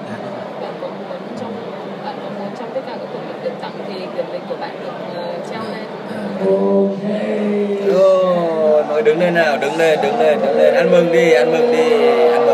[0.62, 1.52] Bạn có muốn trong
[2.05, 4.74] bạn có muốn trong tất cả các lịch được tặng thì quyển lịch của bạn
[4.84, 5.86] được ờ, treo lên.
[6.47, 6.89] Ô,
[8.89, 10.74] nói đứng lên nào đứng lên đứng lên đứng lên.
[10.74, 11.90] Ăn mừng đi ăn mừng đi
[12.28, 12.51] ăn mừng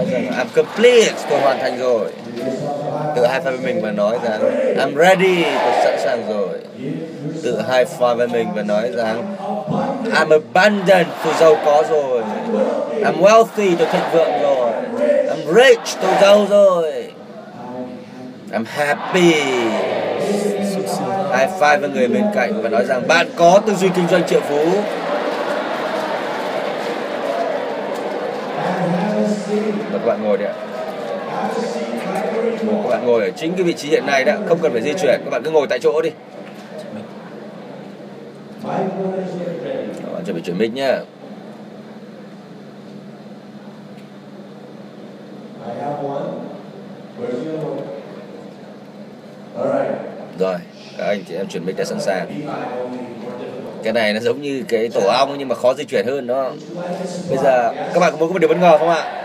[0.00, 2.06] nói rằng I'm complete, tôi hoàn thành rồi.
[3.16, 4.40] Tự high five với mình và nói rằng
[4.76, 6.58] I'm ready, tôi sẵn sàng rồi.
[7.42, 9.36] Tự high five với mình và nói rằng
[10.12, 12.22] I'm abundant, tôi giàu có rồi.
[13.02, 14.70] I'm wealthy, tôi thịnh vượng rồi.
[15.28, 17.12] I'm rich, tôi giàu rồi.
[18.52, 19.32] I'm happy.
[21.32, 24.22] High five với người bên cạnh và nói rằng bạn có tư duy kinh doanh
[24.28, 24.64] triệu phú.
[29.92, 30.54] Và các bạn ngồi đi ạ.
[32.82, 34.92] Các bạn ngồi ở chính cái vị trí hiện nay đó, không cần phải di
[34.92, 36.10] chuyển, các bạn cứ ngồi tại chỗ đi.
[38.62, 40.92] Các bạn chuẩn bị chuyển mic nhé.
[50.38, 50.56] Rồi,
[50.98, 52.28] các anh chị em chuyển mic đã sẵn sàng.
[53.82, 56.52] Cái này nó giống như cái tổ ong nhưng mà khó di chuyển hơn đó.
[57.28, 59.19] Bây giờ các bạn có muốn có một điều bất ngờ không ạ?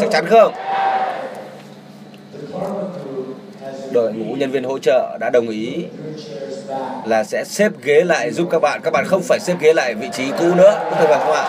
[0.00, 0.54] Chắc chắn không?
[3.90, 5.84] Đội ngũ nhân viên hỗ trợ đã đồng ý
[7.04, 8.80] là sẽ xếp ghế lại giúp các bạn.
[8.84, 10.90] Các bạn không phải xếp ghế lại vị trí cũ nữa.
[10.90, 11.44] Có được không ạ?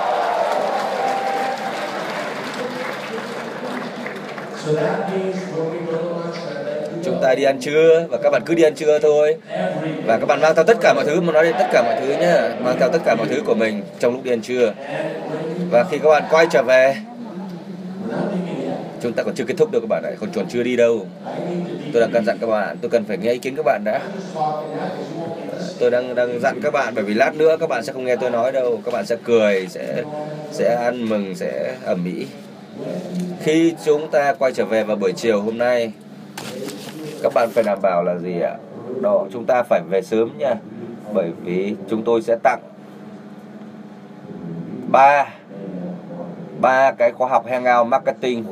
[7.05, 9.35] Chúng ta đi ăn trưa và các bạn cứ đi ăn trưa thôi.
[10.05, 11.95] Và các bạn mang theo tất cả mọi thứ, mà nói đến tất cả mọi
[12.01, 14.73] thứ nhé mang theo tất cả mọi thứ của mình trong lúc đi ăn trưa.
[15.71, 16.95] Và khi các bạn quay trở về,
[19.01, 21.07] chúng ta còn chưa kết thúc đâu các bạn ạ, còn chuẩn chưa đi đâu.
[21.93, 24.01] Tôi đang căn dặn các bạn, tôi cần phải nghe ý kiến các bạn đã.
[25.79, 28.15] Tôi đang đang dặn các bạn bởi vì lát nữa các bạn sẽ không nghe
[28.15, 30.03] tôi nói đâu, các bạn sẽ cười, sẽ
[30.51, 32.27] sẽ ăn mừng, sẽ ẩm mỹ.
[33.41, 35.91] Khi chúng ta quay trở về vào buổi chiều hôm nay,
[37.23, 38.55] các bạn phải đảm bảo là gì ạ?
[39.01, 40.55] Đó, chúng ta phải về sớm nha.
[41.13, 42.61] Bởi vì chúng tôi sẽ tặng
[44.91, 45.25] ba
[46.63, 48.45] ba cái khóa học hangout marketing.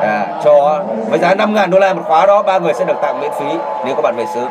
[0.00, 3.20] À, cho với giá 5.000 đô la một khóa đó ba người sẽ được tặng
[3.20, 4.48] miễn phí nếu các bạn về sớm.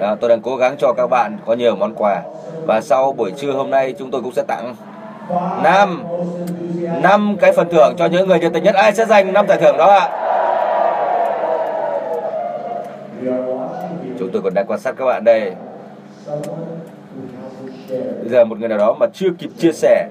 [0.00, 2.22] À, tôi đang cố gắng cho các bạn có nhiều món quà.
[2.66, 4.74] Và sau buổi trưa hôm nay chúng tôi cũng sẽ tặng
[5.62, 6.04] năm
[7.02, 8.74] năm cái phần thưởng cho những người nhiệt tình nhất.
[8.74, 10.08] Ai sẽ giành năm giải thưởng đó ạ?
[14.18, 15.52] Chúng tôi còn đang quan sát các bạn đây
[18.20, 20.08] bây giờ một người nào đó mà chưa kịp chia sẻ,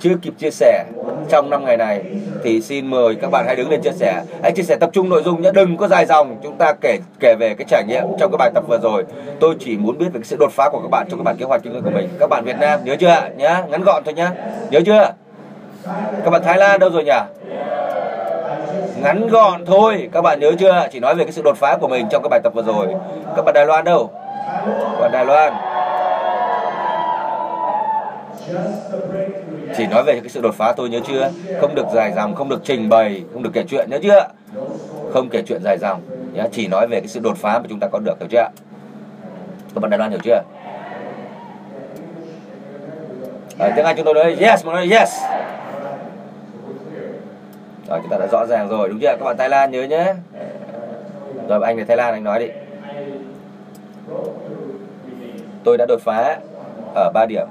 [0.00, 0.84] chưa kịp chia sẻ
[1.28, 2.04] trong năm ngày này
[2.44, 4.22] thì xin mời các bạn hãy đứng lên chia sẻ.
[4.42, 5.50] Hãy chia sẻ tập trung nội dung nhé.
[5.54, 6.36] Đừng có dài dòng.
[6.42, 9.04] Chúng ta kể kể về cái trải nghiệm trong cái bài tập vừa rồi.
[9.40, 11.36] Tôi chỉ muốn biết về cái sự đột phá của các bạn trong cái bản
[11.36, 12.08] kế hoạch kinh doanh của mình.
[12.20, 14.32] Các bạn Việt Nam, nhớ chưa nhá, ngắn gọn thôi nhá.
[14.70, 15.12] Nhớ chưa?
[16.24, 17.20] Các bạn Thái Lan đâu rồi nhỉ?
[19.02, 20.08] Ngắn gọn thôi.
[20.12, 22.28] Các bạn nhớ chưa chỉ nói về cái sự đột phá của mình trong cái
[22.30, 22.86] bài tập vừa rồi.
[23.36, 24.10] Các bạn Đài Loan đâu?
[24.98, 25.52] Của Đài Loan.
[29.76, 31.30] Chỉ nói về cái sự đột phá tôi nhớ chưa?
[31.60, 34.28] Không được dài dòng, không được trình bày, không được kể chuyện, nhớ chưa?
[35.12, 36.00] Không kể chuyện dài dòng
[36.34, 38.48] nhá chỉ nói về cái sự đột phá mà chúng ta có được, hiểu chưa?
[39.74, 40.42] Các bạn Đài Loan hiểu chưa?
[43.58, 45.22] Ở tiếng Anh chúng tôi nói yes, mọi người nói yes.
[47.88, 49.16] Rồi, chúng ta đã rõ ràng rồi, đúng chưa?
[49.18, 50.14] Các bạn Thái Lan nhớ nhé.
[51.48, 52.48] Rồi, anh này Thái Lan anh nói đi
[55.68, 56.36] tôi đã đột phá
[56.94, 57.46] ở ba điểm.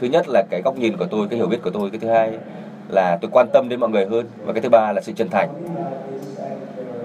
[0.00, 1.90] Thứ nhất là cái góc nhìn của tôi, cái hiểu biết của tôi.
[1.90, 2.30] Cái thứ hai
[2.88, 4.26] là tôi quan tâm đến mọi người hơn.
[4.44, 5.48] Và cái thứ ba là sự chân thành.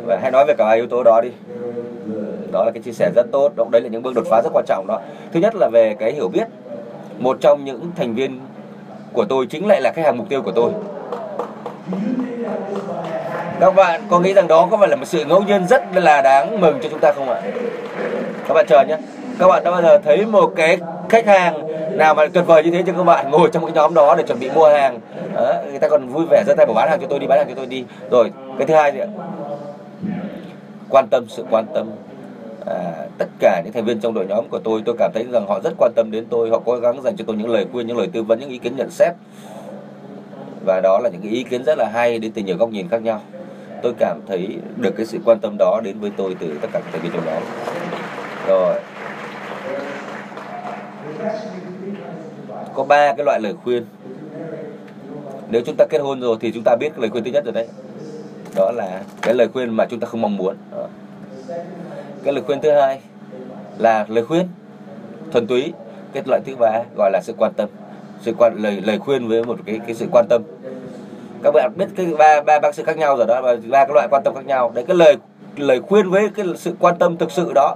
[0.05, 1.29] Và hãy nói về cả hai yếu tố đó đi.
[2.51, 3.51] Đó là cái chia sẻ rất tốt.
[3.55, 4.99] Đó, đấy là những bước đột phá rất quan trọng đó.
[5.33, 6.47] Thứ nhất là về cái hiểu biết.
[7.17, 8.39] Một trong những thành viên
[9.13, 10.71] của tôi chính lại là khách hàng mục tiêu của tôi.
[13.59, 16.21] Các bạn có nghĩ rằng đó có phải là một sự ngẫu nhiên rất là
[16.21, 17.41] đáng mừng cho chúng ta không ạ?
[18.47, 18.97] Các bạn chờ nhé
[19.39, 20.77] các bạn đã bao giờ thấy một cái
[21.09, 21.67] khách hàng
[21.97, 24.23] nào mà tuyệt vời như thế cho các bạn ngồi trong cái nhóm đó để
[24.23, 24.99] chuẩn bị mua hàng?
[25.33, 27.37] Đó, người ta còn vui vẻ giơ tay bảo bán hàng cho tôi đi bán
[27.37, 27.83] hàng cho tôi đi.
[28.11, 29.07] Rồi cái thứ hai gì ạ?
[30.89, 31.91] Quan tâm sự quan tâm.
[32.65, 32.75] À,
[33.17, 35.59] tất cả những thành viên trong đội nhóm của tôi tôi cảm thấy rằng họ
[35.63, 36.49] rất quan tâm đến tôi.
[36.49, 38.57] Họ cố gắng dành cho tôi những lời khuyên những lời tư vấn những ý
[38.57, 39.13] kiến nhận xét.
[40.65, 42.89] Và đó là những cái ý kiến rất là hay đến từ nhiều góc nhìn
[42.89, 43.21] khác nhau.
[43.81, 46.79] Tôi cảm thấy được cái sự quan tâm đó đến với tôi từ tất cả
[46.79, 47.39] các thành viên trong đó
[48.47, 48.75] rồi
[52.73, 53.85] có ba cái loại lời khuyên.
[55.49, 57.45] Nếu chúng ta kết hôn rồi thì chúng ta biết cái lời khuyên thứ nhất
[57.45, 57.67] rồi đấy.
[58.55, 60.55] Đó là cái lời khuyên mà chúng ta không mong muốn.
[60.71, 60.87] Đó.
[62.23, 62.99] cái lời khuyên thứ hai
[63.77, 64.47] là lời khuyên
[65.31, 65.73] thuần túy.
[66.13, 67.69] Cái loại thứ ba gọi là sự quan tâm.
[68.21, 70.41] Sự quan, lời lời khuyên với một cái cái sự quan tâm.
[71.43, 74.07] Các bạn biết cái ba ba bác sự khác nhau rồi đó ba cái loại
[74.11, 74.71] quan tâm khác nhau.
[74.75, 75.15] Đấy, cái lời
[75.59, 77.75] lời khuyên với cái sự quan tâm thực sự đó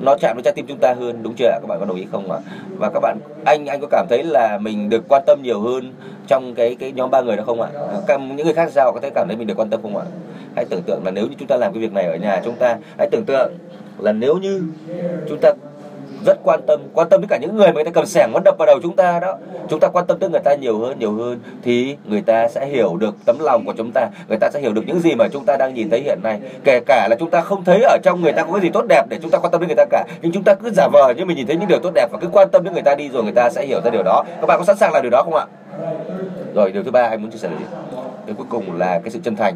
[0.00, 1.58] nó chạm đến trái tim chúng ta hơn đúng chưa ạ?
[1.62, 2.38] Các bạn có đồng ý không ạ?
[2.78, 5.92] Và các bạn anh anh có cảm thấy là mình được quan tâm nhiều hơn
[6.26, 7.68] trong cái cái nhóm ba người đó không ạ?
[8.06, 10.04] Các, những người khác sao có thể cảm thấy mình được quan tâm không ạ?
[10.56, 12.54] Hãy tưởng tượng là nếu như chúng ta làm cái việc này ở nhà chúng
[12.54, 13.52] ta hãy tưởng tượng
[13.98, 14.62] là nếu như
[15.28, 15.52] chúng ta
[16.26, 18.42] rất quan tâm quan tâm đến cả những người mà người ta cầm sẻng muốn
[18.44, 19.36] đập vào đầu chúng ta đó.
[19.68, 22.66] Chúng ta quan tâm tới người ta nhiều hơn nhiều hơn thì người ta sẽ
[22.66, 25.28] hiểu được tấm lòng của chúng ta, người ta sẽ hiểu được những gì mà
[25.28, 26.40] chúng ta đang nhìn thấy hiện nay.
[26.64, 28.84] Kể cả là chúng ta không thấy ở trong người ta có cái gì tốt
[28.88, 30.88] đẹp để chúng ta quan tâm đến người ta cả, nhưng chúng ta cứ giả
[30.92, 32.82] vờ như mình nhìn thấy những điều tốt đẹp và cứ quan tâm đến người
[32.82, 34.24] ta đi rồi người ta sẽ hiểu ra điều đó.
[34.40, 35.46] Các bạn có sẵn sàng làm điều đó không ạ?
[36.54, 37.64] Rồi, điều thứ ba anh muốn chia sẻ là gì?
[38.26, 39.54] Điều cuối cùng là cái sự chân thành.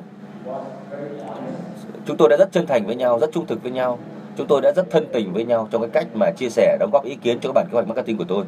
[2.06, 3.98] Chúng tôi đã rất chân thành với nhau, rất trung thực với nhau
[4.40, 6.90] chúng tôi đã rất thân tình với nhau trong cái cách mà chia sẻ đóng
[6.92, 8.44] góp ý kiến cho các bản kế hoạch marketing của tôi.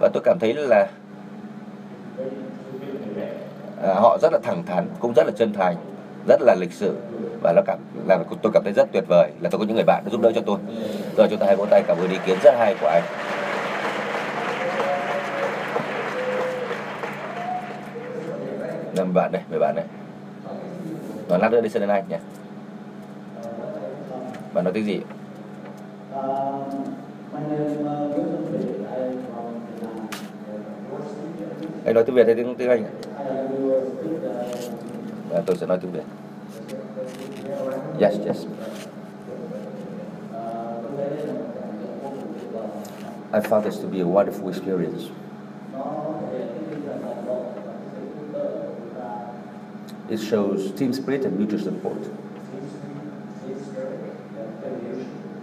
[0.00, 0.86] Và tôi cảm thấy là
[3.82, 5.76] à, họ rất là thẳng thắn cũng rất là chân thành
[6.28, 6.96] rất là lịch sự
[7.42, 9.84] và nó cảm là tôi cảm thấy rất tuyệt vời là tôi có những người
[9.84, 10.58] bạn đã giúp đỡ cho tôi.
[11.16, 13.02] Rồi chúng ta hãy vỗ tay cảm ơn ý kiến rất hay của anh.
[18.96, 19.84] Năm bạn đây mười bạn này
[21.28, 22.18] và lát nữa đi sân đến anh nhé
[24.54, 25.00] bạn nói tiếng gì?
[31.84, 32.84] Anh nói tiếng Việt hay tiếng tiếng Anh
[35.34, 36.02] à, tôi sẽ nói tiếng Việt
[38.00, 38.46] yes yes
[43.30, 45.10] I found this to be a wonderful experience.
[50.08, 51.98] It shows team spirit and mutual support.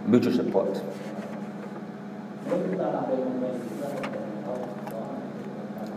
[0.06, 0.80] Mutual support.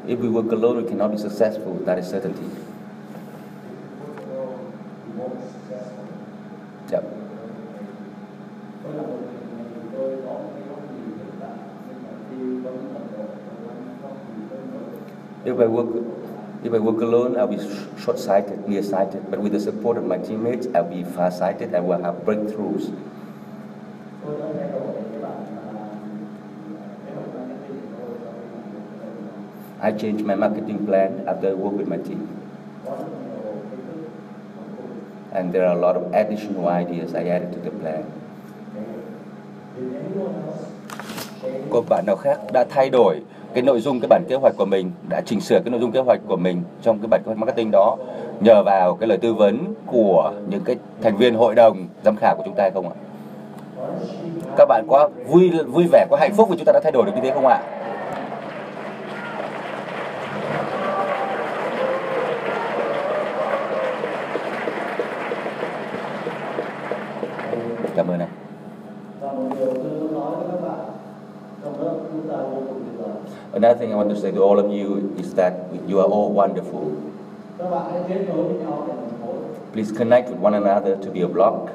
[0.08, 1.76] If we work alone, we cannot be successful.
[1.86, 2.50] That is certainty.
[6.90, 7.04] Yep.
[15.46, 16.06] If I work,
[16.64, 19.30] if I work alone, I'll be sh- short-sighted, near-sighted.
[19.30, 22.92] But with the support of my teammates, I'll be far-sighted and will have breakthroughs.
[29.82, 32.28] I changed my marketing plan after I worked with my team.
[35.32, 38.04] And there are a lot of additional ideas I added to the plan.
[41.70, 43.22] Có bạn nào khác đã thay đổi
[43.54, 45.92] cái nội dung cái bản kế hoạch của mình, đã chỉnh sửa cái nội dung
[45.92, 47.98] kế hoạch của mình trong cái bản kế hoạch marketing đó
[48.40, 52.36] nhờ vào cái lời tư vấn của những cái thành viên hội đồng giám khảo
[52.38, 52.96] của chúng ta hay không ạ?
[54.58, 57.06] Các bạn có vui vui vẻ, có hạnh phúc vì chúng ta đã thay đổi
[57.06, 57.60] được như thế không ạ?
[67.96, 68.30] Cảm ơn anh.
[73.54, 75.54] Another thing I want to say to all of you is that
[75.90, 76.96] you are all wonderful.
[79.74, 81.70] Please connect with one another to be a block.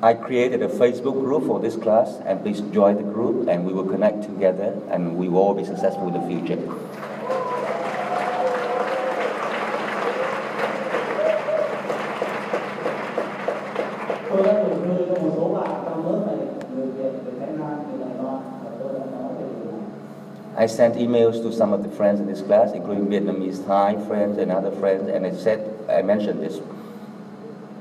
[0.00, 3.72] I created a Facebook group for this class, and please join the group, and we
[3.72, 6.62] will connect together, and we will all be successful in the future.
[14.38, 16.36] tôi đã đầu tư cho một số bạn trong lớp này
[16.74, 19.88] người Việt người Thái Lan người Đài Loan và tôi đã nói về điều này
[20.58, 24.38] I sent emails to some of the friends in this class, including Vietnamese, Thai friends,
[24.38, 26.58] and other friends, and I said, I mentioned this.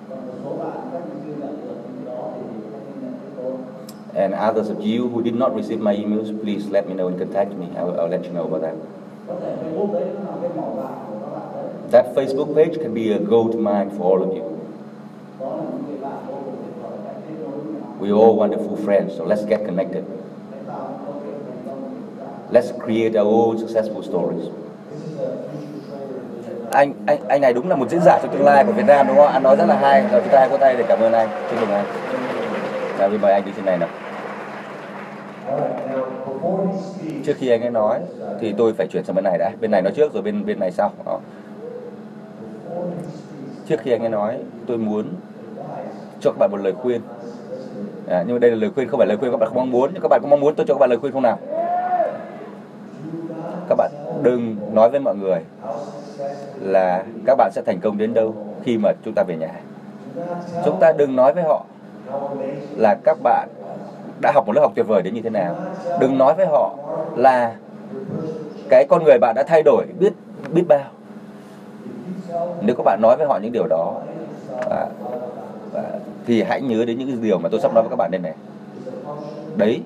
[0.10, 3.02] còn một số bạn các bạn chưa nhận được những cái đó thì hãy ghi
[3.02, 6.88] nhận với tôi And others of you who did not receive my emails, please let
[6.90, 7.66] me know and contact me.
[7.76, 8.76] I will, I'll let you know about that.
[9.28, 12.54] có thể Facebook đấy nó là cái mỏ vàng của các bạn đấy That Facebook
[12.56, 14.44] page can be a gold mine for all of you.
[15.40, 18.22] đó là những người bạn vô cùng tuyệt vời hãy kết nối với nhau We're
[18.26, 20.04] all wonderful friends, so let's get connected.
[20.52, 24.02] hãy tạo một câu chuyện thành công của chúng ta Let's create our own successful
[24.02, 24.48] stories.
[26.72, 29.08] Anh anh anh này đúng là một diễn giả cho tương lai của Việt Nam
[29.08, 29.28] đúng không?
[29.28, 30.02] Anh nói rất là hay.
[30.12, 31.30] Rồi chúng ta hãy có tay để cảm ơn anh.
[31.50, 31.86] Chúc mừng anh.
[33.00, 33.90] Dạ, nào, mời anh đi trên này nào.
[37.26, 38.00] Trước khi anh ấy nói
[38.40, 39.52] thì tôi phải chuyển sang bên này đã.
[39.62, 40.92] Bên này nói trước rồi bên bên này sau.
[41.06, 41.20] Đó.
[43.68, 45.06] Trước khi anh ấy nói, tôi muốn
[46.22, 47.02] cho các bạn một lời khuyên.
[48.08, 49.72] À, nhưng mà đây là lời khuyên không phải lời khuyên các bạn không mong
[49.72, 49.90] muốn.
[49.94, 51.40] Nhưng các bạn có mong muốn tôi cho các bạn lời khuyên không nào?
[53.70, 55.40] Các bạn đừng nói với mọi người
[56.62, 59.54] là các bạn sẽ thành công đến đâu khi mà chúng ta về nhà.
[60.66, 61.66] Chúng ta đừng nói với họ
[62.78, 63.50] là các bạn
[64.22, 65.56] đã học một lớp học tuyệt vời đến như thế nào.
[66.00, 66.76] Đừng nói với họ
[67.16, 67.56] là
[68.70, 70.14] cái con người bạn đã thay đổi biết
[70.54, 70.86] biết bao.
[72.62, 73.94] Nếu các bạn nói với họ những điều đó
[74.70, 74.88] và,
[75.74, 75.84] và,
[76.28, 78.34] thì hãy nhớ đến những điều mà tôi sắp nói với các bạn đây này.
[79.56, 79.82] Đấy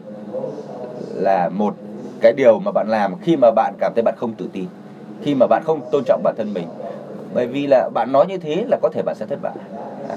[1.14, 1.76] là một
[2.22, 4.66] cái điều mà bạn làm khi mà bạn cảm thấy bạn không tự tin,
[5.24, 6.68] khi mà bạn không tôn trọng bản thân mình.
[7.34, 9.54] Bởi vì là bạn nói như thế là có thể bạn sẽ thất bại.
[10.10, 10.16] À,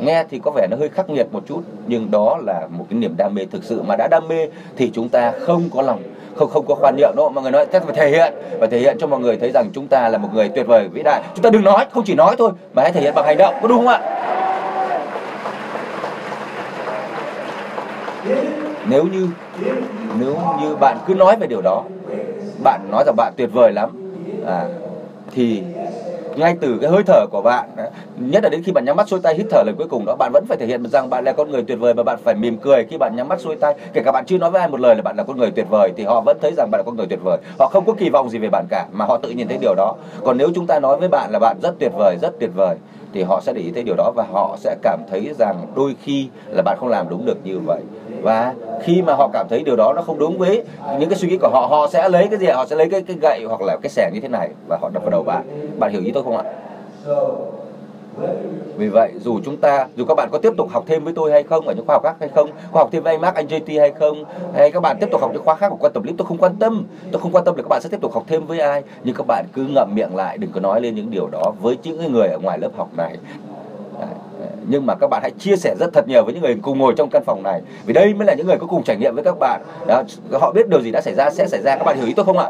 [0.00, 2.98] nghe thì có vẻ nó hơi khắc nghiệt một chút, nhưng đó là một cái
[2.98, 3.82] niềm đam mê thực sự.
[3.82, 6.02] Mà đã đam mê thì chúng ta không có lòng,
[6.36, 8.78] không không có khoan nhượng đâu mọi người nói chắc phải thể hiện và thể
[8.78, 11.22] hiện cho mọi người thấy rằng chúng ta là một người tuyệt vời vĩ đại.
[11.34, 13.54] Chúng ta đừng nói, không chỉ nói thôi, mà hãy thể hiện bằng hành động,
[13.62, 14.00] có đúng không ạ?
[18.90, 19.28] Nếu như
[20.20, 21.84] nếu như bạn cứ nói về điều đó
[22.64, 23.90] bạn nói rằng bạn tuyệt vời lắm.
[24.46, 24.66] À,
[25.30, 25.62] thì
[26.36, 27.84] ngay từ cái hơi thở của bạn à,
[28.16, 30.16] nhất là đến khi bạn nhắm mắt xuôi tay hít thở lần cuối cùng đó
[30.18, 32.34] bạn vẫn phải thể hiện rằng bạn là con người tuyệt vời và bạn phải
[32.34, 33.74] mỉm cười khi bạn nhắm mắt xuôi tay.
[33.92, 35.66] Kể cả bạn chưa nói với ai một lời là bạn là con người tuyệt
[35.70, 37.38] vời thì họ vẫn thấy rằng bạn là con người tuyệt vời.
[37.58, 39.74] Họ không có kỳ vọng gì về bạn cả mà họ tự nhìn thấy điều
[39.74, 39.94] đó.
[40.24, 42.76] Còn nếu chúng ta nói với bạn là bạn rất tuyệt vời rất tuyệt vời
[43.12, 45.94] thì họ sẽ để ý thấy điều đó và họ sẽ cảm thấy rằng đôi
[46.02, 47.80] khi là bạn không làm đúng được như vậy
[48.22, 50.64] và khi mà họ cảm thấy điều đó nó không đúng với
[50.98, 53.02] những cái suy nghĩ của họ họ sẽ lấy cái gì họ sẽ lấy cái
[53.02, 55.42] cái gậy hoặc là cái xẻng như thế này và họ đập vào đầu bạn.
[55.78, 56.44] Bạn hiểu ý tôi không ạ?
[58.76, 61.32] Vì vậy, dù chúng ta, dù các bạn có tiếp tục học thêm với tôi
[61.32, 63.34] hay không, ở những khóa học khác hay không có học thêm với anh Mark,
[63.34, 64.24] anh JT hay không,
[64.54, 66.38] hay các bạn tiếp tục học những khóa khác của quan tập clip, tôi không
[66.38, 66.84] quan tâm.
[67.12, 68.82] Tôi không quan tâm là các bạn sẽ tiếp tục học thêm với ai.
[69.04, 71.78] Nhưng các bạn cứ ngậm miệng lại, đừng có nói lên những điều đó với
[71.82, 73.16] những người ở ngoài lớp học này
[74.68, 76.94] nhưng mà các bạn hãy chia sẻ rất thật nhiều với những người cùng ngồi
[76.96, 77.60] trong căn phòng này.
[77.86, 79.60] Vì đây mới là những người có cùng trải nghiệm với các bạn.
[79.86, 81.76] Đó, họ biết điều gì đã xảy ra sẽ xảy ra.
[81.76, 82.48] Các bạn hiểu ý tôi không ạ?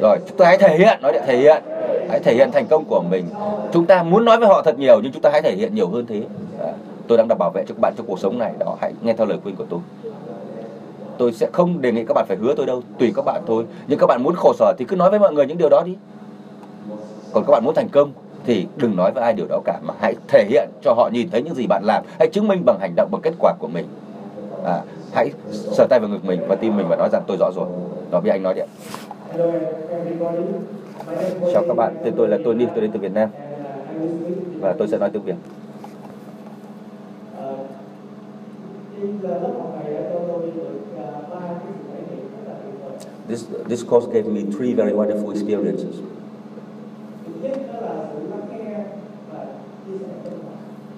[0.00, 1.62] Rồi chúng ta hãy thể hiện nói để thể hiện.
[2.10, 3.24] Hãy thể hiện thành công của mình.
[3.72, 5.88] Chúng ta muốn nói với họ thật nhiều nhưng chúng ta hãy thể hiện nhiều
[5.88, 6.22] hơn thế.
[6.58, 6.66] Đó.
[7.08, 8.52] tôi đang đặt bảo vệ cho các bạn trong cuộc sống này.
[8.58, 9.80] Đó hãy nghe theo lời khuyên của tôi.
[11.18, 13.64] Tôi sẽ không đề nghị các bạn phải hứa tôi đâu tùy các bạn thôi.
[13.86, 15.82] Nhưng các bạn muốn khổ sở thì cứ nói với mọi người những điều đó
[15.86, 15.96] đi.
[17.32, 18.12] Còn các bạn muốn thành công
[18.46, 21.28] thì đừng nói với ai điều đó cả mà hãy thể hiện cho họ nhìn
[21.30, 22.04] thấy những gì bạn làm.
[22.18, 23.86] Hãy chứng minh bằng hành động bằng kết quả của mình.
[24.64, 24.80] À,
[25.12, 27.66] hãy sờ tay vào ngực mình và tim mình và nói rằng tôi rõ rồi.
[28.10, 28.68] Đó với anh nói đi ạ.
[31.52, 33.28] Chào các bạn tên tôi là Tony tôi đến từ Việt Nam.
[34.60, 35.34] Và tôi sẽ nói tiếng Việt.
[43.28, 45.94] This this course gave me three very wonderful experiences.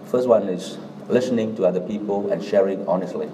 [0.09, 0.79] First one is
[1.09, 3.29] listening to other people and sharing honestly.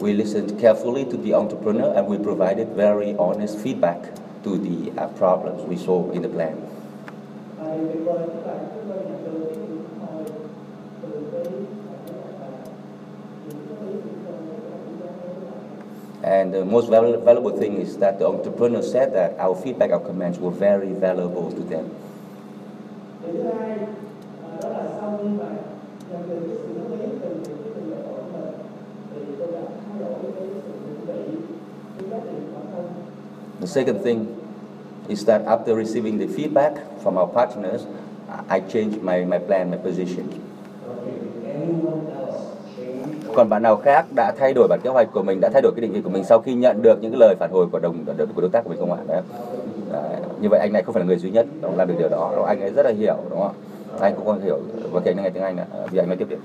[0.00, 4.02] We listened carefully to the entrepreneur and we provided very honest feedback
[4.42, 6.56] to the uh, problems we saw in the plan.
[16.28, 20.00] And the most valu- valuable thing is that the entrepreneur said that our feedback, our
[20.00, 21.88] comments were very valuable to them.
[33.60, 34.36] The second thing
[35.08, 37.86] is that after receiving the feedback from our partners,
[38.50, 40.28] I changed my, my plan, my position.
[43.38, 45.72] Còn bạn nào khác đã thay đổi bản kế hoạch của mình, đã thay đổi
[45.76, 47.78] cái định vị của mình sau khi nhận được những cái lời phản hồi của
[47.78, 48.98] đồng của đối tác của mình không ạ?
[49.08, 49.20] Đấy.
[49.92, 50.02] Đấy.
[50.40, 52.44] Như vậy anh này không phải là người duy nhất đó, làm được điều đó.
[52.46, 53.54] Anh ấy rất là hiểu đúng không ạ?
[54.00, 54.58] Anh cũng không hiểu
[54.92, 55.64] và kể ngày tiếng Anh nữa.
[55.90, 56.36] Vì à, anh nói tiếp đi.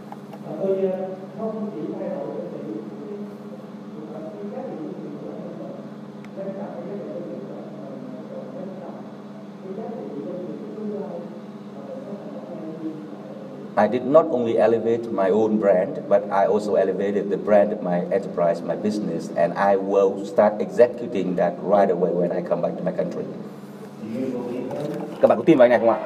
[13.75, 17.81] I did not only elevate my own brand, but I also elevated the brand of
[17.81, 22.61] my enterprise, my business, and I will start executing that right away when I come
[22.61, 23.23] back to my country.
[25.21, 25.99] Các bạn có tin vào anh này không ạ?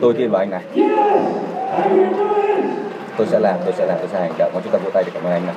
[0.00, 0.62] Tôi tin vào anh này.
[3.16, 4.52] Tôi sẽ làm, tôi sẽ làm, tôi sẽ hành động.
[4.64, 5.54] Chúng ta vỗ tay để cảm ơn anh này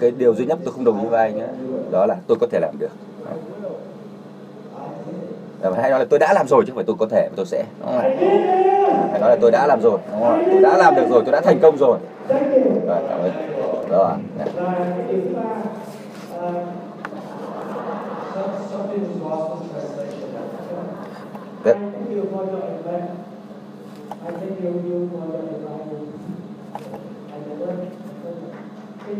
[0.00, 1.48] cái điều duy nhất tôi không đồng ý với anh ấy,
[1.90, 2.90] đó là tôi có thể làm được.
[5.76, 7.64] Hay nói là tôi đã làm rồi chứ không phải tôi có thể tôi sẽ.
[7.80, 7.98] Đúng không?
[9.10, 9.98] hay nói là tôi đã làm rồi.
[10.12, 10.48] Đúng không?
[10.52, 11.98] tôi đã làm được rồi tôi đã thành công rồi.
[12.86, 13.32] Rồi cảm ơn.
[13.90, 14.16] Đó là
[21.64, 21.76] That,
[24.24, 25.85] I think you, you
[29.06, 29.16] Cái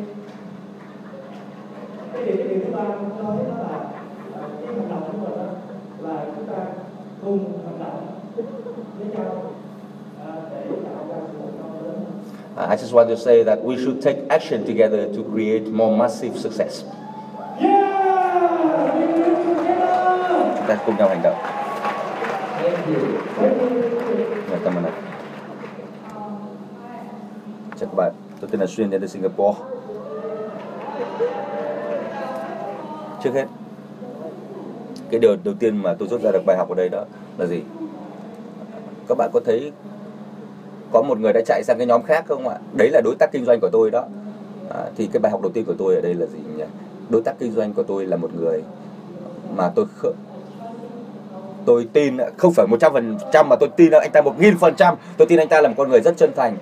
[2.12, 3.68] cái cái điểm thứ ba tôi nói đó là
[4.64, 6.56] cái hành động của mình đó là chúng ta
[7.24, 8.06] cùng hành động
[8.98, 9.42] với nhau
[10.50, 10.60] để.
[12.56, 15.96] Uh, I just want to say that we should take action together to create more
[15.96, 16.84] massive success.
[20.56, 21.36] Chúng ta cùng nhau hành động.
[24.50, 24.92] Dạ, cảm ơn anh.
[27.80, 29.75] Chào các bạn, tôi tên là Xuyên đến từ.
[33.26, 33.46] Trước hết,
[35.10, 37.04] cái điều đầu tiên mà tôi rút ra được bài học ở đây đó
[37.38, 37.62] là gì?
[39.08, 39.72] Các bạn có thấy
[40.92, 42.58] có một người đã chạy sang cái nhóm khác không ạ?
[42.76, 44.04] Đấy là đối tác kinh doanh của tôi đó.
[44.70, 46.64] À, thì cái bài học đầu tiên của tôi ở đây là gì nhỉ?
[47.08, 48.62] Đối tác kinh doanh của tôi là một người
[49.56, 50.06] mà tôi kh...
[51.64, 54.58] tôi tin không phải một trăm phần trăm mà tôi tin anh ta một nghìn
[54.58, 56.56] phần trăm tôi tin anh ta là một con người rất chân thành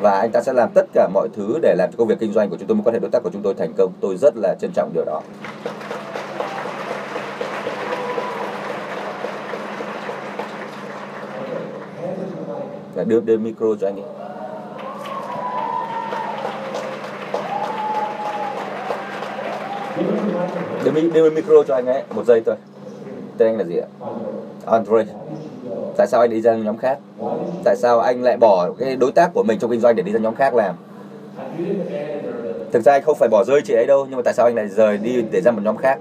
[0.00, 2.32] và anh ta sẽ làm tất cả mọi thứ để làm cho công việc kinh
[2.32, 3.92] doanh của chúng tôi mối quan hệ đối tác của chúng tôi thành công.
[4.00, 5.20] Tôi rất là trân trọng điều đó.
[12.94, 14.06] Và đưa đưa micro cho anh ấy.
[20.84, 22.02] Đưa, đưa micro cho anh ấy.
[22.14, 22.56] Một giây thôi.
[23.38, 23.86] Tên anh là gì ạ?
[24.66, 25.04] Andre
[25.96, 26.98] tại sao anh đi ra nhóm khác?
[27.64, 30.12] Tại sao anh lại bỏ cái đối tác của mình trong kinh doanh để đi
[30.12, 30.74] ra nhóm khác làm?
[32.72, 34.54] Thực ra anh không phải bỏ rơi chị ấy đâu nhưng mà tại sao anh
[34.54, 35.98] lại rời đi để ra một nhóm khác?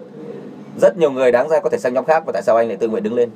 [0.82, 2.78] Rất nhiều người đáng ra có thể sang nhóm khác và tại sao anh lại
[2.78, 3.30] tự nguyện đứng lên?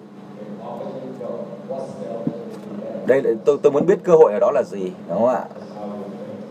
[3.05, 5.43] Đây tôi tôi muốn biết cơ hội ở đó là gì đúng không ạ?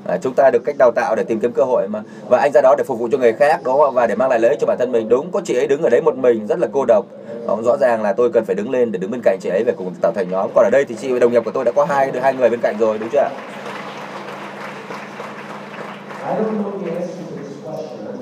[0.08, 2.02] À, chúng ta được cách đào tạo để tìm kiếm cơ hội mà.
[2.28, 4.30] Và anh ra đó để phục vụ cho người khác đúng không và để mang
[4.30, 5.08] lại lợi ích cho bản thân mình.
[5.08, 7.06] Đúng có chị ấy đứng ở đấy một mình rất là cô độc.
[7.46, 9.62] Đó, rõ ràng là tôi cần phải đứng lên để đứng bên cạnh chị ấy
[9.66, 10.50] và cùng tạo thành nhóm.
[10.54, 12.60] Còn ở đây thì chị đồng nghiệp của tôi đã có hai hai người bên
[12.60, 13.30] cạnh rồi đúng chưa ạ?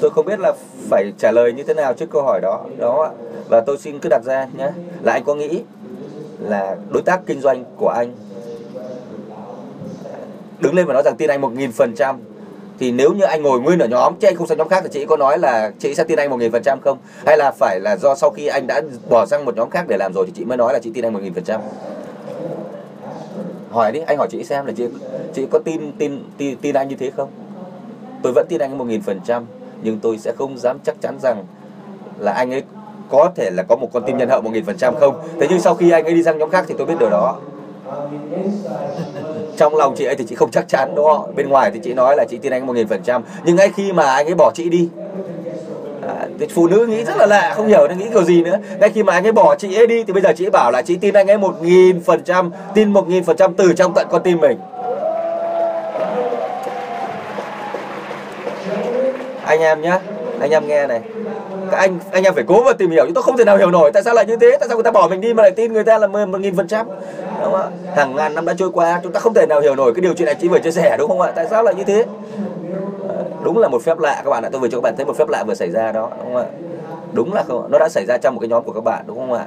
[0.01, 0.53] Tôi không biết là
[0.91, 2.65] phải trả lời như thế nào trước câu hỏi đó.
[2.79, 3.11] Đó ạ.
[3.49, 4.71] và tôi xin cứ đặt ra nhé.
[5.03, 5.63] Là anh có nghĩ
[6.41, 8.15] là đối tác kinh doanh của anh
[10.61, 12.17] đứng lên và nói rằng tin anh một nghìn phần trăm
[12.81, 14.89] thì nếu như anh ngồi nguyên ở nhóm chứ anh không sang nhóm khác thì
[14.93, 16.99] chị có nói là chị sẽ tin anh một nghìn phần trăm không?
[17.27, 19.97] Hay là phải là do sau khi anh đã bỏ sang một nhóm khác để
[19.97, 21.61] làm rồi thì chị mới nói là chị tin anh một nghìn phần trăm?
[23.71, 24.85] Hỏi đi anh hỏi chị xem là chị
[25.35, 27.29] chị có tin tin tin, tin anh như thế không?
[28.23, 29.47] Tôi vẫn tin anh một nghìn phần trăm
[29.83, 31.45] nhưng tôi sẽ không dám chắc chắn rằng
[32.19, 32.63] là anh ấy
[33.11, 35.23] có thể là có một con tim nhân hậu một nghìn phần trăm không.
[35.41, 37.39] Thế nhưng sau khi anh ấy đi sang nhóm khác thì tôi biết điều đó
[39.57, 41.33] trong lòng chị ấy thì chị không chắc chắn đúng không?
[41.37, 43.23] Bên ngoài thì chị nói là chị tin anh một nghìn phần trăm.
[43.45, 44.89] Nhưng ngay khi mà anh ấy bỏ chị đi
[46.09, 48.57] à, thì phụ nữ nghĩ rất là lạ không hiểu nó nghĩ kiểu gì nữa.
[48.81, 50.71] Ngay khi mà anh ấy bỏ chị ấy đi thì bây giờ chị ấy bảo
[50.71, 53.73] là chị tin anh ấy một nghìn phần trăm tin một nghìn phần trăm từ
[53.73, 54.59] trong tận con tim mình.
[59.45, 59.99] Anh em nhé
[60.41, 61.01] anh em nghe này.
[61.71, 63.71] Các anh anh em phải cố mà tìm hiểu chứ tôi không thể nào hiểu
[63.71, 65.51] nổi tại sao lại như thế, tại sao người ta bỏ mình đi mà lại
[65.51, 66.87] tin người ta là một nghìn phần trăm.
[66.87, 67.69] Đúng không ạ?
[67.95, 70.15] Hàng ngàn năm đã trôi qua, chúng ta không thể nào hiểu nổi cái điều
[70.15, 71.33] chuyện này chị vừa chia sẻ, đúng không ạ?
[71.35, 72.05] Tại sao lại như thế?
[73.09, 74.49] Ờ, đúng là một phép lạ các bạn ạ.
[74.53, 76.43] Tôi vừa cho các bạn thấy một phép lạ vừa xảy ra đó, đúng không
[76.43, 76.49] ạ?
[77.13, 79.19] Đúng là không nó đã xảy ra trong một cái nhóm của các bạn, đúng
[79.19, 79.47] không ạ?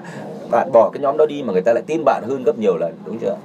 [0.52, 2.78] Bạn bỏ cái nhóm đó đi mà người ta lại tin bạn hơn gấp nhiều
[2.78, 3.36] lần, đúng chưa?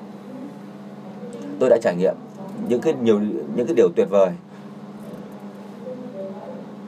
[1.60, 2.15] Tôi đã trải nghiệm
[2.68, 3.20] những cái nhiều,
[3.55, 4.28] những cái điều tuyệt vời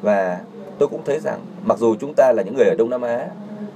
[0.03, 0.39] và
[0.79, 3.29] tôi cũng thấy rằng mặc dù chúng ta là những người ở Đông Nam Á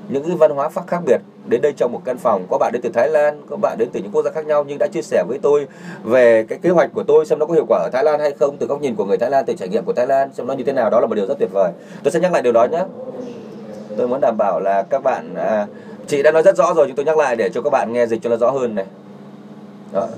[0.09, 2.73] những cái văn hóa khác khác biệt đến đây trong một căn phòng có bạn
[2.73, 4.86] đến từ Thái Lan có bạn đến từ những quốc gia khác nhau nhưng đã
[4.93, 5.67] chia sẻ với tôi
[6.05, 8.33] về cái kế hoạch của tôi xem nó có hiệu quả ở Thái Lan hay
[8.33, 10.47] không từ góc nhìn của người Thái Lan từ trải nghiệm của Thái Lan xem
[10.47, 10.91] nó như thế nào.
[10.91, 11.73] Đó là một điều rất tuyệt vời.
[12.03, 12.85] Tôi sẽ nhắc lại điều đó nhé.
[13.97, 15.67] Tôi muốn đảm bảo là các bạn à,
[16.07, 18.07] chị đã nói rất rõ rồi nhưng tôi nhắc lại để cho các bạn nghe
[18.07, 18.86] dịch cho nó rõ hơn này.
[19.93, 20.09] Đó.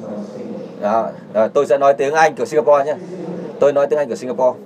[0.80, 1.08] Đó.
[1.34, 2.94] Rồi, tôi sẽ nói tiếng Anh của Singapore nhé.
[3.60, 4.58] Tôi nói tiếng Anh của Singapore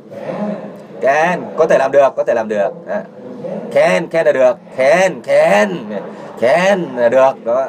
[1.01, 2.71] can có thể làm được, có thể làm được.
[2.89, 3.03] À.
[3.73, 4.57] can can là được.
[4.77, 5.85] Can can
[6.41, 7.67] can là được, đó.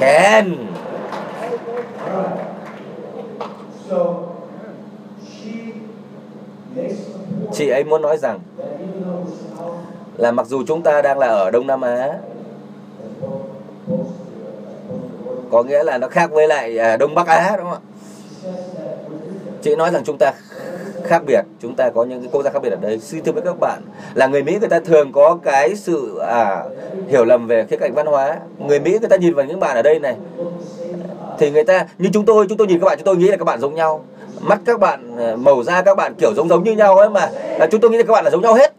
[0.00, 0.66] Can
[7.52, 8.40] chị ấy muốn nói rằng
[10.16, 12.08] là mặc dù chúng ta đang là ở Đông Nam Á,
[15.50, 17.86] có nghĩa là nó khác với lại à, Đông Bắc Á, đúng không ạ?
[19.62, 20.32] Chị nói rằng chúng ta
[21.04, 21.40] khác biệt.
[21.62, 22.98] Chúng ta có những cái quốc gia khác biệt ở đây.
[22.98, 23.82] Xin thưa với các bạn
[24.14, 26.64] là người Mỹ người ta thường có cái sự à,
[27.08, 28.38] hiểu lầm về khía cạnh văn hóa.
[28.58, 30.16] Người Mỹ người ta nhìn vào những bạn ở đây này
[31.38, 33.36] thì người ta như chúng tôi chúng tôi nhìn các bạn chúng tôi nghĩ là
[33.36, 34.04] các bạn giống nhau.
[34.40, 37.30] Mắt các bạn à, màu da các bạn kiểu giống giống như nhau ấy mà
[37.58, 38.74] là chúng tôi nghĩ là các bạn là giống nhau hết.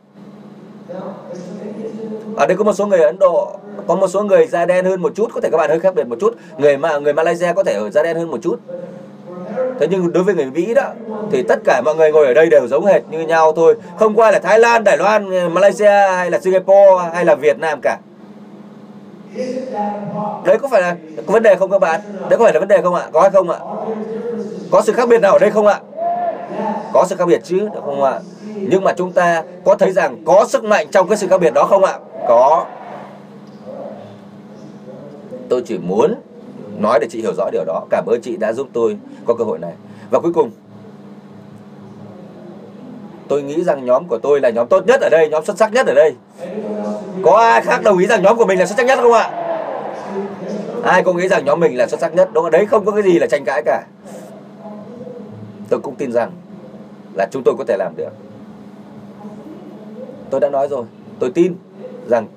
[2.35, 3.51] Ở đây có một số người Ấn Độ
[3.87, 5.95] có một số người da đen hơn một chút có thể các bạn hơi khác
[5.95, 6.35] biệt một chút.
[6.57, 8.59] Người mà người Malaysia có thể ở da đen hơn một chút
[9.81, 10.89] thế nhưng đối với người Mỹ đó,
[11.31, 13.75] thì tất cả mọi người ngồi ở đây đều giống hệt như nhau thôi.
[13.99, 17.79] Không qua là Thái Lan, Đài Loan, Malaysia hay là Singapore hay là Việt Nam
[17.81, 17.97] cả.
[20.45, 20.95] Đấy có phải là
[21.27, 22.01] có vấn đề không các bạn?
[22.29, 23.07] Đấy có phải là vấn đề không ạ?
[23.11, 23.59] Có hay không ạ?
[24.71, 25.79] Có sự khác biệt nào ở đây không ạ?
[26.93, 28.19] Có sự khác biệt chứ, được không ạ?
[28.55, 31.53] Nhưng mà chúng ta có thấy rằng có sức mạnh trong cái sự khác biệt
[31.53, 31.93] đó không ạ?
[32.27, 32.65] Có.
[35.49, 36.15] Tôi chỉ muốn
[36.81, 37.85] nói để chị hiểu rõ điều đó.
[37.89, 39.73] Cảm ơn chị đã giúp tôi có cơ hội này.
[40.09, 40.51] Và cuối cùng,
[43.27, 45.73] tôi nghĩ rằng nhóm của tôi là nhóm tốt nhất ở đây, nhóm xuất sắc
[45.73, 46.15] nhất ở đây.
[47.23, 49.47] Có ai khác đồng ý rằng nhóm của mình là xuất sắc nhất không ạ?
[50.83, 52.29] Ai cũng nghĩ rằng nhóm mình là xuất sắc nhất.
[52.33, 52.51] Đúng không?
[52.51, 53.83] Đấy không có cái gì là tranh cãi cả.
[55.69, 56.31] Tôi cũng tin rằng
[57.17, 58.09] là chúng tôi có thể làm được.
[60.29, 60.85] Tôi đã nói rồi.
[61.19, 61.55] Tôi tin
[62.07, 62.27] rằng,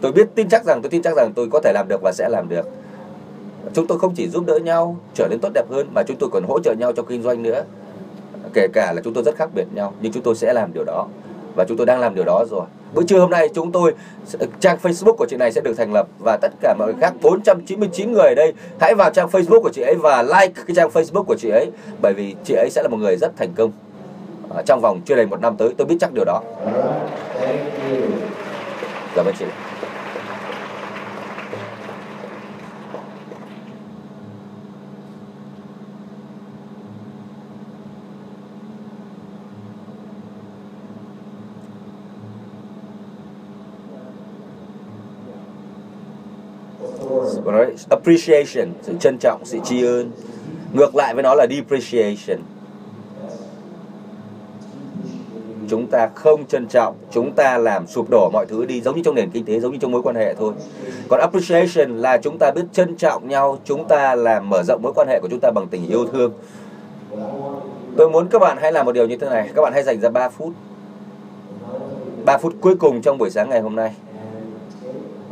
[0.00, 2.12] tôi biết tin chắc rằng, tôi tin chắc rằng tôi có thể làm được và
[2.12, 2.68] sẽ làm được
[3.74, 6.30] chúng tôi không chỉ giúp đỡ nhau trở nên tốt đẹp hơn, mà chúng tôi
[6.32, 7.64] còn hỗ trợ nhau trong kinh doanh nữa.
[8.54, 10.84] Kể cả là chúng tôi rất khác biệt nhau, nhưng chúng tôi sẽ làm điều
[10.84, 11.06] đó.
[11.56, 12.66] Và chúng tôi đang làm điều đó rồi.
[12.94, 13.94] Bữa trưa hôm nay, chúng tôi
[14.60, 17.12] trang Facebook của chị này sẽ được thành lập và tất cả mọi người khác
[17.22, 20.90] 499 người ở đây, hãy vào trang Facebook của chị ấy và like cái trang
[20.90, 21.70] Facebook của chị ấy,
[22.02, 23.72] bởi vì chị ấy sẽ là một người rất thành công.
[24.66, 26.42] Trong vòng chưa đầy một năm tới, tôi biết chắc điều đó.
[29.14, 29.44] Cảm ơn chị.
[47.50, 50.10] Nói, appreciation, sự trân trọng, sự tri ân.
[50.72, 52.38] Ngược lại với nó là depreciation.
[55.68, 59.02] Chúng ta không trân trọng, chúng ta làm sụp đổ mọi thứ đi, giống như
[59.04, 60.52] trong nền kinh tế, giống như trong mối quan hệ thôi.
[61.08, 64.92] Còn appreciation là chúng ta biết trân trọng nhau, chúng ta làm mở rộng mối
[64.94, 66.32] quan hệ của chúng ta bằng tình yêu thương.
[67.96, 69.50] Tôi muốn các bạn hãy làm một điều như thế này.
[69.54, 70.52] Các bạn hãy dành ra 3 phút
[72.24, 73.94] 3 phút cuối cùng trong buổi sáng ngày hôm nay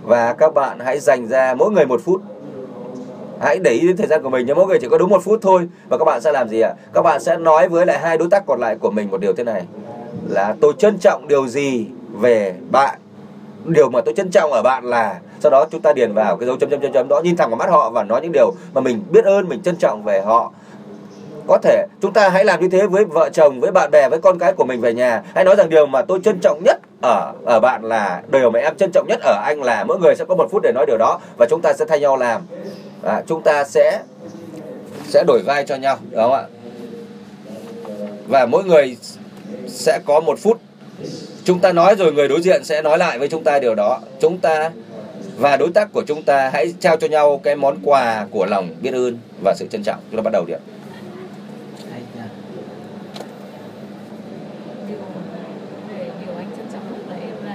[0.03, 2.23] và các bạn hãy dành ra mỗi người một phút.
[3.41, 4.55] Hãy để ý đến thời gian của mình nhé.
[4.55, 5.69] Mỗi người chỉ có đúng một phút thôi.
[5.89, 6.75] Và các bạn sẽ làm gì ạ?
[6.93, 9.33] Các bạn sẽ nói với lại hai đối tác còn lại của mình một điều
[9.33, 9.63] thế này.
[10.29, 12.99] Là tôi trân trọng điều gì về bạn?
[13.65, 16.47] Điều mà tôi trân trọng ở bạn là, sau đó chúng ta điền vào cái
[16.47, 18.53] dấu chấm chấm chấm chấm đó, nhìn thẳng vào mắt họ và nói những điều
[18.75, 20.53] mà mình biết ơn, mình trân trọng về họ.
[21.47, 24.21] Có thể chúng ta hãy làm như thế với vợ chồng, với bạn bè, với
[24.21, 25.23] con cái của mình về nhà.
[25.35, 28.61] Hãy nói rằng điều mà tôi trân trọng nhất ở ở bạn là điều mà
[28.61, 30.87] em trân trọng nhất ở anh là mỗi người sẽ có một phút để nói
[30.87, 32.43] điều đó và chúng ta sẽ thay nhau làm.
[33.03, 34.03] À, chúng ta sẽ
[35.09, 36.43] sẽ đổi vai cho nhau đúng không ạ?
[38.29, 38.97] Và mỗi người
[39.69, 40.61] sẽ có một phút.
[41.45, 44.01] Chúng ta nói rồi người đối diện sẽ nói lại với chúng ta điều đó.
[44.21, 44.71] Chúng ta
[45.39, 48.69] và đối tác của chúng ta hãy trao cho nhau cái món quà của lòng
[48.83, 50.01] biết ơn và sự trân trọng.
[50.11, 50.61] Chúng ta bắt đầu đi ạ
[56.21, 57.55] điều anh trân trọng nhất là em là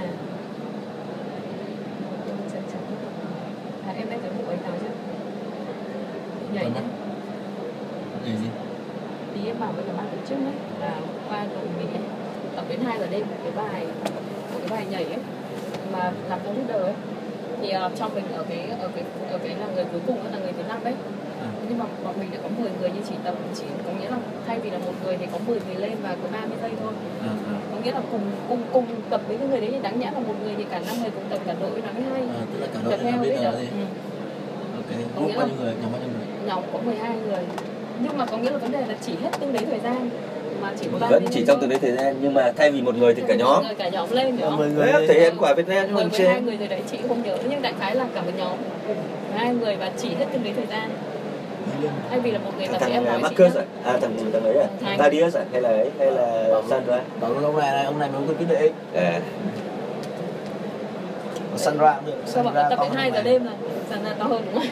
[2.28, 3.00] em trân trọng nhất
[3.88, 4.94] là em đã thấy bộ anh nào chưa
[6.54, 6.82] nhảy nhá
[8.26, 8.48] Nhảy gì?
[9.34, 10.94] tí em bảo với cả ban tổ chức ấy là
[11.30, 12.04] qua đội mình ấy
[12.56, 13.86] tập đến 2 giờ đêm một cái bài
[14.54, 15.18] một cái bài nhảy ấy
[15.94, 16.94] mà làm cho leader ấy
[17.62, 20.32] thì uh, trong mình ở cái ở cái ở cái là người cuối cùng ấy,
[20.32, 20.94] là người thứ năm đấy
[21.42, 21.48] À.
[21.70, 24.18] nhưng mà bọn mình đã có 10 người nhưng chỉ tập chỉ có nghĩa là
[24.48, 26.94] thay vì là một người thì có 10 người lên và có 30 giây thôi
[27.22, 27.56] À, à.
[27.72, 30.20] có nghĩa là cùng cùng cùng tập với cái người đấy thì đáng nhẽ là
[30.20, 32.60] một người thì cả năm người cùng tập cả đội nó mới hay À, tức
[32.62, 33.68] là cả đội tập theo biết bây giờ là gì?
[33.72, 33.86] ừ.
[34.76, 34.90] Ok.
[35.16, 35.74] Có Group nghĩa bao là- nhiêu người?
[35.82, 36.28] Nhóm bao nhiêu người?
[36.48, 37.44] nhóm có 12 người
[38.00, 40.10] nhưng mà có nghĩa là vấn đề là chỉ hết tương đấy thời gian
[40.62, 42.82] mà chỉ có ba vẫn chỉ trong từng đấy thời gian nhưng mà thay vì
[42.82, 44.58] một người thì cả nhóm người cả nhóm lên hiểu không?
[44.58, 47.38] Mười người thể hiện quả Việt Nam Mười hai người rồi đấy chị không nhớ
[47.50, 48.58] nhưng đại khái là cả một nhóm
[49.36, 50.90] hai người và chỉ hết từng đấy thời gian
[52.10, 54.44] thay vì là một người tập thì em nói thằng Marcus à, à thằng thằng
[54.44, 54.98] ấy à Thành.
[54.98, 58.60] Thaddeus à hay là ấy hay là Sandra Bảo ông này ông này mới quyết
[58.60, 58.74] định.
[58.96, 59.20] à,
[61.52, 62.18] Có Sandra cũng được.
[62.26, 63.52] Sao bọn Sandra tập đến 2 giờ đêm là
[63.90, 64.68] dần to hơn đúng không?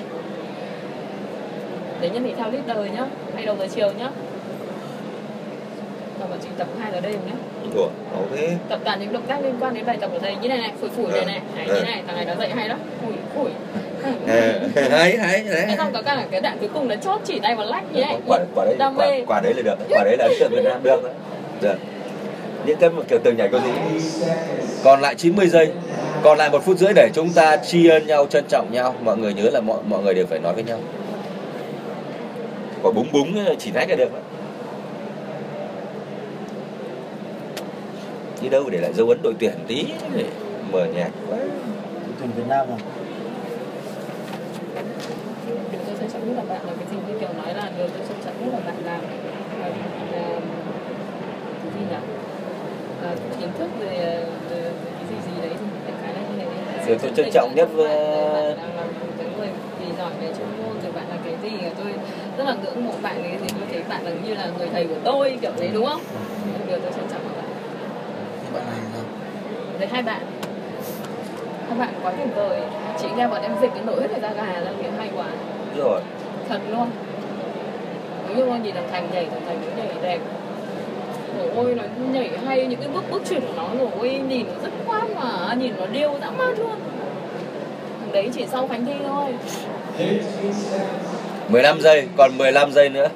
[2.02, 4.10] Để nhân thể thao leader nhá, hay đầu giờ chiều nhá.
[6.24, 7.34] Và bọn chị tập 2 giờ đêm nhá.
[7.76, 8.40] Ủa, ok.
[8.70, 10.72] Tập toàn những động tác liên quan đến bài tập ở đây như này này,
[10.82, 13.50] phủi phủi này này, này như này, thằng này nó dạy hay lắm, phủi phủi.
[14.28, 15.66] à, hay hay Thế.
[15.68, 18.02] Đấy xong có cả cái đoạn cuối cùng là chốt chỉ tay vào lách như
[18.02, 18.18] này.
[18.28, 19.24] quả quả đấy quả, mê.
[19.28, 21.14] quả đấy là được quả đấy là ấn tượng Việt Nam được.
[21.62, 21.76] Được
[22.66, 23.72] những cái kiểu tường nhảy có gì
[24.84, 25.72] còn lại 90 giây.
[26.24, 28.96] Còn lại một phút rưỡi để chúng ta tri ân nhau trân trọng nhau.
[29.02, 30.80] Mọi người nhớ là mọi mọi người đều phải nói với nhau.
[32.84, 34.10] Còn búng búng chỉ nách là được
[38.44, 40.26] đi đâu để lại dấu ấn đội tuyển tí để
[40.72, 41.40] mở nhạc đội
[42.20, 42.78] tuyển Việt Nam à?
[45.48, 46.98] Điều tôi trân trọng nhất là bạn là cái gì?
[47.08, 48.98] Như kiểu nói là điều tôi trân trọng nhất là bạn là
[49.60, 49.70] là-
[50.12, 50.40] là-
[51.64, 51.96] cái gì nhỉ?
[53.04, 53.88] À, kiến thức về,
[54.50, 56.88] về, về cái gì gì đấy thì đại khái là như này đi.
[56.88, 59.48] Điều tôi trân trọng nhất với- bạn là, là một cái người
[59.80, 61.94] gì giỏi về chuyên môn rồi bạn là cái gì tôi
[62.38, 64.88] rất là ngưỡng mộ bạn cái gì tôi thấy bạn là như là người thầy
[64.88, 66.02] của tôi kiểu đấy đúng không?
[66.68, 67.23] Điều tôi trân trọng
[68.54, 69.02] bạn này là
[69.78, 70.22] với hai bạn.
[71.70, 72.62] Hai bạn quá tuyệt vời.
[73.02, 75.26] Chị nghe bọn em dịch cái nỗi hết cả da gà ra kiểu hay quá.
[75.78, 76.02] Rồi.
[76.50, 76.88] Thật luôn.
[78.36, 80.20] Như mà nhìn thằng thành nhảy thằng thành nó nhảy đẹp.
[81.38, 82.68] Rồi ôi nó nhảy hay.
[82.68, 85.54] Những cái bước bước chuyển của nó rồi ôi nhìn nó rất khoan mà.
[85.54, 86.76] Nhìn nó điêu dã man luôn.
[88.00, 89.34] Thằng đấy chỉ sau khánh thi thôi.
[91.50, 93.08] 15 giây còn 15 giây nữa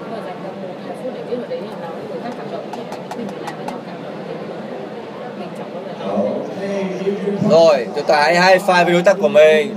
[0.00, 2.20] nhưng mà dành ra một hai phút để viết vào đấy thì nói với người
[2.22, 2.82] khác cảm động thì
[3.16, 4.34] mình phải làm với nhau cảm động thì
[5.38, 5.92] mình chẳng bao giờ
[7.48, 9.76] nói rồi chúng ta hãy high five với đối tác của mình.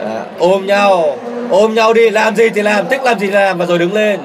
[0.00, 1.16] À, ôm nhau
[1.50, 3.94] ôm nhau đi làm gì thì làm thích làm gì thì làm và rồi đứng
[3.94, 4.20] lên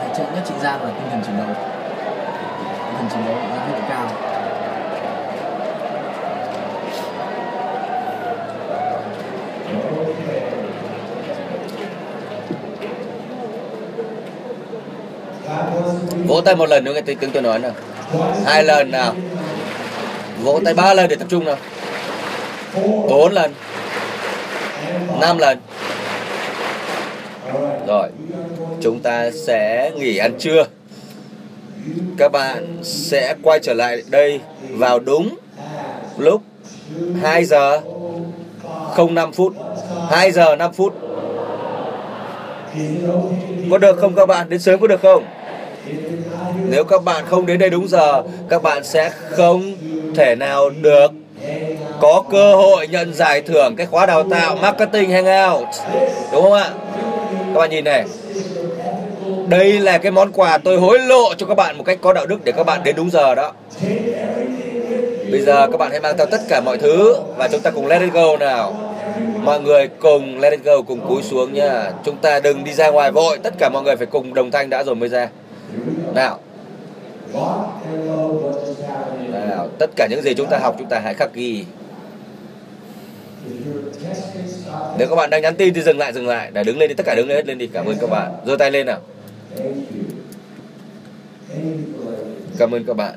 [0.00, 1.46] Ấn tượng nhất chị Giang là tinh thần chiến đấu
[2.86, 4.06] tinh thần chiến đấu của Giang rất cao
[16.26, 17.72] vỗ tay một lần nữa, nghe tiếng tiếng tôi nói nào.
[18.44, 19.14] Hai lần nào?
[20.42, 21.56] Vỗ tay ba lần để tập trung nào.
[23.08, 23.54] Bốn lần.
[25.20, 25.58] Năm lần.
[27.86, 28.08] Rồi,
[28.80, 30.64] chúng ta sẽ nghỉ ăn trưa.
[32.18, 35.36] Các bạn sẽ quay trở lại đây vào đúng
[36.18, 36.42] lúc
[37.22, 37.80] 2 giờ
[39.10, 39.54] 05 phút
[40.10, 40.94] 2 giờ 5 phút.
[43.70, 44.48] Có được không các bạn?
[44.48, 45.24] Đến sớm có được không?
[46.68, 49.74] Nếu các bạn không đến đây đúng giờ, các bạn sẽ không
[50.14, 51.10] thể nào được
[52.00, 55.68] có cơ hội nhận giải thưởng cái khóa đào tạo marketing hangout.
[56.32, 56.70] Đúng không ạ?
[57.54, 58.04] Các bạn nhìn này.
[59.48, 62.26] Đây là cái món quà tôi hối lộ cho các bạn một cách có đạo
[62.26, 63.52] đức để các bạn đến đúng giờ đó.
[65.30, 67.86] Bây giờ các bạn hãy mang theo tất cả mọi thứ và chúng ta cùng
[67.86, 68.74] let it go nào.
[69.44, 71.90] Mọi người cùng let it go, cùng cúi xuống nha.
[72.04, 73.38] Chúng ta đừng đi ra ngoài vội.
[73.42, 75.28] Tất cả mọi người phải cùng đồng thanh đã rồi mới ra
[76.14, 76.38] nào.
[79.32, 81.64] Nào, tất cả những gì chúng ta học, chúng ta hãy khắc ghi.
[84.98, 86.50] Nếu các bạn đang nhắn tin thì dừng lại dừng lại.
[86.52, 87.66] Để đứng lên đi, tất cả đứng lên, hết lên đi.
[87.66, 88.32] Cảm ơn các bạn.
[88.46, 89.00] Giơ tay lên nào.
[92.58, 93.14] Cảm ơn các bạn.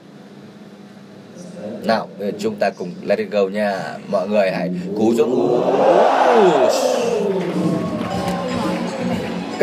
[1.83, 3.97] Nào, bây giờ chúng ta cùng let it go nha.
[4.07, 5.61] Mọi người hãy cú xuống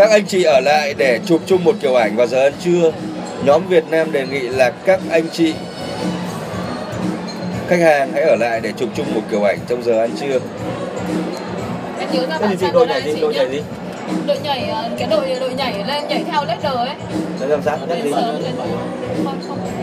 [0.01, 2.93] các anh chị ở lại để chụp chung một kiểu ảnh vào giờ ăn trưa.
[3.45, 5.55] Nhóm Việt Nam đề nghị là các anh chị
[7.69, 10.39] khách hàng hãy ở lại để chụp chung một kiểu ảnh trong giờ ăn trưa.
[11.99, 13.63] Em nhớ ra bạn đội nhảy gì chị đội nhảy gì
[14.27, 16.97] đội nhảy cái đội đội nhảy lên nhảy theo leader ấy.
[17.41, 17.79] Để làm sao?
[17.89, 18.13] Nhắc gì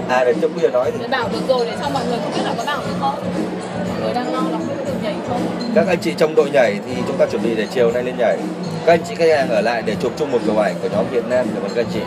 [0.09, 2.17] à để trong bây giờ nói thì để bảo được rồi để xong mọi người
[2.23, 3.15] không biết là có bảo được không?
[3.89, 5.41] Mọi người đang lo biết được nhảy không?
[5.75, 8.15] Các anh chị trong đội nhảy thì chúng ta chuẩn bị để chiều nay lên
[8.17, 8.37] nhảy
[8.87, 11.05] các anh chị khách hàng ở lại để chụp chung một kiểu ảnh của nhóm
[11.11, 11.99] Việt Nam cảm ơn các anh chị?